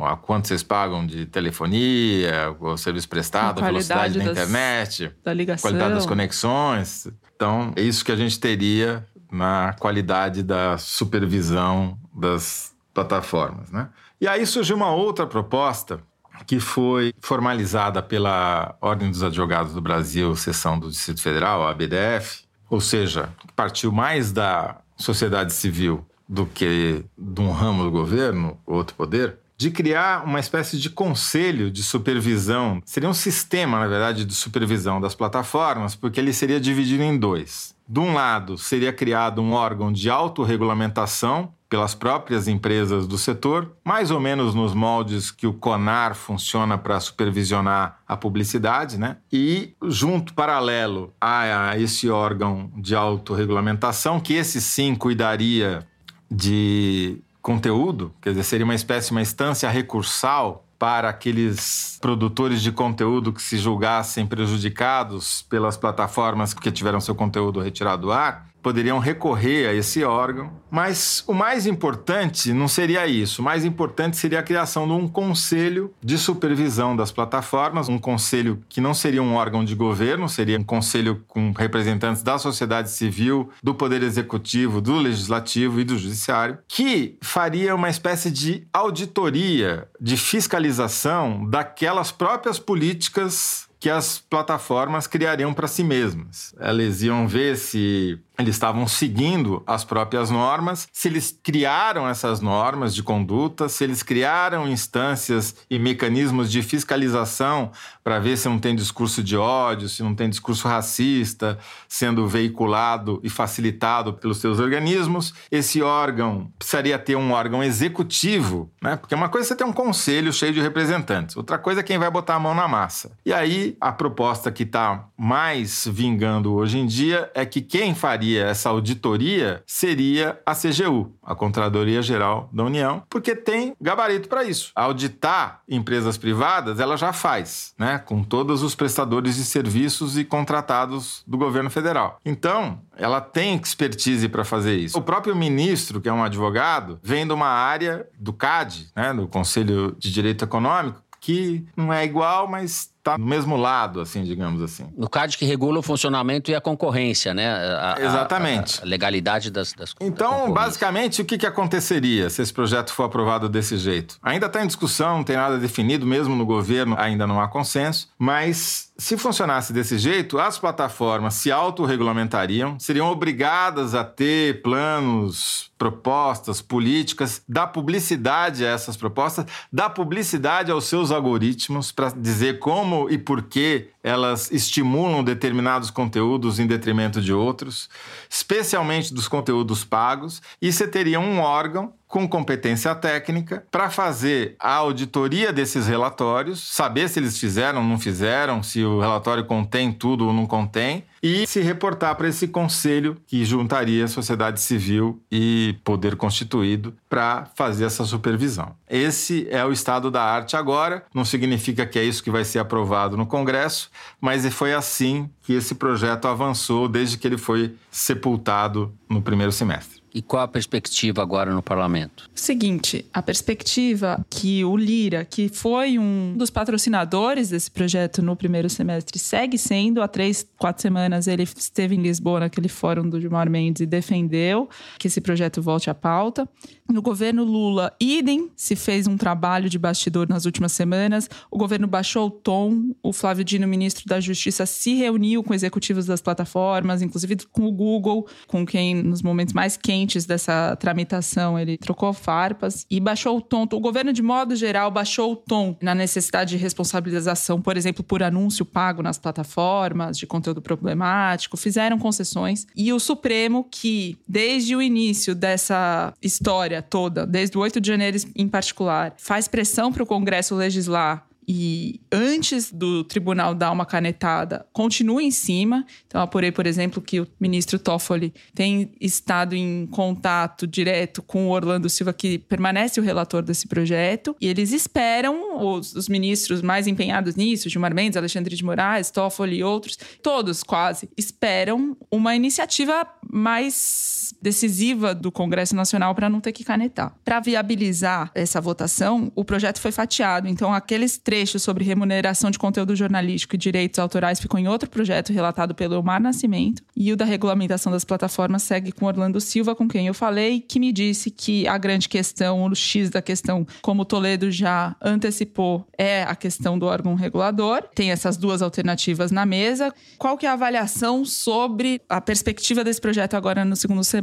a 0.00 0.16
quanto 0.16 0.48
vocês 0.48 0.62
pagam 0.62 1.06
de 1.06 1.26
telefonia, 1.26 2.56
o 2.58 2.76
serviço 2.76 3.08
prestado, 3.08 3.62
a 3.62 3.66
velocidade 3.66 4.18
da 4.18 4.24
internet, 4.24 5.12
da 5.22 5.34
ligação. 5.34 5.70
qualidade 5.70 5.94
das 5.94 6.06
conexões. 6.06 7.08
Então, 7.36 7.72
é 7.76 7.82
isso 7.82 8.04
que 8.04 8.12
a 8.12 8.16
gente 8.16 8.40
teria 8.40 9.06
na 9.30 9.74
qualidade 9.78 10.42
da 10.42 10.78
supervisão 10.78 11.98
das 12.14 12.74
plataformas, 12.94 13.70
né? 13.70 13.88
E 14.20 14.26
aí 14.26 14.44
surgiu 14.44 14.74
uma 14.74 14.90
outra 14.90 15.26
proposta 15.26 16.00
que 16.46 16.60
foi 16.60 17.12
formalizada 17.20 18.02
pela 18.02 18.76
Ordem 18.80 19.10
dos 19.10 19.22
Advogados 19.22 19.74
do 19.74 19.80
Brasil, 19.80 20.34
seção 20.36 20.78
do 20.78 20.90
Distrito 20.90 21.22
Federal, 21.22 21.66
a 21.66 21.70
ABDF, 21.70 22.44
ou 22.70 22.80
seja, 22.80 23.30
partiu 23.56 23.90
mais 23.90 24.32
da 24.32 24.78
sociedade 24.96 25.52
civil 25.52 26.04
do 26.28 26.44
que 26.44 27.04
de 27.16 27.40
um 27.40 27.50
ramo 27.50 27.84
do 27.84 27.90
governo, 27.90 28.58
outro 28.66 28.94
poder, 28.94 29.38
de 29.56 29.72
criar 29.72 30.24
uma 30.24 30.38
espécie 30.38 30.78
de 30.78 30.88
conselho 30.88 31.68
de 31.70 31.82
supervisão. 31.82 32.80
Seria 32.84 33.08
um 33.08 33.14
sistema, 33.14 33.80
na 33.80 33.88
verdade, 33.88 34.24
de 34.24 34.34
supervisão 34.34 35.00
das 35.00 35.16
plataformas, 35.16 35.96
porque 35.96 36.20
ele 36.20 36.32
seria 36.32 36.60
dividido 36.60 37.02
em 37.02 37.18
dois. 37.18 37.74
De 37.88 37.98
um 37.98 38.14
lado, 38.14 38.56
seria 38.56 38.92
criado 38.92 39.42
um 39.42 39.52
órgão 39.52 39.90
de 39.90 40.08
autorregulamentação 40.08 41.52
pelas 41.68 41.94
próprias 41.94 42.48
empresas 42.48 43.06
do 43.06 43.18
setor, 43.18 43.72
mais 43.84 44.10
ou 44.10 44.18
menos 44.18 44.54
nos 44.54 44.72
moldes 44.74 45.30
que 45.30 45.46
o 45.46 45.52
CONAR 45.52 46.14
funciona 46.14 46.78
para 46.78 46.98
supervisionar 46.98 47.98
a 48.08 48.16
publicidade, 48.16 48.98
né? 48.98 49.18
E 49.30 49.74
junto, 49.82 50.32
paralelo 50.32 51.12
a 51.20 51.76
esse 51.78 52.08
órgão 52.08 52.70
de 52.76 52.94
autorregulamentação, 52.94 54.18
que 54.18 54.34
esse 54.34 54.60
sim 54.60 54.94
cuidaria 54.94 55.86
de 56.30 57.18
conteúdo, 57.40 58.12
quer 58.20 58.30
dizer, 58.30 58.44
seria 58.44 58.64
uma 58.64 58.74
espécie, 58.74 59.10
uma 59.10 59.22
instância 59.22 59.68
recursal 59.68 60.64
para 60.78 61.08
aqueles 61.08 61.98
produtores 62.00 62.62
de 62.62 62.70
conteúdo 62.70 63.32
que 63.32 63.42
se 63.42 63.58
julgassem 63.58 64.26
prejudicados 64.26 65.42
pelas 65.42 65.76
plataformas 65.76 66.54
que 66.54 66.70
tiveram 66.70 67.00
seu 67.00 67.14
conteúdo 67.14 67.60
retirado 67.60 68.02
do 68.02 68.12
ar, 68.12 68.47
poderiam 68.68 68.98
recorrer 68.98 69.66
a 69.66 69.72
esse 69.72 70.04
órgão. 70.04 70.52
Mas 70.70 71.24
o 71.26 71.32
mais 71.32 71.66
importante 71.66 72.52
não 72.52 72.68
seria 72.68 73.06
isso. 73.06 73.40
O 73.40 73.44
mais 73.44 73.64
importante 73.64 74.18
seria 74.18 74.40
a 74.40 74.42
criação 74.42 74.86
de 74.86 74.92
um 74.92 75.08
conselho 75.08 75.90
de 76.02 76.18
supervisão 76.18 76.94
das 76.94 77.10
plataformas, 77.10 77.88
um 77.88 77.98
conselho 77.98 78.62
que 78.68 78.78
não 78.78 78.92
seria 78.92 79.22
um 79.22 79.36
órgão 79.36 79.64
de 79.64 79.74
governo, 79.74 80.28
seria 80.28 80.58
um 80.58 80.62
conselho 80.62 81.24
com 81.26 81.50
representantes 81.52 82.22
da 82.22 82.36
sociedade 82.36 82.90
civil, 82.90 83.48
do 83.62 83.74
poder 83.74 84.02
executivo, 84.02 84.82
do 84.82 84.96
legislativo 84.96 85.80
e 85.80 85.84
do 85.84 85.96
judiciário, 85.96 86.58
que 86.68 87.16
faria 87.22 87.74
uma 87.74 87.88
espécie 87.88 88.30
de 88.30 88.66
auditoria, 88.70 89.88
de 89.98 90.18
fiscalização 90.18 91.48
daquelas 91.48 92.12
próprias 92.12 92.58
políticas 92.58 93.66
que 93.80 93.88
as 93.88 94.18
plataformas 94.18 95.06
criariam 95.06 95.54
para 95.54 95.68
si 95.68 95.84
mesmas. 95.84 96.54
Elas 96.58 97.02
iam 97.02 97.28
ver 97.28 97.56
se 97.56 98.18
eles 98.38 98.54
estavam 98.54 98.86
seguindo 98.86 99.62
as 99.66 99.84
próprias 99.84 100.30
normas, 100.30 100.88
se 100.92 101.08
eles 101.08 101.36
criaram 101.42 102.08
essas 102.08 102.40
normas 102.40 102.94
de 102.94 103.02
conduta, 103.02 103.68
se 103.68 103.82
eles 103.82 104.00
criaram 104.02 104.68
instâncias 104.68 105.56
e 105.68 105.76
mecanismos 105.76 106.50
de 106.50 106.62
fiscalização 106.62 107.72
para 108.04 108.20
ver 108.20 108.36
se 108.36 108.48
não 108.48 108.60
tem 108.60 108.76
discurso 108.76 109.24
de 109.24 109.36
ódio, 109.36 109.88
se 109.88 110.04
não 110.04 110.14
tem 110.14 110.30
discurso 110.30 110.68
racista 110.68 111.58
sendo 111.88 112.28
veiculado 112.28 113.20
e 113.24 113.28
facilitado 113.28 114.12
pelos 114.12 114.38
seus 114.38 114.60
organismos. 114.60 115.34
Esse 115.50 115.82
órgão 115.82 116.48
precisaria 116.56 116.98
ter 116.98 117.16
um 117.16 117.32
órgão 117.32 117.62
executivo, 117.62 118.70
né? 118.80 118.96
Porque 118.96 119.14
uma 119.14 119.28
coisa 119.28 119.46
é 119.46 119.48
você 119.48 119.56
ter 119.56 119.64
um 119.64 119.72
conselho 119.72 120.32
cheio 120.32 120.52
de 120.52 120.60
representantes, 120.60 121.36
outra 121.36 121.58
coisa 121.58 121.80
é 121.80 121.82
quem 121.82 121.98
vai 121.98 122.10
botar 122.10 122.36
a 122.36 122.40
mão 122.40 122.54
na 122.54 122.68
massa. 122.68 123.10
E 123.26 123.32
aí 123.32 123.76
a 123.80 123.90
proposta 123.90 124.52
que 124.52 124.62
está 124.62 125.06
mais 125.16 125.88
vingando 125.90 126.54
hoje 126.54 126.78
em 126.78 126.86
dia 126.86 127.28
é 127.34 127.44
que 127.44 127.60
quem 127.60 127.94
faria 127.94 128.27
faria 128.28 128.44
essa 128.46 128.68
auditoria 128.68 129.62
seria 129.66 130.40
a 130.44 130.54
CGU, 130.54 131.12
a 131.22 131.34
Contradoria 131.34 132.02
Geral 132.02 132.48
da 132.52 132.64
União, 132.64 133.02
porque 133.08 133.34
tem 133.34 133.74
gabarito 133.80 134.28
para 134.28 134.44
isso. 134.44 134.72
Auditar 134.74 135.62
empresas 135.68 136.18
privadas, 136.18 136.80
ela 136.80 136.96
já 136.96 137.12
faz, 137.12 137.74
né, 137.78 137.98
com 137.98 138.22
todos 138.22 138.62
os 138.62 138.74
prestadores 138.74 139.36
de 139.36 139.44
serviços 139.44 140.18
e 140.18 140.24
contratados 140.24 141.22
do 141.26 141.38
governo 141.38 141.70
federal. 141.70 142.20
Então, 142.24 142.80
ela 142.96 143.20
tem 143.20 143.54
expertise 143.56 144.28
para 144.28 144.44
fazer 144.44 144.76
isso. 144.76 144.98
O 144.98 145.02
próprio 145.02 145.34
ministro, 145.34 146.00
que 146.00 146.08
é 146.08 146.12
um 146.12 146.22
advogado, 146.22 146.98
vem 147.02 147.26
de 147.26 147.32
uma 147.32 147.48
área 147.48 148.06
do 148.18 148.32
CAD, 148.32 148.90
né, 148.94 149.14
do 149.14 149.26
Conselho 149.26 149.94
de 149.98 150.10
Direito 150.12 150.44
Econômico, 150.44 151.02
que 151.20 151.66
não 151.76 151.92
é 151.92 152.04
igual, 152.04 152.48
mas 152.48 152.90
está 152.98 153.16
no 153.16 153.24
mesmo 153.26 153.56
lado, 153.56 154.00
assim, 154.00 154.22
digamos 154.24 154.62
assim. 154.62 154.86
No 154.96 155.08
CAD 155.08 155.38
que 155.38 155.44
regula 155.44 155.78
o 155.78 155.82
funcionamento 155.82 156.50
e 156.50 156.54
a 156.54 156.60
concorrência, 156.60 157.32
né? 157.32 157.48
A, 157.48 157.96
Exatamente. 157.98 158.80
A, 158.80 158.82
a 158.82 158.86
legalidade 158.86 159.50
das, 159.50 159.72
das 159.72 159.94
Então, 160.00 160.52
basicamente, 160.52 161.22
o 161.22 161.24
que, 161.24 161.38
que 161.38 161.46
aconteceria 161.46 162.28
se 162.28 162.42
esse 162.42 162.52
projeto 162.52 162.92
for 162.92 163.04
aprovado 163.04 163.48
desse 163.48 163.76
jeito? 163.76 164.18
Ainda 164.22 164.46
está 164.46 164.62
em 164.62 164.66
discussão, 164.66 165.18
não 165.18 165.24
tem 165.24 165.36
nada 165.36 165.58
definido, 165.58 166.06
mesmo 166.06 166.34
no 166.36 166.44
governo 166.44 166.96
ainda 166.98 167.26
não 167.26 167.40
há 167.40 167.48
consenso, 167.48 168.08
mas 168.18 168.88
se 168.98 169.16
funcionasse 169.16 169.72
desse 169.72 169.96
jeito, 169.96 170.40
as 170.40 170.58
plataformas 170.58 171.34
se 171.34 171.52
autorregulamentariam, 171.52 172.78
seriam 172.80 173.08
obrigadas 173.08 173.94
a 173.94 174.02
ter 174.02 174.60
planos, 174.60 175.70
propostas, 175.78 176.60
políticas, 176.60 177.40
dar 177.48 177.68
publicidade 177.68 178.66
a 178.66 178.70
essas 178.70 178.96
propostas, 178.96 179.46
dar 179.72 179.90
publicidade 179.90 180.72
aos 180.72 180.86
seus 180.86 181.12
algoritmos 181.12 181.92
para 181.92 182.10
dizer 182.10 182.58
como 182.58 182.87
como 182.88 183.10
e 183.10 183.18
por 183.18 183.48
que 183.48 183.90
elas 184.08 184.50
estimulam 184.50 185.22
determinados 185.22 185.90
conteúdos 185.90 186.58
em 186.58 186.66
detrimento 186.66 187.20
de 187.20 187.32
outros, 187.32 187.90
especialmente 188.28 189.12
dos 189.12 189.28
conteúdos 189.28 189.84
pagos, 189.84 190.40
e 190.62 190.72
você 190.72 190.88
teria 190.88 191.20
um 191.20 191.40
órgão 191.40 191.92
com 192.08 192.26
competência 192.26 192.94
técnica 192.94 193.62
para 193.70 193.90
fazer 193.90 194.56
a 194.58 194.72
auditoria 194.72 195.52
desses 195.52 195.86
relatórios, 195.86 196.58
saber 196.58 197.06
se 197.08 197.20
eles 197.20 197.38
fizeram 197.38 197.82
ou 197.82 197.86
não 197.86 197.98
fizeram, 197.98 198.62
se 198.62 198.82
o 198.82 198.98
relatório 198.98 199.44
contém 199.44 199.92
tudo 199.92 200.26
ou 200.26 200.32
não 200.32 200.46
contém, 200.46 201.04
e 201.22 201.46
se 201.46 201.60
reportar 201.60 202.14
para 202.16 202.28
esse 202.28 202.48
conselho 202.48 203.16
que 203.26 203.44
juntaria 203.44 204.08
sociedade 204.08 204.60
civil 204.60 205.20
e 205.30 205.76
poder 205.84 206.16
constituído 206.16 206.94
para 207.10 207.46
fazer 207.54 207.84
essa 207.84 208.04
supervisão. 208.04 208.74
Esse 208.88 209.46
é 209.50 209.64
o 209.64 209.72
estado 209.72 210.10
da 210.10 210.22
arte 210.22 210.56
agora, 210.56 211.04
não 211.12 211.24
significa 211.24 211.84
que 211.84 211.98
é 211.98 212.04
isso 212.04 212.22
que 212.22 212.30
vai 212.30 212.44
ser 212.44 212.60
aprovado 212.60 213.16
no 213.16 213.26
Congresso, 213.26 213.90
mas 214.20 214.44
foi 214.50 214.74
assim 214.74 215.30
que 215.42 215.52
esse 215.52 215.74
projeto 215.74 216.26
avançou 216.26 216.88
desde 216.88 217.16
que 217.16 217.26
ele 217.26 217.38
foi 217.38 217.74
sepultado 217.90 218.92
no 219.08 219.22
primeiro 219.22 219.52
semestre. 219.52 219.97
E 220.18 220.22
qual 220.22 220.42
a 220.42 220.48
perspectiva 220.48 221.22
agora 221.22 221.54
no 221.54 221.62
parlamento? 221.62 222.28
Seguinte, 222.34 223.06
a 223.14 223.22
perspectiva 223.22 224.26
que 224.28 224.64
o 224.64 224.76
Lira, 224.76 225.24
que 225.24 225.48
foi 225.48 225.96
um 225.96 226.34
dos 226.36 226.50
patrocinadores 226.50 227.50
desse 227.50 227.70
projeto 227.70 228.20
no 228.20 228.34
primeiro 228.34 228.68
semestre, 228.68 229.16
segue 229.16 229.56
sendo. 229.56 230.02
Há 230.02 230.08
três, 230.08 230.44
quatro 230.58 230.82
semanas 230.82 231.28
ele 231.28 231.44
esteve 231.44 231.94
em 231.94 232.02
Lisboa, 232.02 232.40
naquele 232.40 232.66
fórum 232.66 233.08
do 233.08 233.20
Gilmar 233.20 233.48
Mendes, 233.48 233.82
e 233.82 233.86
defendeu 233.86 234.68
que 234.98 235.06
esse 235.06 235.20
projeto 235.20 235.62
volte 235.62 235.88
à 235.88 235.94
pauta. 235.94 236.48
No 236.90 237.00
governo 237.00 237.44
Lula, 237.44 237.94
idem, 238.00 238.50
se 238.56 238.74
fez 238.74 239.06
um 239.06 239.16
trabalho 239.16 239.68
de 239.68 239.78
bastidor 239.78 240.26
nas 240.28 240.46
últimas 240.46 240.72
semanas. 240.72 241.28
O 241.48 241.58
governo 241.58 241.86
baixou 241.86 242.26
o 242.26 242.30
tom. 242.30 242.92
O 243.02 243.12
Flávio 243.12 243.44
Dino, 243.44 243.68
ministro 243.68 244.04
da 244.06 244.18
Justiça, 244.18 244.66
se 244.66 244.94
reuniu 244.94 245.44
com 245.44 245.54
executivos 245.54 246.06
das 246.06 246.20
plataformas, 246.20 247.02
inclusive 247.02 247.36
com 247.52 247.66
o 247.66 247.72
Google, 247.72 248.26
com 248.46 248.66
quem, 248.66 248.94
nos 248.94 249.22
momentos 249.22 249.52
mais 249.52 249.76
quentes 249.76 250.07
dessa 250.16 250.76
tramitação, 250.76 251.58
ele 251.58 251.76
trocou 251.76 252.12
farpas 252.12 252.86
e 252.90 253.00
baixou 253.00 253.36
o 253.36 253.40
tom. 253.40 253.66
O 253.72 253.80
governo, 253.80 254.12
de 254.12 254.22
modo 254.22 254.56
geral, 254.56 254.90
baixou 254.90 255.32
o 255.32 255.36
tom 255.36 255.76
na 255.80 255.94
necessidade 255.94 256.50
de 256.50 256.56
responsabilização, 256.56 257.60
por 257.60 257.76
exemplo, 257.76 258.02
por 258.02 258.22
anúncio 258.22 258.64
pago 258.64 259.02
nas 259.02 259.18
plataformas, 259.18 260.18
de 260.18 260.26
conteúdo 260.26 260.62
problemático, 260.62 261.56
fizeram 261.56 261.98
concessões. 261.98 262.66
E 262.74 262.92
o 262.92 262.98
Supremo, 262.98 263.66
que 263.70 264.16
desde 264.26 264.74
o 264.74 264.82
início 264.82 265.34
dessa 265.34 266.12
história, 266.22 266.82
toda, 266.82 267.26
desde 267.26 267.56
o 267.56 267.60
8 267.60 267.80
de 267.80 267.88
janeiro 267.88 268.18
em 268.34 268.48
particular, 268.48 269.14
faz 269.18 269.48
pressão 269.48 269.92
para 269.92 270.02
o 270.02 270.06
Congresso 270.06 270.54
legislar 270.54 271.27
e 271.50 271.98
antes 272.12 272.70
do 272.70 273.02
tribunal 273.02 273.54
dar 273.54 273.72
uma 273.72 273.86
canetada, 273.86 274.66
continua 274.70 275.22
em 275.22 275.30
cima. 275.30 275.86
Então, 276.06 276.20
apurei, 276.20 276.52
por 276.52 276.66
exemplo, 276.66 277.00
que 277.00 277.20
o 277.20 277.26
ministro 277.40 277.78
Toffoli 277.78 278.34
tem 278.54 278.92
estado 279.00 279.56
em 279.56 279.86
contato 279.86 280.66
direto 280.66 281.22
com 281.22 281.46
o 281.46 281.50
Orlando 281.50 281.88
Silva, 281.88 282.12
que 282.12 282.38
permanece 282.38 283.00
o 283.00 283.02
relator 283.02 283.42
desse 283.42 283.66
projeto, 283.66 284.36
e 284.38 284.46
eles 284.46 284.72
esperam, 284.72 285.64
os, 285.64 285.94
os 285.94 286.06
ministros 286.06 286.60
mais 286.60 286.86
empenhados 286.86 287.34
nisso, 287.34 287.70
Gilmar 287.70 287.94
Mendes, 287.94 288.18
Alexandre 288.18 288.54
de 288.54 288.62
Moraes, 288.62 289.10
Toffoli 289.10 289.56
e 289.56 289.64
outros, 289.64 289.98
todos 290.22 290.62
quase, 290.62 291.08
esperam 291.16 291.96
uma 292.10 292.36
iniciativa 292.36 293.06
mais 293.32 294.17
decisiva 294.40 295.14
do 295.14 295.32
Congresso 295.32 295.74
Nacional 295.74 296.14
para 296.14 296.28
não 296.28 296.40
ter 296.40 296.52
que 296.52 296.64
canetar. 296.64 297.14
Para 297.24 297.40
viabilizar 297.40 298.30
essa 298.34 298.60
votação, 298.60 299.32
o 299.34 299.44
projeto 299.44 299.80
foi 299.80 299.92
fatiado. 299.92 300.48
Então, 300.48 300.72
aqueles 300.72 301.16
três 301.16 301.38
trecho 301.38 301.58
sobre 301.60 301.84
remuneração 301.84 302.50
de 302.50 302.58
conteúdo 302.58 302.96
jornalístico 302.96 303.54
e 303.54 303.58
direitos 303.58 303.98
autorais 303.98 304.40
ficou 304.40 304.58
em 304.58 304.66
outro 304.66 304.90
projeto 304.90 305.32
relatado 305.32 305.74
pelo 305.74 305.98
Omar 305.98 306.20
Nascimento. 306.20 306.82
E 306.96 307.12
o 307.12 307.16
da 307.16 307.24
regulamentação 307.24 307.92
das 307.92 308.04
plataformas 308.04 308.64
segue 308.64 308.90
com 308.90 309.06
Orlando 309.06 309.40
Silva, 309.40 309.74
com 309.74 309.86
quem 309.86 310.08
eu 310.08 310.14
falei, 310.14 310.60
que 310.60 310.80
me 310.80 310.92
disse 310.92 311.30
que 311.30 311.66
a 311.68 311.78
grande 311.78 312.08
questão, 312.08 312.64
o 312.64 312.74
X 312.74 313.08
da 313.08 313.22
questão, 313.22 313.66
como 313.80 314.04
Toledo 314.04 314.50
já 314.50 314.96
antecipou, 315.00 315.86
é 315.96 316.24
a 316.24 316.34
questão 316.34 316.78
do 316.78 316.86
órgão 316.86 317.14
regulador. 317.14 317.82
Tem 317.94 318.10
essas 318.10 318.36
duas 318.36 318.60
alternativas 318.60 319.30
na 319.30 319.46
mesa. 319.46 319.94
Qual 320.18 320.36
que 320.36 320.44
é 320.44 320.48
a 320.48 320.54
avaliação 320.54 321.24
sobre 321.24 322.00
a 322.08 322.20
perspectiva 322.20 322.82
desse 322.82 323.00
projeto 323.00 323.34
agora 323.34 323.64
no 323.64 323.76
segundo 323.76 324.02
semestre? 324.02 324.17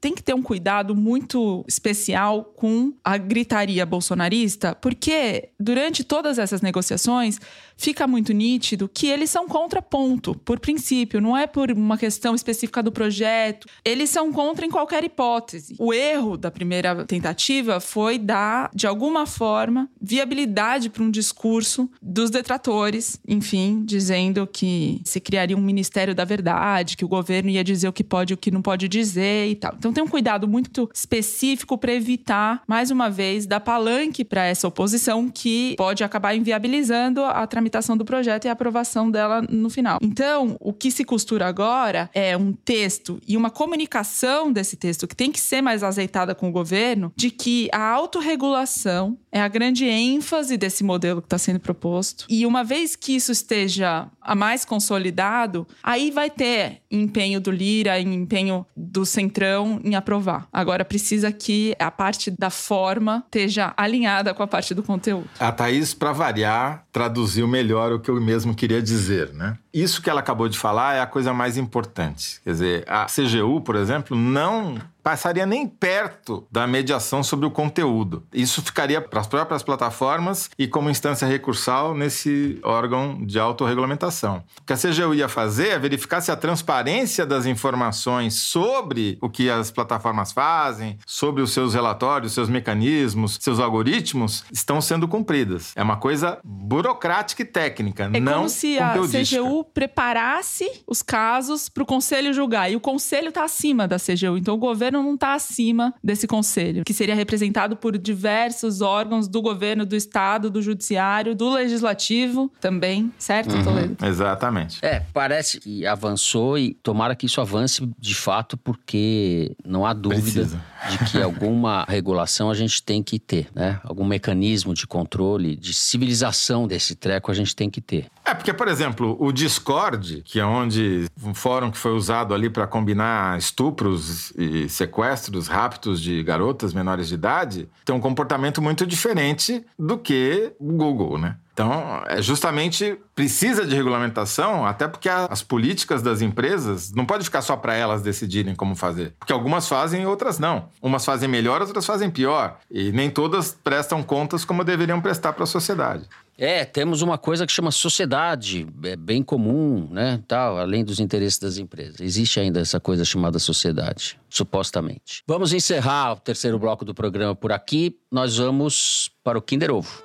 Tem 0.00 0.14
que 0.14 0.22
ter 0.22 0.34
um 0.34 0.42
cuidado 0.42 0.94
muito 0.94 1.64
especial 1.68 2.44
com 2.44 2.92
a 3.02 3.16
gritaria 3.16 3.84
bolsonarista, 3.84 4.74
porque 4.74 5.50
durante 5.58 6.04
todas 6.04 6.38
essas 6.38 6.60
negociações, 6.60 7.40
fica 7.76 8.06
muito 8.06 8.32
nítido 8.32 8.88
que 8.92 9.06
eles 9.06 9.30
são 9.30 9.46
contra 9.48 9.82
ponto, 9.82 10.34
por 10.44 10.58
princípio, 10.58 11.20
não 11.20 11.36
é 11.36 11.46
por 11.46 11.70
uma 11.70 11.98
questão 11.98 12.34
específica 12.34 12.82
do 12.82 12.92
projeto. 12.92 13.66
Eles 13.84 14.10
são 14.10 14.32
contra 14.32 14.64
em 14.64 14.70
qualquer 14.70 15.04
hipótese. 15.04 15.74
O 15.78 15.92
erro 15.92 16.36
da 16.36 16.50
primeira 16.50 17.04
tentativa 17.04 17.80
foi 17.80 18.18
dar, 18.18 18.70
de 18.74 18.86
alguma 18.86 19.26
forma, 19.26 19.88
viabilidade 20.00 20.90
para 20.90 21.02
um 21.02 21.10
discurso 21.10 21.90
dos 22.00 22.30
detratores, 22.30 23.18
enfim, 23.26 23.82
dizendo 23.84 24.46
que 24.46 25.00
se 25.04 25.20
criaria 25.20 25.56
um 25.56 25.60
Ministério 25.60 26.14
da 26.14 26.24
Verdade, 26.24 26.96
que 26.96 27.04
o 27.04 27.08
governo 27.08 27.50
ia 27.50 27.64
dizer 27.64 27.88
o 27.88 27.92
que 27.92 28.04
pode 28.04 28.32
e 28.32 28.34
o 28.34 28.36
que 28.36 28.50
não 28.50 28.62
pode 28.62 28.88
dizer 28.88 29.48
e 29.48 29.56
tal. 29.56 29.74
Então 29.76 29.92
tem 29.92 30.02
um 30.02 30.08
cuidado 30.08 30.46
muito 30.46 30.88
específico 30.94 31.76
para 31.76 31.92
evitar, 31.92 32.62
mais 32.66 32.90
uma 32.90 33.10
vez, 33.10 33.46
dar 33.46 33.60
palanque 33.60 34.24
para 34.24 34.44
essa 34.44 34.68
oposição 34.68 35.28
que 35.28 35.74
pode 35.76 36.04
acabar 36.04 36.34
inviabilizando 36.34 37.24
a 37.24 37.46
tramitação 37.46 37.63
do 37.96 38.04
projeto 38.04 38.44
e 38.44 38.48
a 38.48 38.52
aprovação 38.52 39.10
dela 39.10 39.42
no 39.48 39.68
final. 39.68 39.98
Então, 40.02 40.56
o 40.60 40.72
que 40.72 40.90
se 40.90 41.04
costura 41.04 41.46
agora 41.46 42.10
é 42.14 42.36
um 42.36 42.52
texto 42.52 43.20
e 43.26 43.36
uma 43.36 43.50
comunicação 43.50 44.52
desse 44.52 44.76
texto 44.76 45.06
que 45.06 45.16
tem 45.16 45.30
que 45.30 45.40
ser 45.40 45.60
mais 45.60 45.82
azeitada 45.82 46.34
com 46.34 46.48
o 46.48 46.52
governo 46.52 47.12
de 47.16 47.30
que 47.30 47.68
a 47.72 47.90
autorregulação 47.90 49.18
é 49.30 49.40
a 49.40 49.48
grande 49.48 49.84
ênfase 49.84 50.56
desse 50.56 50.84
modelo 50.84 51.20
que 51.20 51.26
está 51.26 51.38
sendo 51.38 51.60
proposto. 51.60 52.24
E 52.28 52.46
uma 52.46 52.62
vez 52.62 52.94
que 52.94 53.16
isso 53.16 53.32
esteja 53.32 54.08
a 54.20 54.34
mais 54.34 54.64
consolidado, 54.64 55.66
aí 55.82 56.10
vai 56.10 56.30
ter 56.30 56.82
empenho 56.90 57.40
do 57.40 57.50
Lira, 57.50 58.00
empenho 58.00 58.64
do 58.76 59.04
Centrão 59.04 59.80
em 59.84 59.94
aprovar. 59.94 60.48
Agora 60.52 60.84
precisa 60.84 61.32
que 61.32 61.74
a 61.78 61.90
parte 61.90 62.30
da 62.30 62.50
forma 62.50 63.22
esteja 63.26 63.74
alinhada 63.76 64.32
com 64.32 64.42
a 64.42 64.46
parte 64.46 64.74
do 64.74 64.82
conteúdo. 64.82 65.28
A 65.38 65.50
Thaís, 65.50 65.92
para 65.92 66.12
variar, 66.12 66.83
traduziu 66.94 67.48
melhor 67.48 67.92
o 67.92 67.98
que 67.98 68.08
eu 68.08 68.20
mesmo 68.20 68.54
queria 68.54 68.80
dizer, 68.80 69.34
né? 69.34 69.58
Isso 69.74 70.00
que 70.00 70.08
ela 70.08 70.20
acabou 70.20 70.48
de 70.48 70.56
falar 70.56 70.94
é 70.94 71.00
a 71.00 71.06
coisa 71.06 71.34
mais 71.34 71.58
importante. 71.58 72.40
Quer 72.44 72.50
dizer, 72.50 72.84
a 72.86 73.06
CGU, 73.06 73.60
por 73.60 73.74
exemplo, 73.74 74.16
não 74.16 74.78
passaria 75.04 75.44
nem 75.44 75.68
perto 75.68 76.46
da 76.50 76.66
mediação 76.66 77.22
sobre 77.22 77.44
o 77.44 77.50
conteúdo. 77.50 78.24
Isso 78.32 78.62
ficaria 78.62 79.02
para 79.02 79.20
as 79.20 79.26
próprias 79.26 79.62
plataformas 79.62 80.48
e 80.58 80.66
como 80.66 80.88
instância 80.88 81.28
recursal 81.28 81.94
nesse 81.94 82.58
órgão 82.62 83.18
de 83.22 83.38
autorregulamentação. 83.38 84.42
O 84.62 84.64
que 84.64 84.72
a 84.72 84.76
CGU 84.76 85.14
ia 85.14 85.28
fazer 85.28 85.68
é 85.68 85.78
verificar 85.78 86.22
se 86.22 86.32
a 86.32 86.36
transparência 86.36 87.26
das 87.26 87.44
informações 87.44 88.34
sobre 88.34 89.18
o 89.20 89.28
que 89.28 89.50
as 89.50 89.70
plataformas 89.70 90.32
fazem, 90.32 90.98
sobre 91.06 91.42
os 91.42 91.52
seus 91.52 91.74
relatórios, 91.74 92.32
seus 92.32 92.48
mecanismos, 92.48 93.36
seus 93.38 93.60
algoritmos, 93.60 94.44
estão 94.50 94.80
sendo 94.80 95.06
cumpridas. 95.06 95.72
É 95.76 95.82
uma 95.82 95.98
coisa 95.98 96.38
burocrática 96.42 97.42
e 97.42 97.44
técnica, 97.44 98.04
é 98.04 98.20
não 98.20 98.34
como 98.34 98.48
se 98.48 98.78
a 98.78 98.94
CGU 98.94 99.63
preparasse 99.72 100.70
os 100.86 101.02
casos 101.02 101.68
para 101.68 101.82
o 101.82 101.86
conselho 101.86 102.32
julgar. 102.32 102.70
E 102.70 102.76
o 102.76 102.80
conselho 102.80 103.28
está 103.28 103.44
acima 103.44 103.88
da 103.88 103.96
CGU. 103.96 104.36
Então 104.36 104.54
o 104.54 104.58
governo 104.58 105.02
não 105.02 105.14
está 105.14 105.34
acima 105.34 105.94
desse 106.02 106.26
conselho, 106.26 106.84
que 106.84 106.92
seria 106.92 107.14
representado 107.14 107.76
por 107.76 107.96
diversos 107.96 108.80
órgãos 108.80 109.28
do 109.28 109.40
governo, 109.40 109.86
do 109.86 109.96
Estado, 109.96 110.50
do 110.50 110.60
Judiciário, 110.60 111.34
do 111.34 111.50
Legislativo 111.50 112.52
também, 112.60 113.12
certo, 113.18 113.54
uhum, 113.54 113.62
Toledo? 113.62 114.06
Exatamente. 114.06 114.78
É, 114.82 115.02
parece 115.12 115.60
que 115.60 115.86
avançou 115.86 116.58
e 116.58 116.74
tomara 116.74 117.14
que 117.14 117.26
isso 117.26 117.40
avance 117.40 117.88
de 117.98 118.14
fato, 118.14 118.56
porque 118.56 119.56
não 119.64 119.86
há 119.86 119.92
dúvida 119.92 120.22
Precisa. 120.22 120.64
de 120.90 120.98
que 121.10 121.20
alguma 121.22 121.84
regulação 121.88 122.50
a 122.50 122.54
gente 122.54 122.82
tem 122.82 123.02
que 123.02 123.18
ter, 123.18 123.48
né? 123.54 123.80
Algum 123.84 124.04
mecanismo 124.04 124.74
de 124.74 124.86
controle, 124.86 125.56
de 125.56 125.72
civilização 125.72 126.66
desse 126.66 126.94
treco 126.94 127.30
a 127.30 127.34
gente 127.34 127.54
tem 127.54 127.70
que 127.70 127.80
ter. 127.80 128.06
É, 128.24 128.34
porque, 128.34 128.52
por 128.52 128.68
exemplo, 128.68 129.16
o 129.20 129.32
Discord, 129.54 130.22
que 130.22 130.40
é 130.40 130.44
onde 130.44 131.06
um 131.22 131.32
fórum 131.32 131.70
que 131.70 131.78
foi 131.78 131.92
usado 131.92 132.34
ali 132.34 132.50
para 132.50 132.66
combinar 132.66 133.38
estupros 133.38 134.32
e 134.36 134.68
sequestros, 134.68 135.46
raptos 135.46 136.00
de 136.00 136.22
garotas 136.24 136.74
menores 136.74 137.08
de 137.08 137.14
idade, 137.14 137.68
tem 137.84 137.94
um 137.94 138.00
comportamento 138.00 138.60
muito 138.60 138.84
diferente 138.84 139.64
do 139.78 139.96
que 139.96 140.52
o 140.58 140.72
Google, 140.72 141.18
né? 141.18 141.36
Então, 141.54 142.02
é 142.08 142.20
justamente 142.20 142.98
precisa 143.14 143.64
de 143.64 143.76
regulamentação, 143.76 144.66
até 144.66 144.88
porque 144.88 145.08
as 145.08 145.40
políticas 145.40 146.02
das 146.02 146.20
empresas 146.20 146.92
não 146.92 147.06
pode 147.06 147.24
ficar 147.24 147.42
só 147.42 147.56
para 147.56 147.76
elas 147.76 148.02
decidirem 148.02 148.56
como 148.56 148.74
fazer. 148.74 149.14
Porque 149.20 149.32
algumas 149.32 149.68
fazem 149.68 150.04
outras 150.04 150.40
não. 150.40 150.68
Umas 150.82 151.04
fazem 151.04 151.28
melhor, 151.28 151.62
outras 151.62 151.86
fazem 151.86 152.10
pior. 152.10 152.58
E 152.68 152.90
nem 152.90 153.08
todas 153.08 153.56
prestam 153.62 154.02
contas 154.02 154.44
como 154.44 154.64
deveriam 154.64 155.00
prestar 155.00 155.32
para 155.32 155.44
a 155.44 155.46
sociedade. 155.46 156.08
É, 156.36 156.64
temos 156.64 157.02
uma 157.02 157.16
coisa 157.16 157.46
que 157.46 157.52
chama 157.52 157.70
sociedade, 157.70 158.66
é 158.82 158.96
bem 158.96 159.22
comum, 159.22 159.88
né, 159.92 160.20
tal, 160.26 160.58
além 160.58 160.84
dos 160.84 160.98
interesses 160.98 161.38
das 161.38 161.58
empresas. 161.58 162.00
Existe 162.00 162.40
ainda 162.40 162.58
essa 162.58 162.80
coisa 162.80 163.04
chamada 163.04 163.38
sociedade, 163.38 164.18
supostamente. 164.28 165.22
Vamos 165.28 165.52
encerrar 165.52 166.14
o 166.14 166.16
terceiro 166.16 166.58
bloco 166.58 166.84
do 166.84 166.92
programa 166.92 167.36
por 167.36 167.52
aqui. 167.52 167.96
Nós 168.10 168.38
vamos 168.38 169.12
para 169.22 169.38
o 169.38 169.42
Kinder 169.42 169.70
Ovo 169.70 170.02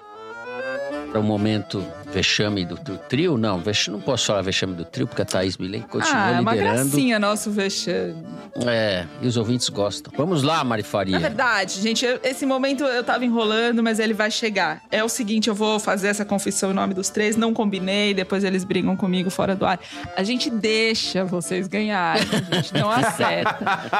o 1.18 1.24
momento 1.24 1.84
vexame 2.14 2.66
do, 2.66 2.76
do, 2.76 2.97
trio? 2.97 3.38
Não, 3.38 3.60
vexame, 3.60 3.97
não 3.97 4.03
posso 4.03 4.28
falar 4.28 4.41
vexame 4.41 4.76
do 4.76 4.86
trio, 4.86 5.07
porque 5.07 5.22
a 5.22 5.26
Thaís 5.26 5.57
Milen 5.57 5.82
continua 5.82 6.14
ah, 6.16 6.32
é 6.32 6.39
uma 6.39 6.51
liderando. 6.51 6.89
gracinha 6.89 7.20
nosso 7.20 7.51
vexame. 7.51 8.24
É, 8.68 9.05
e 9.22 9.28
os 9.28 9.38
ouvintes 9.38 9.70
gostam. 9.70 10.12
Vamos 10.16 10.43
lá, 10.43 10.64
Mari 10.64 10.84
Faria. 10.84 11.16
É 11.16 11.20
verdade, 11.20 11.82
gente, 11.82 12.05
eu, 12.05 12.20
esse 12.24 12.45
momento 12.45 12.84
eu 12.84 13.03
tava 13.03 13.24
enrolando, 13.26 13.82
mas 13.84 13.99
ele 13.99 14.14
vai 14.14 14.30
chegar. 14.32 14.82
É 14.91 15.03
o 15.03 15.10
seguinte, 15.10 15.49
eu 15.49 15.55
vou 15.55 15.80
fazer 15.80 16.07
essa 16.07 16.26
confissão 16.26 16.72
em 16.72 16.74
nome 16.74 16.93
dos 16.93 17.10
três, 17.10 17.36
não 17.36 17.53
combinei, 17.53 18.14
depois 18.14 18.43
eles 18.43 18.64
brigam 18.64 18.95
comigo 18.95 19.30
fora 19.30 19.55
do 19.55 19.66
ar. 19.66 19.80
A 20.16 20.24
gente 20.24 20.49
deixa 20.49 21.24
vocês 21.24 21.68
ganharem, 21.68 22.24
a 22.51 22.55
gente 22.55 22.74
não 22.74 22.89
acerta. 22.91 23.53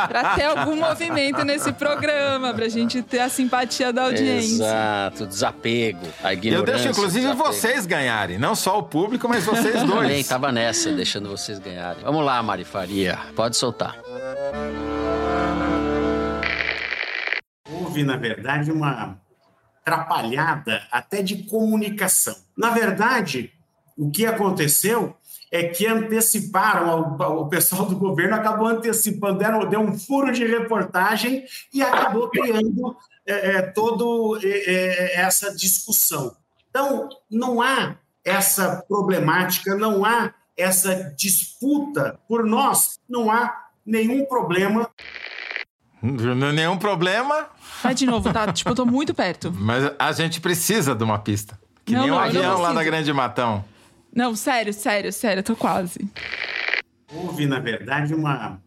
pra 0.08 0.36
ter 0.36 0.46
algum 0.46 0.76
movimento 0.76 1.44
nesse 1.44 1.72
programa, 1.74 2.54
pra 2.54 2.68
gente 2.68 3.02
ter 3.02 3.20
a 3.20 3.30
simpatia 3.30 3.94
da 3.94 4.04
audiência. 4.06 4.64
Exato, 4.64 5.26
desapego, 5.26 6.08
a 6.24 6.34
ignorância. 6.34 6.72
Eu 6.72 6.76
deixo, 6.76 6.90
inclusive, 6.90 7.28
desapego. 7.28 7.54
vocês 7.54 7.86
ganharem. 7.86 8.38
Não 8.38 8.56
só 8.56 8.80
o 8.80 8.84
público, 8.84 9.28
mas 9.28 9.44
vocês 9.46 9.82
dois. 9.84 9.90
Também 10.02 10.24
tava 10.24 10.52
nessa, 10.52 10.92
deixando 10.92 11.30
vocês 11.30 11.60
ganharem. 11.60 12.04
Vamos 12.04 12.26
lá, 12.26 12.42
Mari 12.42 12.64
Faria. 12.64 13.18
Pode 13.36 13.56
soltar. 13.58 13.96
Houve, 17.72 18.04
na 18.04 18.18
verdade, 18.18 18.72
uma 18.72 19.20
atrapalhada 19.82 20.88
até 20.92 21.22
de 21.22 21.44
comunicação. 21.44 22.36
Na 22.58 22.70
verdade, 22.70 23.52
o 23.98 24.10
que 24.10 24.26
aconteceu 24.26 25.16
é 25.52 25.64
que 25.64 25.88
anteciparam, 25.88 27.18
o 27.18 27.48
pessoal 27.48 27.86
do 27.86 27.96
governo 27.96 28.36
acabou 28.36 28.68
antecipando, 28.68 29.40
deram, 29.40 29.68
deu 29.68 29.80
um 29.80 29.98
furo 29.98 30.32
de 30.32 30.46
reportagem 30.46 31.46
e 31.74 31.82
acabou 31.82 32.30
criando 32.30 32.96
é, 33.26 33.56
é, 33.56 33.62
toda 33.62 34.46
é, 34.46 34.50
é, 34.50 35.22
essa 35.22 35.56
discussão. 35.56 36.36
Então, 36.70 37.10
não 37.30 37.62
há 37.62 37.96
essa 38.24 38.84
problemática, 38.88 39.76
não 39.76 40.06
há 40.06 40.34
essa 40.56 40.96
disputa 41.18 42.20
por 42.28 42.46
nós, 42.46 43.00
não 43.10 43.32
há 43.32 43.69
nenhum 43.90 44.26
problema. 44.26 44.90
Nenhum 46.02 46.78
problema. 46.78 47.48
Vai 47.84 47.94
de 47.94 48.06
novo, 48.06 48.32
tá? 48.32 48.52
tipo, 48.54 48.70
eu 48.70 48.76
tô 48.76 48.86
muito 48.86 49.14
perto. 49.14 49.52
Mas 49.58 49.92
a 49.98 50.12
gente 50.12 50.40
precisa 50.40 50.96
de 50.96 51.04
uma 51.04 51.20
pista. 51.20 51.60
Que 51.84 51.94
não, 51.94 52.02
nem 52.02 52.12
um 52.12 52.16
não, 52.16 52.22
avião 52.22 52.62
lá 52.62 52.72
na 52.72 52.84
Grande 52.84 53.12
Matão. 53.12 53.66
Não, 54.14 54.36
sério, 54.36 54.74
sério, 54.74 55.12
sério, 55.12 55.40
eu 55.40 55.44
tô 55.44 55.56
quase. 55.56 56.00
Houve, 57.12 57.46
na 57.46 57.60
verdade, 57.60 58.14
uma 58.14 58.60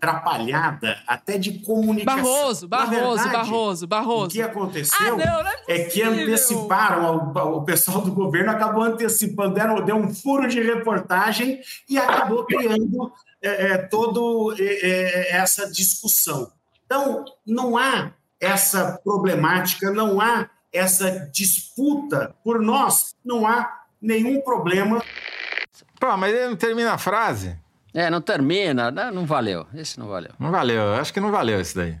atrapalhada 0.00 0.98
até 1.06 1.38
de 1.38 1.60
comunicação. 1.60 2.22
Barroso, 2.22 2.68
Barroso, 2.68 3.22
verdade, 3.22 3.32
Barroso, 3.32 3.86
Barroso. 3.86 4.26
O 4.26 4.30
que 4.30 4.42
aconteceu 4.42 4.96
ah, 5.00 5.10
não, 5.10 5.44
não 5.44 5.50
é, 5.50 5.54
é, 5.68 5.84
que 5.84 6.02
anteciparam, 6.02 7.32
o, 7.32 7.58
o, 7.58 7.62
pessoal 7.62 8.00
do 8.00 8.12
governo 8.12 8.50
acabou 8.50 8.82
antecipando, 8.82 9.54
deu, 9.54 9.82
deu 9.84 9.96
um 9.96 10.12
furo 10.12 10.48
de 10.48 10.60
reportagem 10.60 11.60
e 11.88 11.96
acabou 11.96 12.44
criando 12.44 13.12
é, 13.42 13.72
é, 13.72 13.78
toda 13.78 14.62
é, 14.62 14.64
é, 14.64 15.36
essa 15.36 15.70
discussão. 15.70 16.50
Então, 16.84 17.24
não 17.46 17.76
há 17.76 18.12
essa 18.40 18.98
problemática, 19.02 19.90
não 19.90 20.20
há 20.20 20.48
essa 20.72 21.10
disputa 21.32 22.34
por 22.42 22.60
nós, 22.60 23.14
não 23.24 23.46
há 23.46 23.82
nenhum 24.00 24.40
problema. 24.40 25.02
Pô, 26.00 26.16
mas 26.16 26.32
ele 26.32 26.48
não 26.48 26.56
termina 26.56 26.92
a 26.92 26.98
frase. 26.98 27.58
É, 27.94 28.08
não 28.08 28.20
termina, 28.20 28.90
não, 28.90 29.04
né? 29.04 29.10
não 29.10 29.26
valeu. 29.26 29.66
Esse 29.74 29.98
não 29.98 30.08
valeu. 30.08 30.32
Não 30.38 30.50
valeu, 30.50 30.94
acho 30.94 31.12
que 31.12 31.20
não 31.20 31.30
valeu 31.30 31.60
esse 31.60 31.76
daí. 31.76 31.98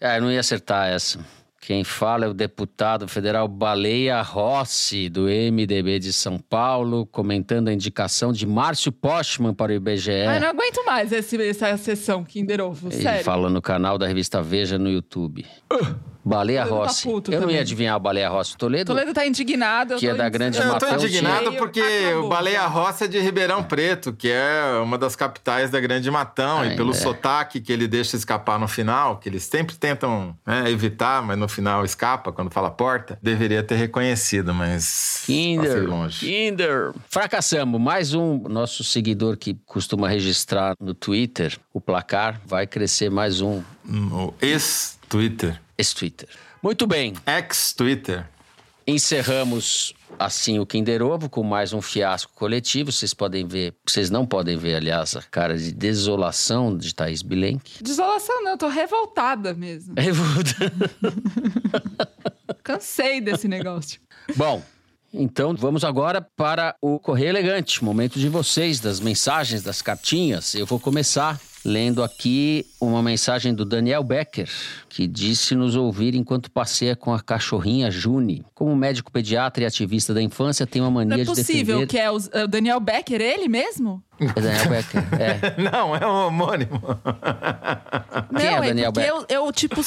É, 0.00 0.16
eu 0.16 0.22
não 0.22 0.32
ia 0.32 0.40
acertar 0.40 0.88
essa. 0.88 1.20
Quem 1.60 1.84
fala 1.84 2.24
é 2.24 2.28
o 2.28 2.32
deputado 2.32 3.06
federal 3.06 3.46
Baleia 3.46 4.22
Rossi, 4.22 5.10
do 5.10 5.24
MDB 5.24 5.98
de 5.98 6.10
São 6.10 6.38
Paulo, 6.38 7.04
comentando 7.04 7.68
a 7.68 7.72
indicação 7.72 8.32
de 8.32 8.46
Márcio 8.46 8.90
Postman 8.90 9.52
para 9.52 9.70
o 9.70 9.74
IBGE. 9.74 10.10
Ai, 10.26 10.40
não 10.40 10.48
aguento 10.48 10.82
mais 10.86 11.12
esse, 11.12 11.36
essa 11.42 11.76
sessão 11.76 12.24
Kinder 12.24 12.62
Ovo, 12.62 12.88
Ele 12.90 13.02
sério. 13.02 13.24
fala 13.24 13.50
no 13.50 13.60
canal 13.60 13.98
da 13.98 14.06
revista 14.06 14.40
Veja 14.40 14.78
no 14.78 14.88
YouTube. 14.88 15.44
Uh. 15.70 15.94
Baleia 16.24 16.62
Toledo 16.64 16.80
tá 16.80 16.86
Rossi. 16.86 17.02
puto 17.02 17.30
eu 17.30 17.34
não 17.36 17.40
também. 17.42 17.56
ia 17.56 17.62
adivinhar 17.62 17.94
a 17.94 17.98
Baleia 17.98 18.28
Rossi. 18.28 18.56
Toledo, 18.56 18.92
Toledo 18.92 19.14
tá 19.14 19.26
indignado. 19.26 19.96
Que 19.96 20.06
é 20.08 20.14
da 20.14 20.28
Grande 20.28 20.58
Eu 20.58 20.64
tô 20.64 20.72
Matão, 20.72 20.94
indignado 20.96 21.52
porque 21.54 21.80
acabou. 21.80 22.26
o 22.26 22.28
Baleia 22.28 22.66
Roça 22.66 23.04
é 23.04 23.08
de 23.08 23.18
Ribeirão 23.20 23.62
Preto, 23.62 24.12
que 24.12 24.30
é 24.30 24.78
uma 24.82 24.98
das 24.98 25.16
capitais 25.16 25.70
da 25.70 25.80
Grande 25.80 26.10
Matão, 26.10 26.58
Ai, 26.60 26.72
e 26.72 26.76
pelo 26.76 26.90
é. 26.90 26.94
sotaque 26.94 27.60
que 27.60 27.72
ele 27.72 27.88
deixa 27.88 28.16
escapar 28.16 28.58
no 28.58 28.68
final, 28.68 29.16
que 29.18 29.28
eles 29.28 29.44
sempre 29.44 29.76
tentam 29.76 30.36
né, 30.46 30.70
evitar, 30.70 31.22
mas 31.22 31.38
no 31.38 31.48
final 31.48 31.84
escapa 31.84 32.30
quando 32.32 32.50
fala 32.50 32.70
porta, 32.70 33.18
deveria 33.22 33.62
ter 33.62 33.76
reconhecido, 33.76 34.52
mas 34.52 35.22
Kinder, 35.26 35.88
longe. 35.88 36.20
Kinder. 36.26 36.92
Fracassamos. 37.08 37.80
Mais 37.80 38.14
um 38.14 38.38
nosso 38.48 38.84
seguidor 38.84 39.36
que 39.36 39.54
costuma 39.66 40.08
registrar 40.08 40.74
no 40.80 40.92
Twitter 40.94 41.56
o 41.72 41.80
placar. 41.80 42.40
Vai 42.46 42.66
crescer 42.66 43.10
mais 43.10 43.40
um 43.40 43.62
No 43.84 44.34
ex-Twitter, 44.40 45.60
esse 45.80 45.94
Twitter. 45.94 46.28
Muito 46.62 46.86
bem. 46.86 47.14
ex-Twitter. 47.26 48.28
Encerramos 48.86 49.94
assim 50.18 50.58
o 50.58 50.66
Kinder 50.66 51.02
Ovo 51.02 51.28
com 51.28 51.42
mais 51.42 51.72
um 51.72 51.80
fiasco 51.80 52.32
coletivo. 52.34 52.92
Vocês 52.92 53.14
podem 53.14 53.46
ver, 53.46 53.74
vocês 53.86 54.10
não 54.10 54.26
podem 54.26 54.56
ver, 54.56 54.74
aliás, 54.74 55.16
a 55.16 55.22
cara 55.22 55.56
de 55.56 55.72
desolação 55.72 56.76
de 56.76 56.94
Thaís 56.94 57.22
Bilenque. 57.22 57.82
Desolação 57.82 58.42
não, 58.42 58.52
eu 58.52 58.58
tô 58.58 58.68
revoltada 58.68 59.54
mesmo. 59.54 59.94
Cansei 62.62 63.20
desse 63.20 63.48
negócio. 63.48 64.00
Bom, 64.36 64.62
então 65.12 65.54
vamos 65.54 65.84
agora 65.84 66.20
para 66.20 66.74
o 66.80 66.98
Correio 66.98 67.30
Elegante, 67.30 67.82
momento 67.82 68.18
de 68.18 68.28
vocês, 68.28 68.80
das 68.80 69.00
mensagens, 69.00 69.62
das 69.62 69.80
cartinhas. 69.80 70.54
Eu 70.54 70.66
vou 70.66 70.78
começar 70.78 71.40
lendo 71.64 72.02
aqui 72.02 72.66
uma 72.80 73.02
mensagem 73.02 73.54
do 73.54 73.64
Daniel 73.64 74.02
Becker, 74.02 74.48
que 74.88 75.06
disse 75.06 75.54
nos 75.54 75.76
ouvir 75.76 76.14
enquanto 76.14 76.50
passeia 76.50 76.96
com 76.96 77.12
a 77.12 77.20
cachorrinha 77.20 77.90
June. 77.90 78.44
Como 78.54 78.74
médico 78.74 79.12
pediatra 79.12 79.64
e 79.64 79.66
ativista 79.66 80.14
da 80.14 80.22
infância, 80.22 80.66
tem 80.66 80.80
uma 80.80 80.90
mania 80.90 81.16
Não 81.16 81.22
é 81.22 81.24
de 81.24 81.30
possível 81.30 81.80
defender... 81.80 81.86
que 81.86 81.98
é 81.98 82.10
o 82.10 82.18
é 82.32 82.44
o 82.44 82.48
Daniel 82.48 82.80
Becker, 82.80 83.20
ele 83.20 83.48
mesmo? 83.48 84.02
É 84.18 84.40
Daniel 84.40 84.68
Becker, 84.68 85.02
é. 85.18 85.54
Não, 85.70 85.96
é 85.96 86.06
um 86.06 86.26
homônimo. 86.26 86.80
Quem 88.36 88.46
é 88.46 88.56
não, 88.56 88.66
Daniel 88.66 88.92
porque 88.92 89.10
Becker? 89.10 89.26
eu, 89.30 89.46
eu, 89.46 89.52
tipo, 89.52 89.80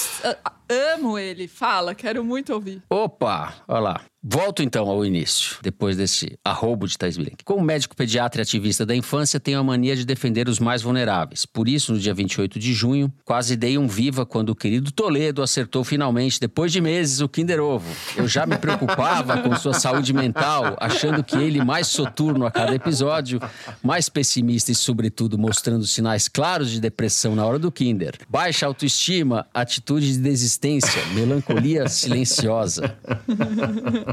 amo 0.96 1.20
ele. 1.20 1.48
Fala, 1.48 1.94
quero 1.94 2.24
muito 2.24 2.54
ouvir. 2.54 2.82
Opa, 2.90 3.54
olha 3.68 3.80
lá. 3.80 4.02
Volto 4.26 4.64
então 4.64 4.90
ao 4.90 5.06
início, 5.06 5.58
depois 5.62 5.98
desse 5.98 6.38
arrobo 6.46 6.88
de 6.88 6.98
Thais 6.98 7.18
Bilenque. 7.18 7.44
Como 7.44 7.62
médico 7.62 7.94
pediatra 7.94 8.42
e 8.42 8.44
ativista 8.44 8.86
da 8.86 8.96
infância, 8.96 9.38
tenho 9.38 9.60
a 9.60 9.64
mania 9.64 9.98
de 9.98 10.06
defender 10.06 10.48
os 10.48 10.60
mais 10.60 10.82
vulneráveis. 10.82 11.46
Por 11.46 11.63
isso, 11.68 11.94
no 11.94 12.00
dia 12.00 12.14
28 12.14 12.60
de 12.60 12.74
junho, 12.74 13.12
quase 13.26 13.56
dei 13.56 13.78
um 13.78 13.88
viva 13.88 14.26
quando 14.26 14.50
o 14.50 14.56
querido 14.56 14.92
Toledo 14.92 15.42
acertou 15.42 15.84
finalmente, 15.84 16.40
depois 16.40 16.72
de 16.72 16.82
meses, 16.82 17.22
o 17.22 17.30
Kinder 17.30 17.60
Ovo. 17.60 17.90
Eu 18.16 18.28
já 18.28 18.46
me 18.46 18.58
preocupava 18.58 19.38
com 19.38 19.56
sua 19.56 19.74
saúde 19.74 20.14
mental, 20.14 20.76
achando 20.80 21.24
que 21.24 21.38
ele, 21.38 21.64
mais 21.64 21.88
soturno 21.88 22.46
a 22.46 22.52
cada 22.52 22.76
episódio, 22.76 23.40
mais 23.82 24.10
pessimista 24.10 24.72
e, 24.72 24.76
sobretudo, 24.76 25.38
mostrando 25.38 25.86
sinais 25.86 26.28
claros 26.28 26.72
de 26.72 26.82
depressão 26.82 27.36
na 27.36 27.46
hora 27.46 27.60
do 27.60 27.72
Kinder. 27.72 28.16
Baixa 28.30 28.66
autoestima, 28.66 29.46
atitude 29.54 30.14
de 30.14 30.20
desistência, 30.20 31.02
melancolia 31.14 31.88
silenciosa. 31.88 32.96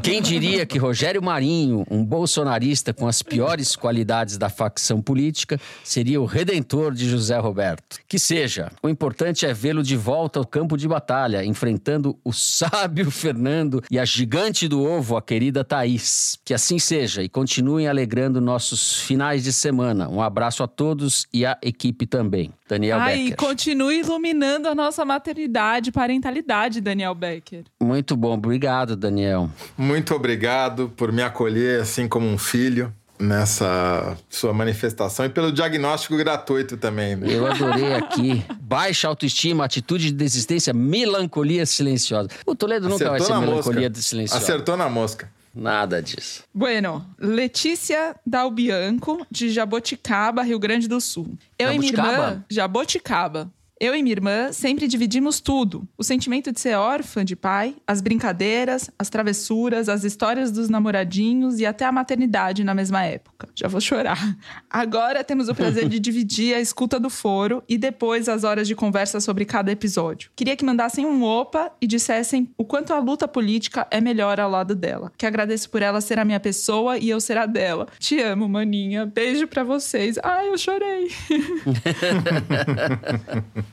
Quem 0.02 0.22
diria 0.22 0.64
que 0.64 0.78
Rogério 0.78 1.22
Marinho, 1.22 1.84
um 1.90 2.04
bolsonarista 2.04 2.92
com 2.92 3.06
as 3.06 3.22
piores 3.22 3.74
qualidades 3.74 4.36
da 4.38 4.48
facção 4.48 5.02
política, 5.02 5.60
seria 5.82 6.20
o 6.20 6.24
redentor 6.24 6.94
de 6.94 7.08
José 7.08 7.38
Roberto? 7.40 7.98
Que 8.08 8.18
seja, 8.18 8.70
o 8.82 8.88
importante 8.88 9.46
é 9.46 9.52
vê-lo 9.52 9.82
de 9.82 9.96
volta 9.96 10.38
ao 10.38 10.46
campo 10.46 10.76
de 10.76 10.86
batalha, 10.86 11.44
enfrentando 11.44 12.18
o 12.24 12.32
sábio 12.32 13.10
Fernando 13.10 13.82
e 13.90 13.98
a 13.98 14.04
gigante 14.04 14.68
do 14.68 14.82
ovo, 14.82 15.16
a 15.16 15.22
querida 15.22 15.64
Thaís. 15.64 16.38
Que 16.44 16.54
assim 16.54 16.78
seja 16.78 17.22
e 17.22 17.28
continuem 17.28 17.88
alegrando 17.88 18.40
nossos 18.40 19.00
finais 19.00 19.42
de 19.44 19.52
semana. 19.52 20.08
Um 20.08 20.22
abraço 20.22 20.62
a 20.62 20.68
todos 20.68 21.26
e 21.32 21.44
à 21.44 21.58
equipe 21.62 22.06
também. 22.06 22.50
Daniel 22.68 22.98
Ai, 23.00 23.14
e 23.14 23.30
Becker. 23.30 23.36
continue 23.36 23.98
iluminando 23.98 24.68
a 24.68 24.74
nossa 24.74 25.04
maternidade 25.04 25.88
e 25.88 25.92
parentalidade, 25.92 26.80
Daniel 26.80 27.14
Becker. 27.14 27.64
Muito 27.82 28.16
bom, 28.16 28.34
obrigado, 28.34 28.94
Daniel. 28.94 29.50
Muito 29.76 30.14
obrigado 30.14 30.88
por 30.96 31.10
me 31.10 31.22
acolher 31.22 31.80
assim 31.80 32.06
como 32.06 32.26
um 32.26 32.38
filho 32.38 32.94
nessa 33.20 34.16
sua 34.28 34.52
manifestação 34.52 35.26
e 35.26 35.28
pelo 35.28 35.52
diagnóstico 35.52 36.16
gratuito 36.16 36.76
também. 36.76 37.16
Né? 37.16 37.28
Eu 37.30 37.46
adorei 37.46 37.94
aqui. 37.94 38.44
Baixa 38.60 39.06
autoestima, 39.08 39.64
atitude 39.64 40.06
de 40.06 40.12
desistência, 40.12 40.72
melancolia 40.72 41.66
silenciosa. 41.66 42.30
O 42.46 42.54
Toledo 42.54 42.88
nunca 42.88 43.10
vai 43.10 43.20
ser 43.20 43.34
melancolia 43.36 43.88
mosca. 43.88 44.02
silenciosa. 44.02 44.42
Acertou 44.42 44.76
na 44.76 44.88
mosca. 44.88 45.30
Nada 45.54 46.00
disso. 46.00 46.44
Bueno, 46.54 47.04
Letícia 47.18 48.14
Dalbianco, 48.24 49.26
de 49.30 49.50
Jaboticaba, 49.50 50.42
Rio 50.42 50.58
Grande 50.60 50.86
do 50.86 51.00
Sul. 51.00 51.36
Eu 51.58 51.72
e 51.72 51.78
minha 51.78 51.92
irmã. 51.92 52.44
Jaboticaba? 52.48 53.50
Eu 53.80 53.94
e 53.94 54.02
minha 54.02 54.12
irmã 54.12 54.52
sempre 54.52 54.86
dividimos 54.86 55.40
tudo: 55.40 55.88
o 55.96 56.04
sentimento 56.04 56.52
de 56.52 56.60
ser 56.60 56.74
órfã 56.74 57.24
de 57.24 57.34
pai, 57.34 57.74
as 57.86 58.02
brincadeiras, 58.02 58.90
as 58.98 59.08
travessuras, 59.08 59.88
as 59.88 60.04
histórias 60.04 60.52
dos 60.52 60.68
namoradinhos 60.68 61.58
e 61.58 61.64
até 61.64 61.86
a 61.86 61.92
maternidade 61.92 62.62
na 62.62 62.74
mesma 62.74 63.02
época. 63.06 63.48
Já 63.54 63.68
vou 63.68 63.80
chorar. 63.80 64.36
Agora 64.68 65.24
temos 65.24 65.48
o 65.48 65.54
prazer 65.54 65.88
de 65.88 65.98
dividir 65.98 66.54
a 66.54 66.60
escuta 66.60 67.00
do 67.00 67.08
foro 67.08 67.64
e 67.66 67.78
depois 67.78 68.28
as 68.28 68.44
horas 68.44 68.68
de 68.68 68.74
conversa 68.74 69.18
sobre 69.18 69.46
cada 69.46 69.72
episódio. 69.72 70.30
Queria 70.36 70.56
que 70.56 70.64
mandassem 70.64 71.06
um 71.06 71.24
opa 71.24 71.72
e 71.80 71.86
dissessem 71.86 72.50
o 72.58 72.66
quanto 72.66 72.92
a 72.92 72.98
luta 72.98 73.26
política 73.26 73.86
é 73.90 73.98
melhor 73.98 74.38
ao 74.38 74.50
lado 74.50 74.74
dela. 74.74 75.10
Que 75.16 75.24
agradeço 75.24 75.70
por 75.70 75.80
ela 75.80 76.02
ser 76.02 76.18
a 76.18 76.24
minha 76.24 76.38
pessoa 76.38 76.98
e 76.98 77.08
eu 77.08 77.18
ser 77.18 77.38
a 77.38 77.46
dela. 77.46 77.86
Te 77.98 78.20
amo, 78.20 78.46
maninha. 78.46 79.06
Beijo 79.06 79.46
pra 79.46 79.64
vocês. 79.64 80.18
Ai, 80.22 80.48
eu 80.48 80.58
chorei. 80.58 81.10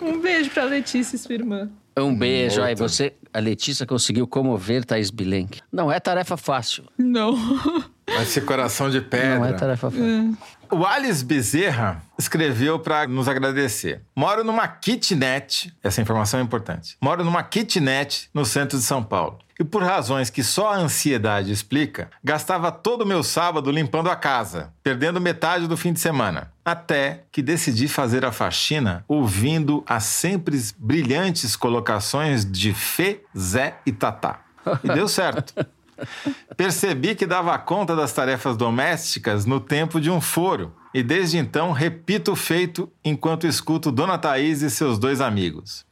Um 0.00 0.20
beijo 0.20 0.50
pra 0.50 0.64
Letícia 0.64 1.16
e 1.16 1.18
sua 1.18 1.34
irmã. 1.34 1.70
Um 1.96 2.14
beijo. 2.16 2.62
Aí 2.62 2.74
você, 2.74 3.12
a 3.32 3.38
Letícia 3.38 3.86
conseguiu 3.86 4.26
comover 4.26 4.84
Thaís 4.84 5.10
Bilenque. 5.10 5.60
Não 5.70 5.92
é 5.92 6.00
tarefa 6.00 6.36
fácil. 6.36 6.84
Não. 6.98 7.36
Esse 8.20 8.40
coração 8.40 8.90
de 8.90 8.98
Não 8.98 9.06
é 9.06 9.08
pedra. 9.08 9.52
tarefa 9.54 9.90
fácil. 9.90 10.36
O 10.70 10.86
Alice 10.86 11.24
Bezerra 11.24 12.02
escreveu 12.18 12.78
para 12.78 13.06
nos 13.06 13.28
agradecer. 13.28 14.00
Moro 14.16 14.42
numa 14.42 14.66
kitnet, 14.66 15.72
essa 15.82 16.00
informação 16.00 16.40
é 16.40 16.42
importante. 16.42 16.96
Moro 17.00 17.22
numa 17.24 17.42
kitnet 17.42 18.30
no 18.32 18.44
centro 18.44 18.78
de 18.78 18.84
São 18.84 19.02
Paulo. 19.02 19.38
E 19.60 19.64
por 19.64 19.82
razões 19.82 20.30
que 20.30 20.42
só 20.42 20.72
a 20.72 20.76
ansiedade 20.76 21.52
explica, 21.52 22.08
gastava 22.24 22.72
todo 22.72 23.02
o 23.02 23.06
meu 23.06 23.22
sábado 23.22 23.70
limpando 23.70 24.08
a 24.10 24.16
casa, 24.16 24.72
perdendo 24.82 25.20
metade 25.20 25.66
do 25.66 25.76
fim 25.76 25.92
de 25.92 26.00
semana. 26.00 26.50
Até 26.64 27.24
que 27.30 27.42
decidi 27.42 27.86
fazer 27.86 28.24
a 28.24 28.32
faxina 28.32 29.04
ouvindo 29.06 29.84
as 29.86 30.04
sempre 30.04 30.58
brilhantes 30.78 31.54
colocações 31.54 32.50
de 32.50 32.72
Fê, 32.72 33.20
Zé 33.38 33.76
e 33.84 33.92
Tatá. 33.92 34.40
E 34.82 34.88
deu 34.88 35.06
certo. 35.06 35.54
Percebi 36.56 37.14
que 37.14 37.26
dava 37.26 37.58
conta 37.58 37.94
das 37.94 38.12
tarefas 38.12 38.56
domésticas 38.56 39.44
no 39.44 39.60
tempo 39.60 40.00
de 40.00 40.10
um 40.10 40.20
foro. 40.20 40.74
E 40.94 41.02
desde 41.02 41.38
então 41.38 41.72
repito 41.72 42.32
o 42.32 42.36
feito 42.36 42.90
enquanto 43.04 43.46
escuto 43.46 43.90
Dona 43.90 44.18
Thaís 44.18 44.62
e 44.62 44.70
seus 44.70 44.98
dois 44.98 45.20
amigos. 45.20 45.86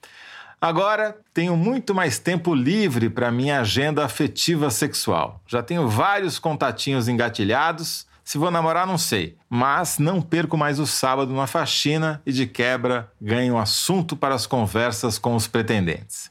Agora 0.61 1.17
tenho 1.33 1.57
muito 1.57 1.95
mais 1.95 2.19
tempo 2.19 2.55
livre 2.55 3.09
para 3.09 3.33
minha 3.33 3.61
agenda 3.61 4.05
afetiva 4.05 4.69
sexual. 4.69 5.41
Já 5.47 5.63
tenho 5.63 5.89
vários 5.89 6.39
contatinhos 6.39 7.09
engatilhados. 7.09 8.07
Se 8.23 8.37
vou 8.37 8.51
namorar, 8.51 8.87
não 8.87 8.99
sei. 8.99 9.39
Mas 9.49 9.99
não 9.99 10.21
perco 10.21 10.59
mais 10.59 10.79
o 10.79 10.87
sábado 10.87 11.33
na 11.33 11.47
faxina 11.47 12.21
e 12.27 12.33
de 12.33 12.47
quebra 12.47 13.11
ganho 13.19 13.57
assunto 13.57 14.15
para 14.15 14.35
as 14.35 14.47
conversas 14.47 15.19
com 15.19 15.35
os 15.35 15.49
pretendentes. 15.49 16.31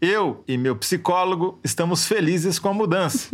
Eu 0.00 0.44
e 0.46 0.56
meu 0.58 0.76
psicólogo 0.76 1.58
estamos 1.64 2.06
felizes 2.06 2.58
com 2.58 2.68
a 2.68 2.74
mudança. 2.74 3.28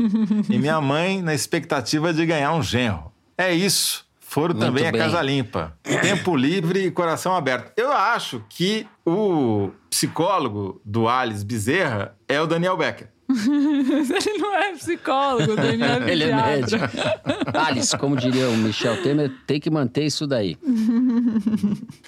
e 0.48 0.58
minha 0.58 0.80
mãe 0.80 1.20
na 1.22 1.34
expectativa 1.34 2.12
de 2.12 2.24
ganhar 2.24 2.52
um 2.54 2.62
genro. 2.62 3.12
É 3.36 3.52
isso. 3.52 4.06
Foro 4.20 4.54
Muito 4.54 4.64
também 4.66 4.90
bem. 4.90 5.00
casa 5.00 5.20
limpa. 5.20 5.76
Tempo 5.82 6.34
livre 6.34 6.86
e 6.86 6.90
coração 6.90 7.34
aberto. 7.34 7.72
Eu 7.76 7.92
acho 7.92 8.42
que 8.48 8.86
o 9.04 9.70
psicólogo 9.90 10.80
do 10.84 11.06
Alice 11.08 11.44
Bezerra 11.44 12.16
é 12.26 12.40
o 12.40 12.46
Daniel 12.46 12.76
Becker. 12.76 13.08
Ele 14.26 14.39
não 14.39 14.55
é 14.55 14.72
psicólogo, 14.72 15.57
Daniel 15.57 16.03
Ele 16.09 16.24
é 16.24 16.26
pediatra. 16.28 16.78
médico. 16.78 17.59
Alice, 17.59 17.97
como 17.99 18.16
diria 18.16 18.49
o 18.49 18.57
Michel 18.57 19.03
Temer, 19.03 19.30
tem 19.47 19.59
que 19.61 19.70
manter 19.70 20.05
isso 20.05 20.26
daí. 20.26 20.57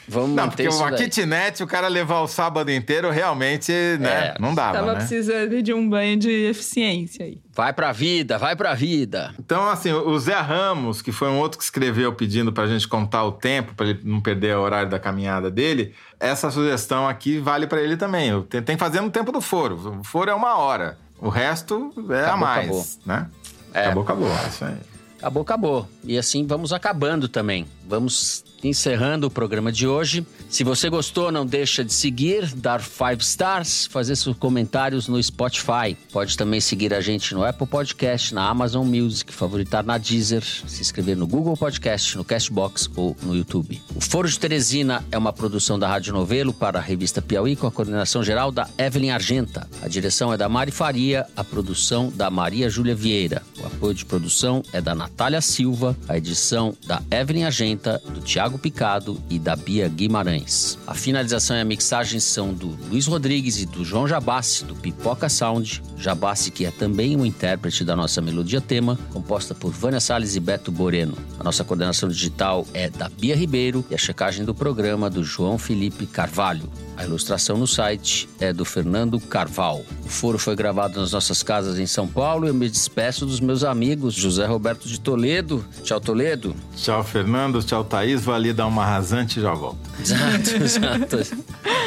Vamos 0.08 0.30
Não, 0.30 0.44
manter 0.44 0.48
porque 0.48 0.68
isso 0.68 0.78
uma 0.78 0.90
daí. 0.90 1.04
kitnet, 1.04 1.62
o 1.62 1.66
cara 1.66 1.88
levar 1.88 2.20
o 2.20 2.28
sábado 2.28 2.70
inteiro, 2.70 3.10
realmente, 3.10 3.72
né? 4.00 4.34
É. 4.34 4.34
Não 4.40 4.54
dava, 4.54 4.72
Tava 4.78 4.92
né? 4.92 4.98
precisando 4.98 5.62
de 5.62 5.72
um 5.72 5.88
banho 5.88 6.16
de 6.18 6.30
eficiência 6.46 7.24
aí. 7.24 7.38
Vai 7.54 7.72
pra 7.72 7.92
vida, 7.92 8.36
vai 8.36 8.56
pra 8.56 8.74
vida. 8.74 9.32
Então, 9.38 9.68
assim, 9.68 9.92
o 9.92 10.18
Zé 10.18 10.34
Ramos, 10.40 11.00
que 11.00 11.12
foi 11.12 11.28
um 11.28 11.38
outro 11.38 11.56
que 11.58 11.64
escreveu 11.64 12.12
pedindo 12.12 12.52
pra 12.52 12.66
gente 12.66 12.88
contar 12.88 13.22
o 13.24 13.30
tempo, 13.32 13.74
pra 13.74 13.86
ele 13.86 14.00
não 14.02 14.20
perder 14.20 14.56
o 14.56 14.60
horário 14.60 14.90
da 14.90 14.98
caminhada 14.98 15.50
dele, 15.50 15.94
essa 16.18 16.50
sugestão 16.50 17.06
aqui 17.08 17.38
vale 17.38 17.66
pra 17.68 17.80
ele 17.80 17.96
também. 17.96 18.42
Tem 18.42 18.60
tem 18.62 18.76
que 18.76 18.80
fazer 18.80 19.00
no 19.00 19.10
tempo 19.10 19.30
do 19.30 19.40
foro. 19.40 20.00
O 20.00 20.04
foro 20.04 20.30
é 20.30 20.34
uma 20.34 20.56
hora. 20.56 20.98
O 21.20 21.28
resto 21.28 21.92
é 22.10 22.20
a 22.20 22.34
Acabou, 22.34 22.38
mais, 22.40 22.64
acabou. 22.66 22.86
né? 23.06 23.30
É. 23.72 23.80
Acabou, 23.86 24.02
acabou. 24.02 24.28
É 24.28 24.48
isso 24.48 24.64
aí. 24.64 24.76
Acabou, 25.18 25.42
acabou. 25.42 25.88
E 26.02 26.18
assim 26.18 26.46
vamos 26.46 26.72
acabando 26.72 27.28
também. 27.28 27.66
Vamos 27.86 28.44
encerrando 28.62 29.26
o 29.26 29.30
programa 29.30 29.70
de 29.70 29.86
hoje. 29.86 30.26
Se 30.48 30.64
você 30.64 30.88
gostou, 30.88 31.30
não 31.30 31.44
deixa 31.44 31.84
de 31.84 31.92
seguir, 31.92 32.46
dar 32.54 32.80
five 32.80 33.20
stars, 33.20 33.86
fazer 33.86 34.16
seus 34.16 34.36
comentários 34.36 35.08
no 35.08 35.22
Spotify. 35.22 35.96
Pode 36.12 36.36
também 36.36 36.60
seguir 36.60 36.94
a 36.94 37.00
gente 37.00 37.34
no 37.34 37.44
Apple 37.44 37.66
Podcast, 37.66 38.34
na 38.34 38.48
Amazon 38.48 38.86
Music, 38.86 39.32
favoritar 39.32 39.84
na 39.84 39.98
Deezer, 39.98 40.42
se 40.42 40.80
inscrever 40.80 41.16
no 41.16 41.26
Google 41.26 41.56
Podcast, 41.56 42.16
no 42.16 42.24
Castbox 42.24 42.88
ou 42.96 43.16
no 43.22 43.36
YouTube. 43.36 43.80
O 43.94 44.00
Foro 44.00 44.28
de 44.28 44.38
Teresina 44.38 45.04
é 45.10 45.18
uma 45.18 45.32
produção 45.32 45.78
da 45.78 45.88
Rádio 45.88 46.12
Novelo 46.12 46.52
para 46.52 46.78
a 46.78 46.82
revista 46.82 47.20
Piauí 47.20 47.56
com 47.56 47.66
a 47.66 47.70
coordenação 47.70 48.22
geral 48.22 48.50
da 48.50 48.68
Evelyn 48.78 49.10
Argenta. 49.10 49.68
A 49.82 49.88
direção 49.88 50.32
é 50.32 50.36
da 50.36 50.48
Mari 50.48 50.70
Faria, 50.70 51.26
a 51.36 51.44
produção 51.44 52.12
da 52.14 52.30
Maria 52.30 52.70
Júlia 52.70 52.94
Vieira. 52.94 53.42
O 53.60 53.66
apoio 53.66 53.94
de 53.94 54.04
produção 54.04 54.62
é 54.72 54.80
da 54.80 54.94
Natália 54.94 55.40
Silva, 55.40 55.96
a 56.08 56.16
edição 56.16 56.74
da 56.86 57.02
Evelyn 57.10 57.44
Argenta, 57.44 57.73
do 57.76 58.20
Tiago 58.20 58.58
Picado 58.58 59.20
e 59.28 59.38
da 59.38 59.56
Bia 59.56 59.88
Guimarães. 59.88 60.78
A 60.86 60.94
finalização 60.94 61.56
e 61.56 61.60
a 61.60 61.64
mixagem 61.64 62.20
são 62.20 62.52
do 62.52 62.68
Luiz 62.88 63.06
Rodrigues 63.06 63.60
e 63.60 63.66
do 63.66 63.84
João 63.84 64.06
Jabassi, 64.06 64.64
do 64.64 64.74
Pipoca 64.74 65.28
Sound. 65.28 65.82
Jabassi, 65.96 66.50
que 66.50 66.66
é 66.66 66.70
também 66.70 67.16
um 67.16 67.24
intérprete 67.24 67.84
da 67.84 67.96
nossa 67.96 68.20
melodia 68.20 68.60
tema, 68.60 68.98
composta 69.12 69.54
por 69.54 69.72
Vânia 69.72 70.00
Salles 70.00 70.36
e 70.36 70.40
Beto 70.40 70.70
Boreno. 70.70 71.16
A 71.38 71.44
nossa 71.44 71.64
coordenação 71.64 72.08
digital 72.08 72.66
é 72.72 72.90
da 72.90 73.08
Bia 73.08 73.36
Ribeiro 73.36 73.84
e 73.90 73.94
a 73.94 73.98
checagem 73.98 74.44
do 74.44 74.54
programa 74.54 75.08
do 75.08 75.24
João 75.24 75.58
Felipe 75.58 76.06
Carvalho. 76.06 76.70
A 76.96 77.04
ilustração 77.04 77.56
no 77.56 77.66
site 77.66 78.28
é 78.38 78.52
do 78.52 78.64
Fernando 78.64 79.18
Carval. 79.18 79.82
O 80.04 80.08
foro 80.08 80.38
foi 80.38 80.54
gravado 80.54 81.00
nas 81.00 81.12
nossas 81.12 81.42
casas 81.42 81.78
em 81.78 81.86
São 81.86 82.06
Paulo 82.06 82.46
e 82.46 82.48
eu 82.48 82.54
me 82.54 82.68
despeço 82.68 83.26
dos 83.26 83.40
meus 83.40 83.64
amigos 83.64 84.14
José 84.14 84.46
Roberto 84.46 84.88
de 84.88 85.00
Toledo. 85.00 85.64
Tchau, 85.82 86.00
Toledo. 86.00 86.54
Tchau, 86.76 87.02
Fernando. 87.02 87.62
Tchau, 87.64 87.84
Thaís. 87.84 88.22
Vou 88.22 88.34
ali 88.34 88.52
dar 88.52 88.66
uma 88.66 88.84
rasante 88.84 89.38
e 89.38 89.42
já 89.42 89.52
volto. 89.52 89.78
Exato, 90.00 90.56
exato. 90.62 91.36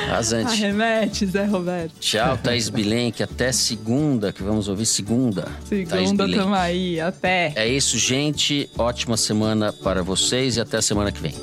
Rasante. 0.08 0.52
Arremete, 0.52 1.26
Zé 1.26 1.46
Roberto. 1.46 1.94
Tchau, 2.00 2.38
Thaís 2.38 2.70
Bilenque. 2.70 3.24
Até 3.24 3.52
segunda, 3.52 4.32
que 4.32 4.44
vamos 4.44 4.68
ouvir 4.68 4.86
segunda. 4.86 5.48
Segunda, 5.68 6.28
tamo 6.30 6.56
aí. 6.56 7.00
Até. 7.00 7.54
É 7.56 7.68
isso, 7.68 7.98
gente. 7.98 8.70
Ótima 8.78 9.18
semana 9.18 9.72
para 9.72 10.02
vocês 10.02 10.58
e 10.58 10.62
até 10.62 10.78
a 10.78 10.82
semana 10.82 11.12
que 11.12 11.22
vem. 11.22 11.34